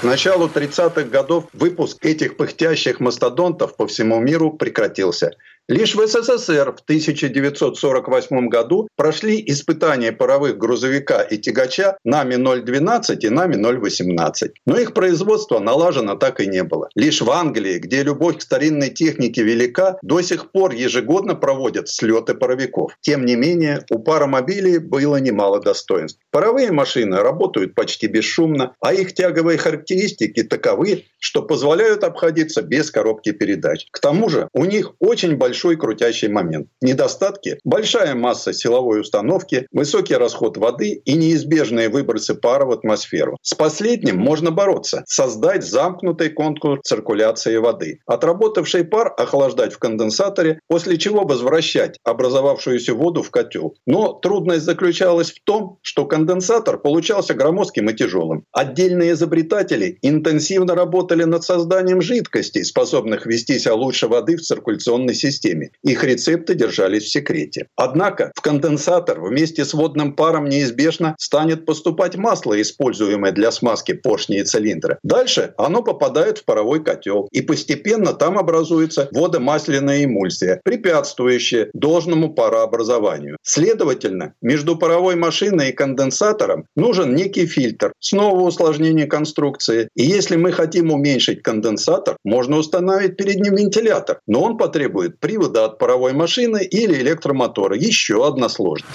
К 0.00 0.04
началу 0.04 0.48
30-х 0.48 1.04
годов 1.04 1.44
выпуск 1.52 2.04
этих 2.04 2.36
пыхтящих 2.36 3.00
мастодонтов 3.00 3.76
по 3.76 3.86
всему 3.86 4.20
миру 4.20 4.52
прекратился– 4.52 5.30
Лишь 5.66 5.94
в 5.94 6.06
СССР 6.06 6.74
в 6.76 6.82
1948 6.82 8.48
году 8.48 8.86
прошли 8.96 9.42
испытания 9.46 10.12
паровых 10.12 10.58
грузовика 10.58 11.22
и 11.22 11.38
тягача 11.38 11.96
НАМИ-012 12.06 13.16
и 13.20 13.28
НАМИ-018. 13.30 14.50
Но 14.66 14.76
их 14.76 14.92
производство 14.92 15.60
налажено 15.60 16.16
так 16.16 16.40
и 16.40 16.46
не 16.46 16.64
было. 16.64 16.90
Лишь 16.94 17.22
в 17.22 17.30
Англии, 17.30 17.78
где 17.78 18.02
любовь 18.02 18.36
к 18.36 18.42
старинной 18.42 18.90
технике 18.90 19.42
велика, 19.42 19.96
до 20.02 20.20
сих 20.20 20.52
пор 20.52 20.74
ежегодно 20.74 21.34
проводят 21.34 21.88
слеты 21.88 22.34
паровиков. 22.34 22.92
Тем 23.00 23.24
не 23.24 23.34
менее, 23.34 23.86
у 23.88 24.00
паромобилей 24.00 24.76
было 24.76 25.16
немало 25.16 25.62
достоинств. 25.62 26.20
Паровые 26.30 26.72
машины 26.72 27.20
работают 27.20 27.74
почти 27.74 28.06
бесшумно, 28.06 28.74
а 28.80 28.92
их 28.92 29.14
тяговые 29.14 29.56
характеристики 29.56 30.42
таковы, 30.42 31.06
что 31.18 31.40
позволяют 31.40 32.04
обходиться 32.04 32.60
без 32.60 32.90
коробки 32.90 33.32
передач. 33.32 33.86
К 33.90 33.98
тому 33.98 34.28
же 34.28 34.48
у 34.52 34.66
них 34.66 34.92
очень 34.98 35.38
большой 35.38 35.53
большой 35.54 35.76
крутящий 35.76 36.26
момент. 36.26 36.66
Недостатки– 36.82 37.58
большая 37.64 38.16
масса 38.16 38.52
силовой 38.52 39.00
установки, 39.00 39.68
высокий 39.70 40.16
расход 40.16 40.56
воды 40.56 41.00
и 41.04 41.14
неизбежные 41.14 41.88
выбросы 41.88 42.34
пара 42.34 42.64
в 42.64 42.72
атмосферу. 42.72 43.38
С 43.40 43.54
последним 43.54 44.18
можно 44.18 44.50
бороться– 44.50 45.04
создать 45.06 45.64
замкнутый 45.64 46.30
контур 46.30 46.80
циркуляции 46.82 47.56
воды. 47.58 48.00
Отработавший 48.04 48.84
пар 48.84 49.14
охлаждать 49.16 49.72
в 49.72 49.78
конденсаторе, 49.78 50.58
после 50.66 50.98
чего 50.98 51.22
возвращать 51.22 52.00
образовавшуюся 52.02 52.94
воду 52.94 53.22
в 53.22 53.30
котел. 53.30 53.76
Но 53.86 54.12
трудность 54.12 54.64
заключалась 54.64 55.30
в 55.30 55.40
том, 55.44 55.78
что 55.82 56.04
конденсатор 56.04 56.78
получался 56.78 57.34
громоздким 57.34 57.88
и 57.90 57.94
тяжелым. 57.94 58.42
Отдельные 58.50 59.12
изобретатели 59.12 59.98
интенсивно 60.02 60.74
работали 60.74 61.22
над 61.22 61.44
созданием 61.44 62.00
жидкостей, 62.02 62.64
способных 62.64 63.24
вести 63.26 63.60
себя 63.60 63.74
лучше 63.74 64.08
воды 64.08 64.36
в 64.36 64.40
циркуляционной 64.40 65.14
системе 65.14 65.43
системе. 65.44 65.70
Их 65.82 66.04
рецепты 66.04 66.54
держались 66.54 67.04
в 67.04 67.10
секрете. 67.10 67.66
Однако 67.76 68.32
в 68.34 68.40
конденсатор 68.40 69.20
вместе 69.20 69.64
с 69.64 69.74
водным 69.74 70.14
паром 70.14 70.48
неизбежно 70.48 71.14
станет 71.18 71.66
поступать 71.66 72.16
масло, 72.16 72.60
используемое 72.60 73.32
для 73.32 73.50
смазки 73.50 73.92
поршней 73.92 74.40
и 74.40 74.44
цилиндра. 74.44 74.98
Дальше 75.02 75.54
оно 75.56 75.82
попадает 75.82 76.38
в 76.38 76.44
паровой 76.44 76.82
котел, 76.82 77.28
и 77.32 77.42
постепенно 77.42 78.12
там 78.12 78.38
образуется 78.38 79.08
водомасляная 79.12 80.04
эмульсия, 80.04 80.60
препятствующая 80.64 81.70
должному 81.74 82.32
парообразованию. 82.34 83.36
Следовательно, 83.42 84.34
между 84.40 84.76
паровой 84.76 85.16
машиной 85.16 85.70
и 85.70 85.72
конденсатором 85.72 86.66
нужен 86.76 87.14
некий 87.14 87.46
фильтр, 87.46 87.92
снова 88.00 88.40
усложнение 88.40 89.06
конструкции. 89.06 89.88
И 89.94 90.04
если 90.04 90.36
мы 90.36 90.52
хотим 90.52 90.92
уменьшить 90.92 91.42
конденсатор, 91.42 92.16
можно 92.24 92.56
установить 92.56 93.16
перед 93.16 93.36
ним 93.40 93.54
вентилятор, 93.54 94.20
но 94.26 94.42
он 94.42 94.56
потребует 94.56 95.18
при 95.20 95.33
привода 95.34 95.64
от 95.64 95.78
паровой 95.78 96.12
машины 96.12 96.64
или 96.64 96.94
электромотора. 96.94 97.76
Еще 97.76 98.26
одна 98.26 98.48
сложность. 98.48 98.88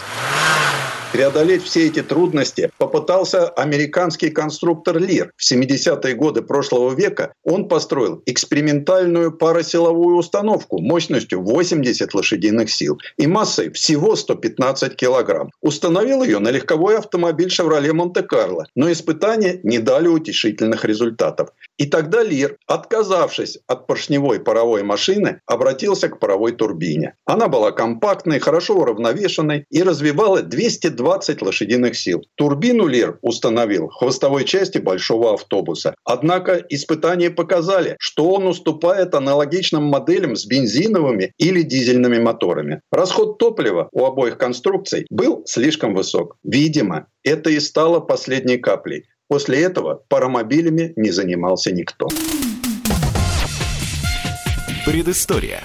Преодолеть 1.11 1.63
все 1.63 1.87
эти 1.87 2.03
трудности 2.03 2.71
попытался 2.77 3.49
американский 3.49 4.29
конструктор 4.29 4.99
Лир. 4.99 5.33
В 5.37 5.51
70-е 5.51 6.13
годы 6.13 6.43
прошлого 6.43 6.93
века 6.93 7.33
он 7.43 7.67
построил 7.67 8.21
экспериментальную 8.27 9.31
паросиловую 9.31 10.17
установку 10.17 10.79
мощностью 10.79 11.41
80 11.41 12.13
лошадиных 12.13 12.69
сил 12.69 12.99
и 13.17 13.25
массой 13.25 13.71
всего 13.71 14.15
115 14.15 14.95
килограмм. 14.95 15.49
Установил 15.61 16.23
ее 16.23 16.37
на 16.37 16.51
легковой 16.51 16.99
автомобиль 16.99 17.49
Chevrolet 17.49 17.91
Монте-Карло, 17.91 18.67
но 18.75 18.91
испытания 18.91 19.59
не 19.63 19.79
дали 19.79 20.07
утешительных 20.07 20.85
результатов. 20.85 21.49
И 21.79 21.87
тогда 21.87 22.21
Лир, 22.21 22.57
отказавшись 22.67 23.57
от 23.65 23.87
поршневой 23.87 24.39
паровой 24.39 24.83
машины, 24.83 25.41
обратился 25.47 26.07
к 26.07 26.19
паровой 26.19 26.51
турбине. 26.51 27.15
Она 27.25 27.47
была 27.47 27.71
компактной, 27.71 28.39
хорошо 28.39 28.75
уравновешенной 28.75 29.65
и 29.71 29.81
развивала 29.81 30.43
220 30.43 30.98
20 30.99 31.41
лошадиных 31.41 31.97
сил. 31.97 32.23
Турбину 32.35 32.85
Лир 32.85 33.17
установил 33.21 33.87
в 33.87 33.93
хвостовой 33.93 34.43
части 34.43 34.79
большого 34.79 35.33
автобуса. 35.33 35.95
Однако 36.03 36.61
испытания 36.69 37.29
показали, 37.29 37.95
что 37.99 38.29
он 38.29 38.45
уступает 38.45 39.15
аналогичным 39.15 39.85
моделям 39.85 40.35
с 40.35 40.45
бензиновыми 40.45 41.31
или 41.37 41.61
дизельными 41.61 42.19
моторами. 42.19 42.81
Расход 42.91 43.37
топлива 43.37 43.87
у 43.93 44.03
обоих 44.05 44.37
конструкций 44.37 45.05
был 45.09 45.43
слишком 45.45 45.95
высок. 45.95 46.35
Видимо, 46.43 47.07
это 47.23 47.49
и 47.49 47.61
стало 47.61 48.01
последней 48.01 48.57
каплей. 48.57 49.05
После 49.29 49.61
этого 49.63 50.03
паромобилями 50.09 50.91
не 50.97 51.11
занимался 51.11 51.71
никто. 51.71 52.07
Предыстория. 54.85 55.63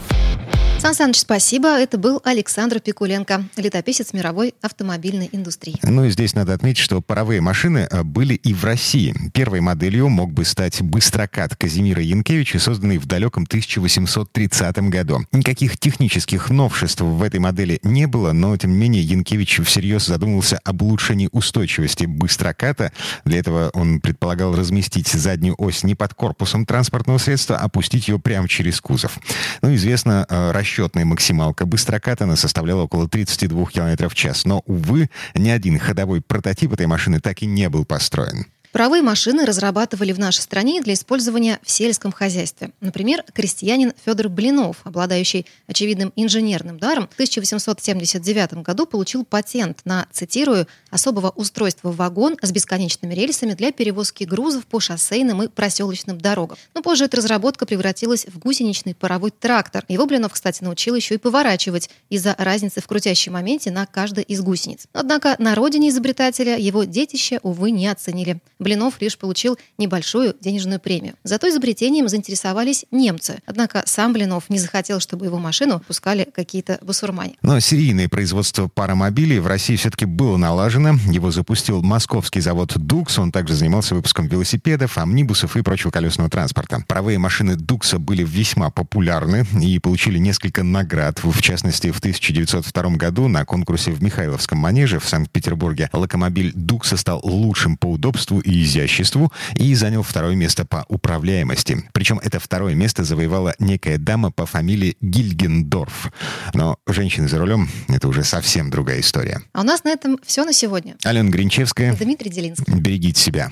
Сан 0.84 0.92
Саныч, 0.92 1.16
спасибо. 1.16 1.68
Это 1.68 1.96
был 1.96 2.20
Александр 2.24 2.78
Пикуленко, 2.78 3.44
летописец 3.56 4.12
мировой 4.12 4.52
автомобильной 4.60 5.30
индустрии. 5.32 5.76
Ну 5.82 6.04
и 6.04 6.10
здесь 6.10 6.34
надо 6.34 6.52
отметить, 6.52 6.82
что 6.82 7.00
паровые 7.00 7.40
машины 7.40 7.88
э, 7.90 8.02
были 8.02 8.34
и 8.34 8.52
в 8.52 8.64
России. 8.64 9.14
Первой 9.32 9.62
моделью 9.62 10.10
мог 10.10 10.34
бы 10.34 10.44
стать 10.44 10.82
быстрокат 10.82 11.56
Казимира 11.56 12.02
Янкевича, 12.02 12.58
созданный 12.58 12.98
в 12.98 13.06
далеком 13.06 13.44
1830 13.44 14.76
году. 14.90 15.24
Никаких 15.32 15.78
технических 15.78 16.50
новшеств 16.50 17.00
в 17.00 17.22
этой 17.22 17.40
модели 17.40 17.80
не 17.82 18.06
было, 18.06 18.32
но 18.32 18.54
тем 18.58 18.72
не 18.72 18.76
менее 18.76 19.02
Янкевич 19.02 19.62
всерьез 19.64 20.04
задумывался 20.04 20.60
об 20.64 20.82
улучшении 20.82 21.30
устойчивости 21.32 22.04
быстроката. 22.04 22.92
Для 23.24 23.38
этого 23.38 23.70
он 23.72 24.02
предполагал 24.02 24.54
разместить 24.54 25.08
заднюю 25.08 25.54
ось 25.56 25.82
не 25.82 25.94
под 25.94 26.12
корпусом 26.12 26.66
транспортного 26.66 27.16
средства, 27.16 27.56
а 27.56 27.70
пустить 27.70 28.08
ее 28.08 28.18
прямо 28.18 28.48
через 28.48 28.82
кузов. 28.82 29.18
Ну, 29.62 29.74
известно, 29.74 30.26
э, 30.28 30.50
расчет 30.50 30.73
расчетная 30.74 31.04
максималка 31.04 31.66
быстрокатана 31.66 32.34
составляла 32.34 32.82
около 32.82 33.08
32 33.08 33.66
км 33.66 34.08
в 34.08 34.14
час. 34.14 34.44
Но, 34.44 34.62
увы, 34.66 35.08
ни 35.34 35.48
один 35.48 35.78
ходовой 35.78 36.20
прототип 36.20 36.72
этой 36.72 36.86
машины 36.86 37.20
так 37.20 37.42
и 37.42 37.46
не 37.46 37.68
был 37.68 37.84
построен. 37.84 38.46
Паровые 38.74 39.02
машины 39.02 39.44
разрабатывали 39.44 40.10
в 40.10 40.18
нашей 40.18 40.40
стране 40.40 40.82
для 40.82 40.94
использования 40.94 41.60
в 41.62 41.70
сельском 41.70 42.10
хозяйстве. 42.10 42.72
Например, 42.80 43.22
крестьянин 43.32 43.92
Федор 44.04 44.28
Блинов, 44.28 44.78
обладающий 44.82 45.46
очевидным 45.68 46.12
инженерным 46.16 46.80
даром, 46.80 47.06
в 47.06 47.12
1879 47.12 48.54
году 48.64 48.86
получил 48.86 49.24
патент 49.24 49.82
на, 49.84 50.08
цитирую, 50.10 50.66
особого 50.90 51.30
устройства 51.30 51.92
вагон 51.92 52.36
с 52.42 52.50
бесконечными 52.50 53.14
рельсами 53.14 53.52
для 53.52 53.70
перевозки 53.70 54.24
грузов 54.24 54.66
по 54.66 54.80
шоссейным 54.80 55.44
и 55.44 55.46
проселочным 55.46 56.18
дорогам. 56.18 56.58
Но 56.74 56.82
позже 56.82 57.04
эта 57.04 57.18
разработка 57.18 57.66
превратилась 57.66 58.26
в 58.26 58.40
гусеничный 58.40 58.96
паровой 58.96 59.30
трактор. 59.30 59.84
Его 59.86 60.04
Блинов, 60.06 60.32
кстати, 60.32 60.64
научил 60.64 60.96
еще 60.96 61.14
и 61.14 61.18
поворачивать 61.18 61.90
из-за 62.10 62.34
разницы 62.38 62.80
в 62.80 62.88
крутящем 62.88 63.34
моменте 63.34 63.70
на 63.70 63.86
каждой 63.86 64.24
из 64.24 64.40
гусениц. 64.40 64.88
Однако 64.92 65.36
на 65.38 65.54
родине 65.54 65.90
изобретателя 65.90 66.58
его 66.58 66.82
детище, 66.82 67.38
увы, 67.44 67.70
не 67.70 67.86
оценили. 67.86 68.40
Блинов 68.64 68.94
лишь 69.00 69.16
получил 69.16 69.58
небольшую 69.78 70.34
денежную 70.40 70.80
премию. 70.80 71.14
Зато 71.22 71.48
изобретением 71.48 72.08
заинтересовались 72.08 72.86
немцы. 72.90 73.40
Однако 73.46 73.84
сам 73.86 74.12
Блинов 74.12 74.48
не 74.48 74.58
захотел, 74.58 74.98
чтобы 74.98 75.26
его 75.26 75.38
машину 75.38 75.80
пускали 75.86 76.26
какие-то 76.34 76.78
басурмане. 76.82 77.34
Но 77.42 77.60
серийное 77.60 78.08
производство 78.08 78.66
паромобилей 78.66 79.38
в 79.38 79.46
России 79.46 79.76
все-таки 79.76 80.06
было 80.06 80.36
налажено. 80.38 80.94
Его 81.10 81.30
запустил 81.30 81.82
московский 81.82 82.40
завод 82.40 82.72
«Дукс». 82.74 83.18
Он 83.18 83.30
также 83.30 83.54
занимался 83.54 83.94
выпуском 83.94 84.26
велосипедов, 84.26 84.96
амнибусов 84.96 85.56
и 85.56 85.62
прочего 85.62 85.90
колесного 85.90 86.30
транспорта. 86.30 86.82
Правые 86.88 87.18
машины 87.18 87.56
«Дукса» 87.56 87.98
были 87.98 88.24
весьма 88.24 88.70
популярны 88.70 89.46
и 89.60 89.78
получили 89.78 90.18
несколько 90.18 90.62
наград. 90.62 91.22
В 91.22 91.42
частности, 91.42 91.90
в 91.90 91.98
1902 91.98 92.96
году 92.96 93.28
на 93.28 93.44
конкурсе 93.44 93.92
в 93.92 94.02
Михайловском 94.02 94.58
манеже 94.58 94.98
в 94.98 95.06
Санкт-Петербурге 95.06 95.90
локомобиль 95.92 96.52
«Дукса» 96.54 96.96
стал 96.96 97.20
лучшим 97.22 97.76
по 97.76 97.86
удобству 97.86 98.40
и 98.40 98.53
изяществу 98.62 99.32
и 99.56 99.74
занял 99.74 100.02
второе 100.02 100.34
место 100.34 100.64
по 100.64 100.84
управляемости. 100.88 101.88
Причем 101.92 102.20
это 102.22 102.38
второе 102.38 102.74
место 102.74 103.04
завоевала 103.04 103.54
некая 103.58 103.98
дама 103.98 104.30
по 104.30 104.46
фамилии 104.46 104.96
Гильгендорф. 105.00 106.12
Но 106.52 106.76
женщины 106.86 107.28
за 107.28 107.38
рулем— 107.38 107.68
это 107.88 108.08
уже 108.08 108.24
совсем 108.24 108.70
другая 108.70 109.00
история. 109.00 109.42
А 109.52 109.60
у 109.60 109.64
нас 109.64 109.84
на 109.84 109.90
этом 109.90 110.18
все 110.24 110.44
на 110.44 110.52
сегодня. 110.52 110.96
Алена 111.04 111.30
Гринчевская. 111.30 111.94
Дмитрий 111.94 112.30
Делинский. 112.30 112.74
Берегите 112.74 113.20
себя. 113.20 113.50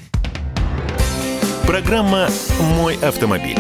Программа 1.67 2.29
«Мой 2.61 2.97
автомобиль». 2.97 3.59